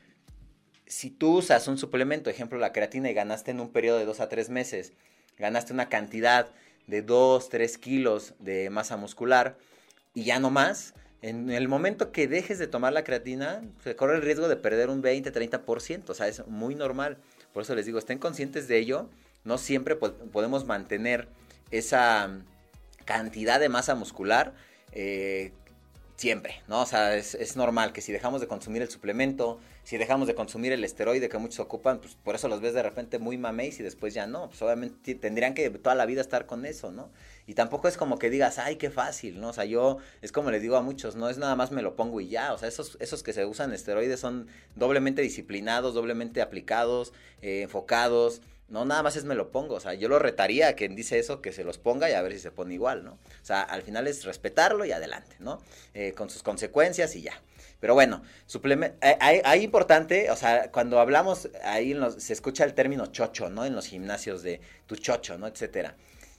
si 0.87 1.11
tú 1.11 1.37
usas 1.39 1.68
un 1.68 1.79
suplemento, 1.79 2.29
ejemplo 2.29 2.59
la 2.59 2.73
creatina, 2.73 3.09
y 3.09 3.14
ganaste 3.14 3.53
en 3.53 3.61
un 3.61 3.71
periodo 3.71 3.99
de 3.99 4.05
dos 4.05 4.18
a 4.18 4.29
tres 4.29 4.51
meses, 4.51 4.95
ganaste 5.39 5.73
una 5.73 5.89
cantidad 5.89 6.51
de 6.91 7.03
2, 7.03 7.49
3 7.49 7.78
kilos 7.78 8.34
de 8.41 8.68
masa 8.68 8.97
muscular 8.97 9.57
y 10.12 10.24
ya 10.24 10.41
no 10.41 10.51
más, 10.51 10.95
en 11.22 11.51
el 11.51 11.68
momento 11.68 12.12
que 12.12 12.26
dejes 12.26 12.59
de 12.59 12.66
tomar 12.66 12.93
la 12.93 13.05
creatina, 13.05 13.62
se 13.84 13.95
corre 13.95 14.16
el 14.16 14.22
riesgo 14.22 14.49
de 14.49 14.57
perder 14.57 14.91
un 14.91 15.01
20, 15.01 15.32
30%, 15.32 16.11
o 16.11 16.14
sea, 16.14 16.28
es 16.28 16.47
muy 16.47 16.74
normal. 16.74 17.18
Por 17.53 17.62
eso 17.62 17.74
les 17.74 17.86
digo, 17.86 17.99
estén 17.99 18.18
conscientes 18.18 18.68
de 18.68 18.78
ello, 18.78 19.09
no 19.45 19.57
siempre 19.57 19.97
podemos 19.97 20.64
mantener 20.64 21.28
esa 21.70 22.30
cantidad 23.05 23.61
de 23.61 23.68
masa 23.68 23.95
muscular 23.95 24.55
eh, 24.93 25.53
siempre, 26.16 26.62
¿no? 26.68 26.82
O 26.82 26.86
sea, 26.86 27.16
es, 27.16 27.34
es, 27.34 27.57
normal 27.57 27.93
que 27.93 28.01
si 28.01 28.12
dejamos 28.12 28.41
de 28.41 28.49
consumir 28.49 28.82
el 28.82 28.91
suplemento, 28.91 29.61
si 29.85 29.97
dejamos 29.97 30.28
de 30.28 30.35
consumir 30.35 30.72
el 30.72 30.85
esteroide 30.85 31.28
que 31.28 31.39
muchos 31.39 31.61
ocupan, 31.61 32.01
pues 32.01 32.14
por 32.14 32.35
eso 32.35 32.49
los 32.49 32.61
ves 32.61 32.74
de 32.74 32.83
repente 32.83 33.18
muy 33.18 33.39
mameis 33.39 33.81
y 33.81 33.83
después 33.83 34.14
ya 34.14 34.26
no, 34.26 34.49
pues 34.49 34.61
obviamente 34.62 35.14
tendrían 35.14 35.55
que 35.55 35.70
toda 35.70 35.95
la 35.95 36.07
vida 36.07 36.20
estar 36.20 36.47
con 36.47 36.66
eso, 36.66 36.91
¿no? 36.91 37.11
Y 37.47 37.55
tampoco 37.55 37.89
es 37.89 37.97
como 37.97 38.18
que 38.18 38.31
digas, 38.31 38.59
ay, 38.59 38.76
qué 38.76 38.91
fácil, 38.91 39.41
¿no? 39.41 39.49
O 39.49 39.53
sea, 39.53 39.64
yo, 39.64 39.99
es 40.22 40.33
como 40.33 40.51
les 40.51 40.62
digo 40.62 40.76
a 40.76 40.83
muchos, 40.83 41.16
no 41.16 41.28
es 41.28 41.39
nada 41.39 41.57
más 41.57 41.70
me 41.72 41.83
lo 41.83 41.97
pongo 41.97 42.20
y 42.20 42.28
ya, 42.28 42.53
o 42.53 42.59
sea, 42.59 42.68
esos, 42.68 42.97
esos 43.01 43.22
que 43.22 43.33
se 43.33 43.45
usan 43.45 43.72
esteroides 43.72 44.20
son 44.20 44.49
doblemente 44.76 45.22
disciplinados, 45.22 45.95
doblemente 45.95 46.43
aplicados, 46.43 47.12
eh, 47.43 47.62
enfocados, 47.62 48.43
no, 48.70 48.85
nada 48.85 49.03
más 49.03 49.16
es 49.16 49.24
me 49.24 49.35
lo 49.35 49.51
pongo. 49.51 49.74
O 49.74 49.81
sea, 49.81 49.95
yo 49.95 50.09
lo 50.09 50.18
retaría 50.18 50.68
a 50.68 50.72
quien 50.74 50.95
dice 50.95 51.18
eso 51.18 51.43
que 51.43 51.53
se 51.53 51.64
los 51.64 51.76
ponga 51.78 52.09
y 52.09 52.12
a 52.12 52.22
ver 52.22 52.33
si 52.33 52.39
se 52.39 52.53
pone 52.53 52.74
igual, 52.74 53.05
¿no? 53.05 53.14
O 53.14 53.45
sea, 53.45 53.62
al 53.62 53.83
final 53.83 54.07
es 54.07 54.24
respetarlo 54.24 54.85
y 54.85 54.93
adelante, 54.93 55.37
¿no? 55.41 55.61
Eh, 55.93 56.12
con 56.16 56.31
sus 56.31 56.43
consecuencias 56.43 57.16
y 57.16 57.22
ya. 57.22 57.43
Pero 57.81 57.95
bueno, 57.95 58.22
eh, 59.01 59.16
hay, 59.20 59.62
importante, 59.62 60.31
o 60.31 60.37
sea, 60.37 60.70
cuando 60.70 61.01
hablamos, 61.01 61.49
ahí 61.64 61.99
se 62.18 62.35
escucha 62.35 62.64
el 62.64 62.74
término 62.74 63.07
chocho, 63.07 63.49
¿no? 63.49 63.64
En 63.64 63.74
los 63.74 63.87
gimnasios 63.87 64.43
de 64.43 64.61
tu 64.87 64.97
chocho, 64.97 65.39
¿no? 65.39 65.47
Etcétera. 65.47 65.97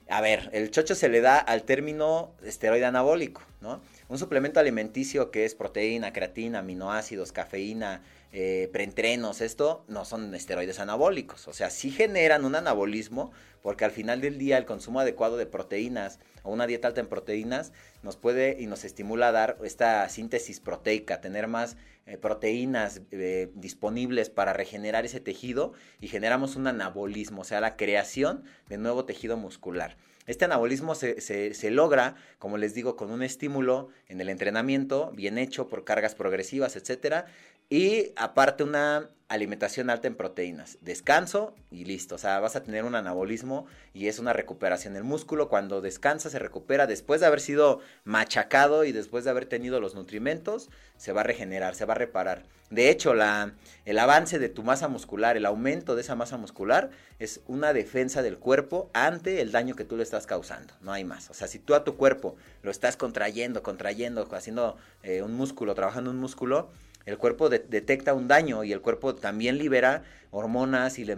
A 0.08 0.22
ver, 0.22 0.50
el 0.54 0.72
chocho 0.72 0.94
se 0.94 1.10
le 1.10 1.22
da 1.22 1.38
al 1.38 1.64
término 1.64 2.34
esteroide 2.44 2.86
anabólico, 2.86 3.42
¿no? 3.62 3.82
Un 4.08 4.20
suplemento 4.20 4.60
alimenticio 4.60 5.32
que 5.32 5.46
es 5.46 5.56
proteína, 5.56 6.14
creatina, 6.14 6.60
aminoácidos, 6.60 7.32
cafeína, 7.32 8.04
eh, 8.34 8.70
preentrenos, 8.72 9.42
esto 9.42 9.84
no 9.88 10.06
son 10.06 10.34
esteroides 10.36 10.80
anabólicos, 10.80 11.48
o 11.48 11.54
sea, 11.54 11.70
sí 11.70 11.92
generan 11.92 12.46
un 12.46 12.56
anabolismo 12.56 13.32
porque 13.62 13.86
al 13.86 13.92
final 13.92 14.22
del 14.22 14.38
día 14.38 14.58
el 14.58 14.66
consumo 14.66 15.00
adecuado 15.00 15.38
de 15.38 15.46
proteínas 15.46 16.20
o 16.44 16.52
una 16.52 16.68
dieta 16.68 16.88
alta 16.88 17.02
en 17.02 17.08
proteínas 17.08 17.72
nos 18.04 18.18
puede 18.18 18.58
y 18.60 18.68
nos 18.68 18.84
estimula 18.84 19.30
a 19.30 19.32
dar 19.32 19.58
esta 19.64 20.08
síntesis 20.10 20.60
proteica, 20.60 21.22
tener 21.22 21.48
más 21.48 21.78
eh, 22.08 22.18
proteínas 22.18 23.02
eh, 23.12 23.52
disponibles 23.54 24.30
para 24.30 24.54
regenerar 24.54 25.06
ese 25.06 25.20
tejido 25.20 25.74
y 26.00 26.08
generamos 26.08 26.56
un 26.56 26.68
anabolismo, 26.68 27.42
o 27.42 27.46
sea, 27.46 27.62
la 27.62 27.78
creación 27.78 28.44
de 28.70 28.78
nuevo 28.78 29.06
tejido 29.06 29.38
muscular. 29.38 29.98
Este 30.28 30.46
anabolismo 30.46 30.96
se, 30.96 31.20
se, 31.20 31.72
logra, 31.72 32.16
como 32.38 32.58
les 32.58 32.74
digo, 32.74 32.96
con 32.96 33.12
un 33.12 33.24
estímulo 33.24 33.90
en 34.08 34.22
el 34.22 34.30
entrenamiento, 34.30 35.12
bien 35.16 35.38
hecho 35.38 35.68
por 35.68 35.84
cargas 35.84 36.16
progresivas, 36.16 36.76
etcétera, 36.76 37.26
y 37.70 38.14
aparte 38.16 38.64
una 38.64 39.10
alimentación 39.32 39.90
alta 39.90 40.10
en 40.10 40.16
proteínas, 40.16 40.78
descanso 40.82 41.56
y 41.70 41.86
listo. 41.86 42.16
O 42.16 42.18
sea, 42.18 42.40
vas 42.42 42.58
a 42.58 42.64
tener 42.64 42.84
un 42.84 42.96
anabolismo 42.96 43.66
y 43.94 44.08
es 44.08 44.20
una 44.20 44.34
recuperación. 44.34 44.98
El 44.98 45.06
músculo 45.06 45.48
cuando 45.48 45.80
descansa 45.80 46.30
se 46.30 46.38
recupera 46.38 46.86
después 46.86 47.22
de 47.22 47.28
haber 47.28 47.40
sido 47.40 47.80
machacado 48.04 48.84
y 48.84 48.92
después 48.92 49.24
de 49.24 49.30
haber 49.30 49.46
tenido 49.46 49.80
los 49.80 49.96
nutrimentos, 49.96 50.70
se 50.98 51.14
va 51.14 51.22
a 51.22 51.24
regenerar, 51.24 51.76
se 51.76 51.86
va 51.86 51.94
a 51.94 51.98
reparar. 51.98 52.44
De 52.70 52.90
hecho, 52.90 53.14
el 53.14 54.00
avance 54.00 54.38
de 54.38 54.50
tu 54.50 54.64
masa 54.64 54.90
muscular, 54.90 55.38
el 55.38 55.46
aumento 55.46 55.96
de 55.96 56.02
esa 56.02 56.16
masa 56.16 56.38
muscular 56.38 56.90
es 57.20 57.42
una 57.48 57.72
defensa 57.72 58.22
del 58.22 58.38
cuerpo 58.38 58.90
ante 58.94 59.42
el 59.42 59.52
daño 59.52 59.76
que 59.76 59.86
tú 59.86 59.96
le 59.96 60.04
estás 60.04 60.28
causando. 60.28 60.74
No 60.82 60.92
hay 60.92 61.06
más. 61.06 61.30
O 61.30 61.34
sea, 61.34 61.48
si 61.48 61.60
tú 61.60 61.74
a 61.74 61.86
tu 61.86 61.96
cuerpo 61.96 62.36
lo 62.64 62.72
estás 62.72 62.98
contrayendo, 62.98 63.64
contrayendo, 63.64 64.28
haciendo 64.34 64.78
eh, 65.04 65.22
un 65.22 65.34
músculo, 65.34 65.74
trabajando 65.74 66.12
un 66.12 66.18
músculo, 66.18 66.70
el 67.06 67.18
cuerpo 67.18 67.50
detecta 67.50 68.14
un 68.14 68.28
daño 68.28 68.64
y 68.64 68.72
el 68.72 68.82
cuerpo 68.82 69.16
también 69.16 69.58
libera 69.58 70.04
hormonas 70.32 70.98
y, 70.98 71.10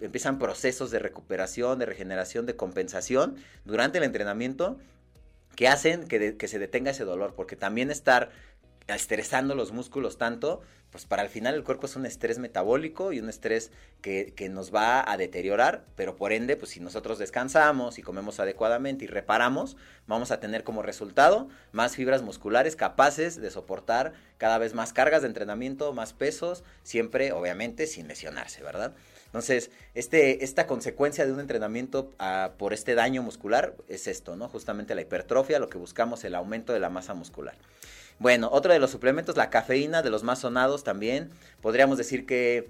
empiezan 0.00 0.38
procesos 0.38 0.90
de 0.90 0.98
recuperación, 0.98 1.78
de 1.78 1.86
regeneración, 1.86 2.46
de 2.46 2.56
compensación 2.56 3.36
durante 3.64 3.98
el 3.98 4.04
entrenamiento 4.04 4.78
que 5.56 5.68
hacen 5.68 6.06
que, 6.06 6.48
se 6.48 6.58
detenga 6.58 6.92
ese 6.92 7.04
dolor, 7.04 7.34
porque 7.34 7.56
también 7.56 7.90
estar 7.90 8.30
estresando 8.94 9.54
los 9.54 9.72
músculos 9.72 10.18
tanto, 10.18 10.60
pues 10.90 11.06
para 11.06 11.22
el 11.22 11.28
final 11.28 11.54
el 11.54 11.64
cuerpo 11.64 11.86
es 11.86 11.94
un 11.96 12.04
estrés 12.04 12.38
metabólico 12.38 13.12
y 13.12 13.20
un 13.20 13.28
estrés 13.28 13.70
que, 14.02 14.34
nos 14.50 14.74
va 14.74 15.08
a 15.10 15.16
deteriorar, 15.16 15.84
pero 15.94 16.16
por 16.16 16.32
ende, 16.32 16.56
pues 16.56 16.72
si 16.72 16.80
nosotros 16.80 17.18
descansamos 17.18 17.98
y 17.98 18.02
comemos 18.02 18.40
adecuadamente 18.40 19.04
y 19.04 19.08
reparamos, 19.08 19.76
vamos 20.06 20.32
a 20.32 20.40
tener 20.40 20.64
como 20.64 20.82
resultado 20.82 21.48
más 21.72 21.94
fibras 21.94 22.22
musculares 22.22 22.74
capaces 22.74 23.40
de 23.40 23.50
soportar 23.50 24.14
cada 24.38 24.58
vez 24.58 24.74
más 24.74 24.92
cargas 24.92 25.22
de 25.22 25.28
entrenamiento, 25.28 25.92
más 25.92 26.12
pesos, 26.12 26.64
siempre 26.82 27.32
obviamente 27.32 27.86
sin 27.86 28.08
lesionarse, 28.08 28.62
¿verdad? 28.62 28.94
Entonces, 29.26 29.70
este, 29.94 30.44
esta 30.44 30.66
consecuencia 30.66 31.24
de 31.24 31.32
un 31.32 31.38
entrenamiento 31.38 32.10
uh, 32.18 32.56
por 32.56 32.72
este 32.72 32.96
daño 32.96 33.22
muscular 33.22 33.76
es 33.86 34.08
esto, 34.08 34.34
¿no? 34.34 34.48
Justamente 34.48 34.96
la 34.96 35.02
hipertrofia, 35.02 35.60
lo 35.60 35.68
que 35.68 35.78
buscamos, 35.78 36.24
el 36.24 36.34
aumento 36.34 36.72
de 36.72 36.80
la 36.80 36.90
masa 36.90 37.14
muscular. 37.14 37.54
Bueno, 38.20 38.50
otro 38.52 38.74
de 38.74 38.78
los 38.78 38.90
suplementos, 38.90 39.38
la 39.38 39.48
cafeína, 39.48 40.02
de 40.02 40.10
los 40.10 40.24
más 40.24 40.40
sonados 40.40 40.84
también. 40.84 41.30
Podríamos 41.62 41.96
decir 41.96 42.26
que 42.26 42.68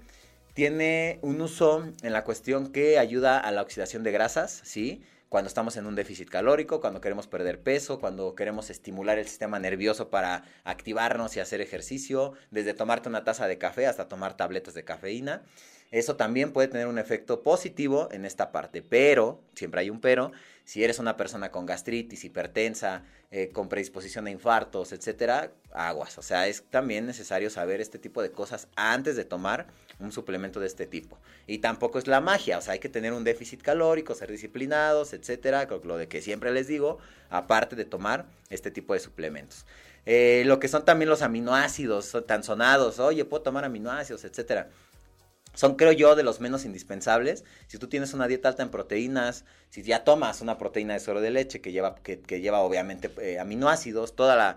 tiene 0.53 1.19
un 1.23 1.41
uso 1.41 1.83
en 2.03 2.13
la 2.13 2.23
cuestión 2.23 2.71
que 2.71 2.97
ayuda 2.97 3.37
a 3.37 3.51
la 3.51 3.61
oxidación 3.61 4.01
de 4.03 4.13
grasas, 4.13 4.61
¿sí? 4.63 5.03
Cuando 5.27 5.49
estamos 5.49 5.75
en 5.75 5.87
un 5.87 5.95
déficit 5.95 6.29
calórico, 6.29 6.79
cuando 6.79 7.01
queremos 7.01 7.27
perder 7.27 7.59
peso, 7.59 7.99
cuando 7.99 8.33
queremos 8.33 8.69
estimular 8.69 9.19
el 9.19 9.27
sistema 9.27 9.59
nervioso 9.59 10.09
para 10.09 10.45
activarnos 10.63 11.35
y 11.35 11.41
hacer 11.41 11.59
ejercicio, 11.59 12.31
desde 12.49 12.73
tomarte 12.73 13.09
una 13.09 13.25
taza 13.25 13.45
de 13.47 13.57
café 13.57 13.87
hasta 13.87 14.07
tomar 14.07 14.37
tabletas 14.37 14.73
de 14.73 14.85
cafeína. 14.85 15.41
Eso 15.91 16.15
también 16.15 16.53
puede 16.53 16.69
tener 16.69 16.87
un 16.87 16.97
efecto 16.97 17.43
positivo 17.43 18.07
en 18.13 18.23
esta 18.23 18.53
parte, 18.53 18.81
pero, 18.81 19.41
siempre 19.55 19.81
hay 19.81 19.89
un 19.89 19.99
pero, 19.99 20.31
si 20.63 20.85
eres 20.85 20.99
una 20.99 21.17
persona 21.17 21.51
con 21.51 21.65
gastritis, 21.65 22.23
hipertensa, 22.23 23.03
eh, 23.29 23.49
con 23.51 23.67
predisposición 23.67 24.25
a 24.25 24.31
infartos, 24.31 24.93
etcétera, 24.93 25.51
aguas. 25.73 26.17
O 26.17 26.21
sea, 26.21 26.47
es 26.47 26.63
también 26.69 27.05
necesario 27.05 27.49
saber 27.49 27.81
este 27.81 27.99
tipo 27.99 28.21
de 28.21 28.31
cosas 28.31 28.69
antes 28.77 29.17
de 29.17 29.25
tomar 29.25 29.67
un 29.99 30.13
suplemento 30.13 30.61
de 30.61 30.67
este 30.67 30.87
tipo. 30.87 31.19
Y 31.45 31.57
tampoco 31.57 31.99
es 31.99 32.07
la 32.07 32.21
magia, 32.21 32.57
o 32.57 32.61
sea, 32.61 32.73
hay 32.73 32.79
que 32.79 32.87
tener 32.87 33.11
un 33.11 33.25
déficit 33.25 33.61
calórico, 33.61 34.15
ser 34.15 34.31
disciplinados, 34.31 35.11
etcétera, 35.11 35.67
lo 35.83 35.97
de 35.97 36.07
que 36.07 36.21
siempre 36.21 36.51
les 36.51 36.67
digo, 36.67 36.99
aparte 37.29 37.75
de 37.75 37.83
tomar 37.83 38.27
este 38.49 38.71
tipo 38.71 38.93
de 38.93 39.01
suplementos. 39.01 39.65
Eh, 40.05 40.43
lo 40.45 40.59
que 40.59 40.69
son 40.69 40.85
también 40.85 41.09
los 41.09 41.21
aminoácidos 41.21 42.15
tan 42.25 42.45
sonados, 42.45 42.99
oye, 42.99 43.25
puedo 43.25 43.43
tomar 43.43 43.65
aminoácidos, 43.65 44.23
etcétera 44.23 44.69
son, 45.53 45.75
creo 45.75 45.91
yo, 45.91 46.15
de 46.15 46.23
los 46.23 46.39
menos 46.39 46.65
indispensables. 46.65 47.43
Si 47.67 47.77
tú 47.77 47.87
tienes 47.87 48.13
una 48.13 48.27
dieta 48.27 48.47
alta 48.49 48.63
en 48.63 48.69
proteínas, 48.69 49.43
si 49.69 49.83
ya 49.83 50.03
tomas 50.03 50.41
una 50.41 50.57
proteína 50.57 50.93
de 50.93 50.99
suero 50.99 51.19
de 51.19 51.29
leche 51.29 51.61
que 51.61 51.71
lleva, 51.71 51.95
que, 51.95 52.17
lleva 52.41 52.59
obviamente 52.61 53.11
eh, 53.21 53.39
aminoácidos, 53.39 54.15
todas 54.15 54.55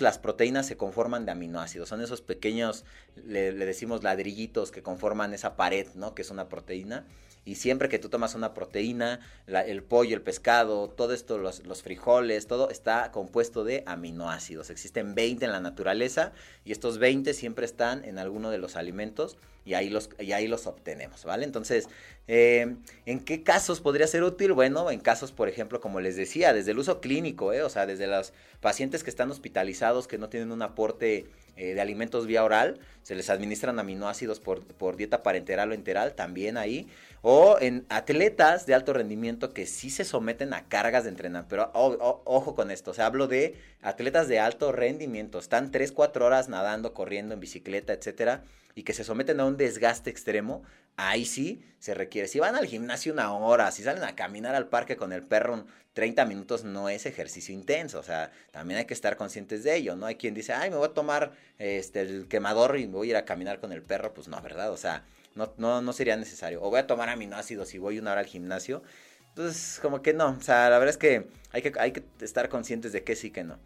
las 0.00 0.18
proteínas 0.18 0.66
se 0.66 0.76
conforman 0.76 1.26
de 1.26 1.32
aminoácidos. 1.32 1.88
Son 1.88 2.00
esos 2.00 2.22
pequeños, 2.22 2.84
le, 3.16 3.52
le, 3.52 3.66
decimos 3.66 4.02
ladrillitos 4.02 4.70
que 4.70 4.82
conforman 4.82 5.34
esa 5.34 5.56
pared, 5.56 5.86
¿no? 5.94 6.14
Que 6.14 6.22
es 6.22 6.30
una 6.30 6.48
proteína. 6.48 7.04
Y 7.44 7.54
siempre 7.54 7.88
que 7.88 7.98
tú 7.98 8.08
tomas 8.08 8.34
una 8.34 8.52
proteína, 8.52 9.20
el 9.46 9.82
pollo, 9.82 10.14
el 10.14 10.22
pescado, 10.22 10.88
todo 10.88 11.14
esto, 11.14 11.38
los, 11.38 11.82
frijoles, 11.82 12.46
todo 12.46 12.70
está 12.70 13.10
compuesto 13.12 13.64
de 13.64 13.82
aminoácidos. 13.86 14.70
Existen 14.70 15.14
20 15.14 15.46
en 15.46 15.52
la 15.52 15.60
naturaleza 15.60 16.32
y 16.64 16.72
estos 16.72 16.98
20 16.98 17.32
siempre 17.32 17.64
están 17.64 18.04
en 18.04 18.18
alguno 18.18 18.50
de 18.50 18.58
los 18.58 18.76
alimentos 18.76 19.38
y 19.64 19.74
ahí 19.74 19.88
los, 19.88 20.10
y 20.18 20.32
ahí 20.32 20.48
los 20.48 20.66
obtenemos, 20.66 21.24
¿vale? 21.24 21.44
Entonces, 21.44 21.88
eh, 22.28 22.76
¿en 23.06 23.20
qué 23.20 23.42
casos 23.42 23.80
podría 23.80 24.06
ser 24.06 24.22
útil? 24.22 24.52
Bueno, 24.52 24.90
en 24.90 25.00
casos, 25.00 25.32
por 25.32 25.48
ejemplo, 25.48 25.80
como 25.80 26.00
les 26.00 26.16
decía, 26.16 26.52
desde 26.52 26.72
el 26.72 26.78
uso 26.78 27.00
clínico, 27.00 27.52
¿eh? 27.52 27.62
o 27.62 27.68
sea, 27.68 27.86
desde 27.86 28.06
los 28.06 28.32
pacientes 28.60 29.02
que 29.02 29.10
están 29.10 29.30
hospitalizados, 29.30 30.06
que 30.06 30.18
no 30.18 30.28
tienen 30.28 30.52
un 30.52 30.62
aporte 30.62 31.26
eh, 31.60 31.74
de 31.74 31.80
alimentos 31.82 32.26
vía 32.26 32.42
oral, 32.42 32.80
se 33.02 33.14
les 33.14 33.28
administran 33.28 33.78
aminoácidos 33.78 34.40
por, 34.40 34.64
por 34.64 34.96
dieta 34.96 35.22
parenteral 35.22 35.70
o 35.70 35.74
enteral, 35.74 36.14
también 36.14 36.56
ahí, 36.56 36.88
o 37.20 37.58
en 37.60 37.84
atletas 37.90 38.64
de 38.64 38.72
alto 38.72 38.94
rendimiento 38.94 39.52
que 39.52 39.66
sí 39.66 39.90
se 39.90 40.06
someten 40.06 40.54
a 40.54 40.68
cargas 40.68 41.04
de 41.04 41.10
entrenamiento, 41.10 41.50
pero 41.50 41.70
ojo 41.74 42.54
con 42.54 42.70
esto, 42.70 42.92
o 42.92 42.94
sea, 42.94 43.04
hablo 43.04 43.26
de 43.26 43.56
atletas 43.82 44.26
de 44.26 44.38
alto 44.38 44.72
rendimiento, 44.72 45.38
están 45.38 45.70
3, 45.70 45.92
4 45.92 46.24
horas 46.24 46.48
nadando, 46.48 46.94
corriendo 46.94 47.34
en 47.34 47.40
bicicleta, 47.40 47.92
etcétera, 47.92 48.42
y 48.74 48.84
que 48.84 48.94
se 48.94 49.04
someten 49.04 49.38
a 49.40 49.44
un 49.44 49.58
desgaste 49.58 50.08
extremo, 50.08 50.62
ahí 50.96 51.26
sí 51.26 51.62
se 51.78 51.92
requiere. 51.92 52.26
Si 52.26 52.38
van 52.38 52.56
al 52.56 52.64
gimnasio 52.64 53.12
una 53.12 53.34
hora, 53.34 53.70
si 53.70 53.82
salen 53.82 54.04
a 54.04 54.16
caminar 54.16 54.54
al 54.54 54.68
parque 54.68 54.96
con 54.96 55.12
el 55.12 55.22
perro 55.22 55.66
30 55.92 56.24
minutos, 56.24 56.64
no 56.64 56.88
es 56.88 57.06
ejercicio 57.06 57.54
intenso. 57.54 57.98
O 57.98 58.02
sea, 58.02 58.30
también 58.50 58.78
hay 58.78 58.84
que 58.84 58.94
estar 58.94 59.16
conscientes 59.16 59.64
de 59.64 59.76
ello, 59.76 59.96
¿no? 59.96 60.06
Hay 60.06 60.16
quien 60.16 60.34
dice, 60.34 60.52
ay, 60.52 60.70
me 60.70 60.76
voy 60.76 60.88
a 60.88 60.94
tomar 60.94 61.32
este, 61.58 62.00
el 62.00 62.28
quemador 62.28 62.78
y 62.78 62.86
me 62.86 62.94
voy 62.94 63.08
a 63.08 63.10
ir 63.10 63.16
a 63.16 63.24
caminar 63.24 63.60
con 63.60 63.72
el 63.72 63.82
perro. 63.82 64.14
Pues 64.14 64.28
no, 64.28 64.40
¿verdad? 64.40 64.70
O 64.70 64.76
sea, 64.76 65.04
no, 65.34 65.82
no, 65.82 65.92
sería 65.92 66.16
necesario. 66.16 66.62
O 66.62 66.70
voy 66.70 66.80
a 66.80 66.86
tomar 66.86 67.08
aminoácidos 67.08 67.74
y 67.74 67.78
voy 67.78 67.98
una 67.98 68.12
hora 68.12 68.20
al 68.20 68.26
gimnasio. 68.26 68.82
Entonces, 69.30 69.78
como 69.80 70.02
que 70.02 70.12
no. 70.12 70.30
O 70.30 70.42
sea, 70.42 70.70
la 70.70 70.78
verdad 70.78 70.90
es 70.90 70.98
que 70.98 71.28
hay 71.52 71.62
que, 71.62 71.72
hay 71.78 71.92
que 71.92 72.02
estar 72.20 72.48
conscientes 72.48 72.92
de 72.92 73.04
que 73.04 73.16
sí, 73.16 73.30
que 73.30 73.44
no. 73.44 73.58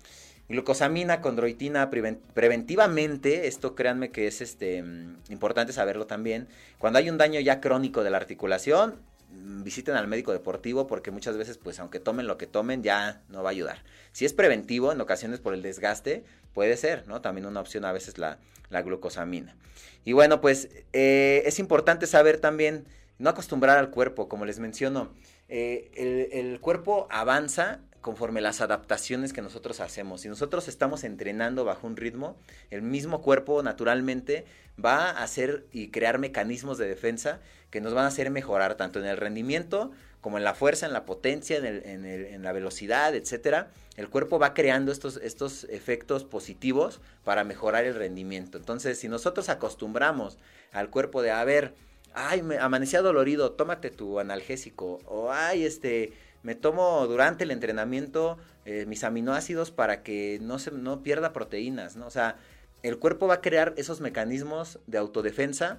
Glucosamina, 0.49 1.23
condroitina, 1.23 1.89
preventivamente, 1.89 3.47
esto 3.47 3.75
créanme 3.75 4.11
que 4.11 4.27
es 4.27 4.43
este, 4.43 4.83
mm, 4.83 5.17
importante 5.31 5.73
saberlo 5.73 6.07
también. 6.07 6.49
Cuando 6.79 6.99
hay 6.99 7.09
un 7.09 7.17
daño 7.17 7.41
ya 7.41 7.63
crónico 7.63 8.05
de 8.05 8.11
la 8.11 8.19
articulación, 8.19 9.01
visiten 9.35 9.97
al 9.97 10.07
médico 10.07 10.33
deportivo 10.33 10.87
porque 10.87 11.11
muchas 11.11 11.37
veces, 11.37 11.59
pues 11.59 11.81
aunque 11.81 12.01
tomen 12.01 12.27
lo 12.27 12.39
que 12.39 12.47
tomen, 12.47 12.83
ya 12.83 13.23
no 13.29 13.43
va 13.43 13.51
a 13.51 13.53
ayudar. 13.53 13.83
Si 14.13 14.25
es 14.25 14.33
preventivo, 14.33 14.93
en 14.93 15.01
ocasiones 15.01 15.41
por 15.41 15.55
el 15.55 15.63
desgaste, 15.63 16.25
puede 16.53 16.77
ser, 16.77 17.07
¿no? 17.09 17.21
También 17.21 17.47
una 17.47 17.61
opción 17.61 17.85
a 17.85 17.93
veces 17.93 18.19
la, 18.19 18.39
glucosamina. 18.71 19.57
Y 20.05 20.13
bueno, 20.13 20.41
pues 20.41 20.69
eh, 20.93 21.43
es 21.47 21.59
importante 21.59 22.07
saber 22.07 22.39
también, 22.39 22.87
no 23.19 23.31
acostumbrar 23.31 23.79
al 23.79 23.91
cuerpo, 23.91 24.29
como 24.29 24.45
les 24.45 24.59
menciono. 24.59 25.13
Eh, 25.49 25.91
el, 26.33 26.61
cuerpo 26.61 27.07
avanza 27.11 27.81
conforme 28.05 28.43
las 28.43 28.61
adaptaciones 28.61 29.33
que 29.33 29.41
nosotros 29.41 29.81
hacemos. 29.81 30.21
Si 30.21 30.29
nosotros 30.29 30.69
estamos 30.69 31.05
entrenando 31.05 31.65
bajo 31.65 31.87
un 31.87 31.97
ritmo, 31.97 32.37
el 32.71 32.83
mismo 32.83 33.23
cuerpo 33.23 33.63
naturalmente 33.63 34.45
va 34.83 35.09
a 35.09 35.23
hacer 35.23 35.65
y 35.73 35.89
crear 35.89 36.19
mecanismos 36.19 36.77
de 36.77 36.87
defensa 36.87 37.41
que 37.71 37.81
nos 37.81 37.95
van 37.95 38.05
a 38.05 38.09
hacer 38.09 38.31
mejorar 38.31 38.75
tanto 38.75 38.99
en 38.99 39.07
el 39.07 39.17
rendimiento 39.17 39.91
como 40.21 40.37
en 40.37 40.45
la 40.45 40.53
fuerza, 40.53 40.85
en 40.85 40.93
la 40.93 41.07
potencia, 41.07 41.57
en, 41.57 42.05
el, 42.05 42.43
la 42.43 42.53
velocidad, 42.53 43.15
etcétera. 43.15 43.71
El 43.97 44.11
cuerpo 44.11 44.39
va 44.39 44.53
creando 44.53 44.93
estos, 44.93 45.17
estos 45.17 45.65
efectos 45.71 46.25
positivos 46.25 47.01
para 47.25 47.43
mejorar 47.43 47.87
el 47.87 47.95
rendimiento. 47.95 48.59
Entonces, 48.59 48.99
si 48.99 49.09
nosotros 49.09 49.49
acostumbramos 49.49 50.37
al 50.73 50.91
cuerpo 50.91 51.23
de, 51.23 51.31
a 51.31 51.43
ver, 51.45 51.73
ay, 52.13 52.43
me 52.43 52.59
amanecía 52.59 53.01
dolorido, 53.01 53.53
tómate 53.53 53.89
tu 53.89 54.21
analgésico, 54.21 55.01
o 55.07 55.33
ay, 55.33 55.65
este, 55.65 56.13
me 56.45 56.55
tomo 56.55 57.07
durante 57.09 57.43
el 57.43 57.51
entrenamiento 57.51 58.39
eh, 58.67 58.85
mis 58.87 59.03
aminoácidos 59.03 59.73
para 59.73 60.03
que 60.03 60.39
no, 60.41 60.61
se, 60.61 60.71
no 60.71 61.03
pierda 61.03 61.33
proteínas, 61.33 61.97
¿no? 61.97 62.07
O 62.07 62.11
sea, 62.11 62.37
el 62.83 62.99
cuerpo 62.99 63.27
va 63.27 63.35
a 63.35 63.41
crear 63.41 63.75
esos 63.77 64.01
mecanismos 64.01 64.79
de 64.87 64.99
autodefensa 64.99 65.79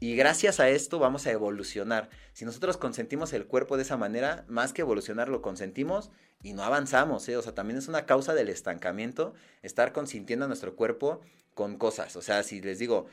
y 0.00 0.16
gracias 0.16 0.58
a 0.58 0.70
esto 0.70 0.98
vamos 0.98 1.26
a 1.26 1.32
evolucionar. 1.32 2.08
Si 2.32 2.46
nosotros 2.46 2.78
consentimos 2.78 3.34
el 3.34 3.46
cuerpo 3.46 3.76
de 3.76 3.82
esa 3.82 3.98
manera, 3.98 4.44
más 4.48 4.72
que 4.72 4.80
evolucionar 4.82 5.28
lo 5.28 5.42
consentimos 5.42 6.10
y 6.42 6.54
no 6.54 6.64
avanzamos, 6.64 7.28
¿eh? 7.28 7.36
O 7.36 7.42
sea, 7.42 7.54
también 7.54 7.78
es 7.78 7.88
una 7.88 8.06
causa 8.06 8.32
del 8.34 8.48
estancamiento 8.48 9.34
estar 9.62 9.92
consintiendo 9.92 10.46
a 10.46 10.48
nuestro 10.48 10.76
cuerpo 10.76 11.20
con 11.54 11.76
cosas. 11.76 12.16
O 12.16 12.22
sea, 12.22 12.42
si 12.42 12.60
les 12.62 12.78
digo, 12.78 13.06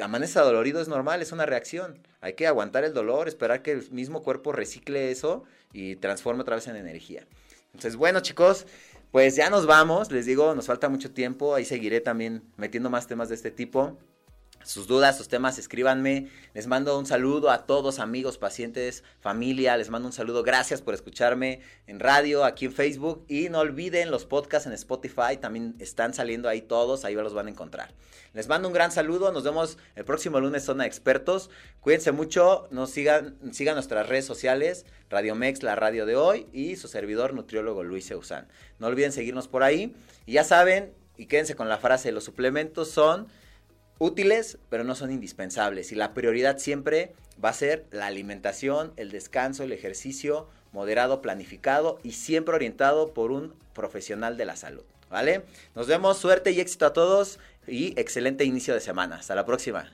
amanece 0.00 0.38
dolorido 0.40 0.80
es 0.80 0.88
normal, 0.88 1.22
es 1.22 1.32
una 1.32 1.46
reacción. 1.46 2.06
Hay 2.20 2.34
que 2.34 2.46
aguantar 2.46 2.84
el 2.84 2.94
dolor, 2.94 3.28
esperar 3.28 3.62
que 3.62 3.72
el 3.72 3.90
mismo 3.90 4.22
cuerpo 4.22 4.52
recicle 4.52 5.10
eso 5.10 5.44
y 5.72 5.96
transforme 5.96 6.42
otra 6.42 6.56
vez 6.56 6.66
en 6.68 6.76
energía. 6.76 7.26
Entonces, 7.66 7.96
bueno, 7.96 8.20
chicos, 8.20 8.66
pues 9.10 9.36
ya 9.36 9.50
nos 9.50 9.66
vamos. 9.66 10.10
Les 10.10 10.26
digo, 10.26 10.54
nos 10.54 10.66
falta 10.66 10.88
mucho 10.88 11.12
tiempo. 11.12 11.54
Ahí 11.54 11.64
seguiré 11.64 12.00
también 12.00 12.42
metiendo 12.56 12.90
más 12.90 13.06
temas 13.06 13.28
de 13.28 13.34
este 13.34 13.50
tipo 13.50 13.98
sus 14.66 14.88
dudas, 14.88 15.16
sus 15.16 15.28
temas, 15.28 15.58
escríbanme. 15.58 16.28
Les 16.52 16.66
mando 16.66 16.98
un 16.98 17.06
saludo 17.06 17.50
a 17.50 17.66
todos, 17.66 18.00
amigos, 18.00 18.36
pacientes, 18.36 19.04
familia. 19.20 19.76
Les 19.76 19.90
mando 19.90 20.08
un 20.08 20.12
saludo. 20.12 20.42
Gracias 20.42 20.82
por 20.82 20.92
escucharme 20.92 21.60
en 21.86 22.00
radio, 22.00 22.44
aquí 22.44 22.64
en 22.64 22.72
Facebook. 22.72 23.24
Y 23.28 23.48
no 23.48 23.60
olviden 23.60 24.10
los 24.10 24.26
podcasts 24.26 24.66
en 24.66 24.72
Spotify. 24.72 25.36
También 25.40 25.76
están 25.78 26.14
saliendo 26.14 26.48
ahí 26.48 26.62
todos. 26.62 27.04
Ahí 27.04 27.14
los 27.14 27.32
van 27.32 27.46
a 27.46 27.50
encontrar. 27.50 27.94
Les 28.32 28.48
mando 28.48 28.66
un 28.66 28.74
gran 28.74 28.90
saludo. 28.90 29.30
Nos 29.30 29.44
vemos 29.44 29.78
el 29.94 30.04
próximo 30.04 30.40
lunes, 30.40 30.64
Zona 30.64 30.84
Expertos. 30.84 31.48
Cuídense 31.80 32.10
mucho. 32.10 32.66
Nos 32.72 32.90
sigan, 32.90 33.38
sigan 33.52 33.76
nuestras 33.76 34.08
redes 34.08 34.24
sociales. 34.24 34.84
Radio 35.08 35.36
Mex, 35.36 35.62
la 35.62 35.76
radio 35.76 36.06
de 36.06 36.16
hoy. 36.16 36.48
Y 36.52 36.74
su 36.74 36.88
servidor, 36.88 37.34
nutriólogo 37.34 37.84
Luis 37.84 38.10
Eusán. 38.10 38.48
No 38.80 38.88
olviden 38.88 39.12
seguirnos 39.12 39.46
por 39.46 39.62
ahí. 39.62 39.94
Y 40.26 40.32
ya 40.32 40.42
saben, 40.42 40.92
y 41.16 41.26
quédense 41.26 41.54
con 41.54 41.68
la 41.68 41.78
frase: 41.78 42.10
los 42.10 42.24
suplementos 42.24 42.90
son 42.90 43.28
útiles, 43.98 44.58
pero 44.68 44.84
no 44.84 44.94
son 44.94 45.10
indispensables. 45.10 45.92
Y 45.92 45.94
la 45.94 46.14
prioridad 46.14 46.58
siempre 46.58 47.14
va 47.42 47.50
a 47.50 47.54
ser 47.54 47.86
la 47.90 48.06
alimentación, 48.06 48.92
el 48.96 49.10
descanso, 49.10 49.62
el 49.62 49.72
ejercicio, 49.72 50.48
moderado, 50.72 51.22
planificado 51.22 51.98
y 52.02 52.12
siempre 52.12 52.54
orientado 52.54 53.14
por 53.14 53.30
un 53.30 53.54
profesional 53.72 54.36
de 54.36 54.44
la 54.44 54.56
salud. 54.56 54.84
¿Vale? 55.10 55.44
Nos 55.74 55.86
vemos, 55.86 56.18
suerte 56.18 56.50
y 56.50 56.60
éxito 56.60 56.86
a 56.86 56.92
todos 56.92 57.38
y 57.66 57.98
excelente 57.98 58.44
inicio 58.44 58.74
de 58.74 58.80
semana. 58.80 59.16
Hasta 59.16 59.34
la 59.34 59.46
próxima. 59.46 59.92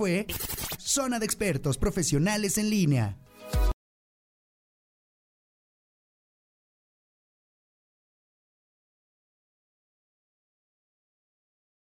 Fue 0.00 0.26
Zona 0.78 1.18
de 1.18 1.26
Expertos 1.26 1.76
Profesionales 1.76 2.56
en 2.56 2.70
Línea. 2.70 3.18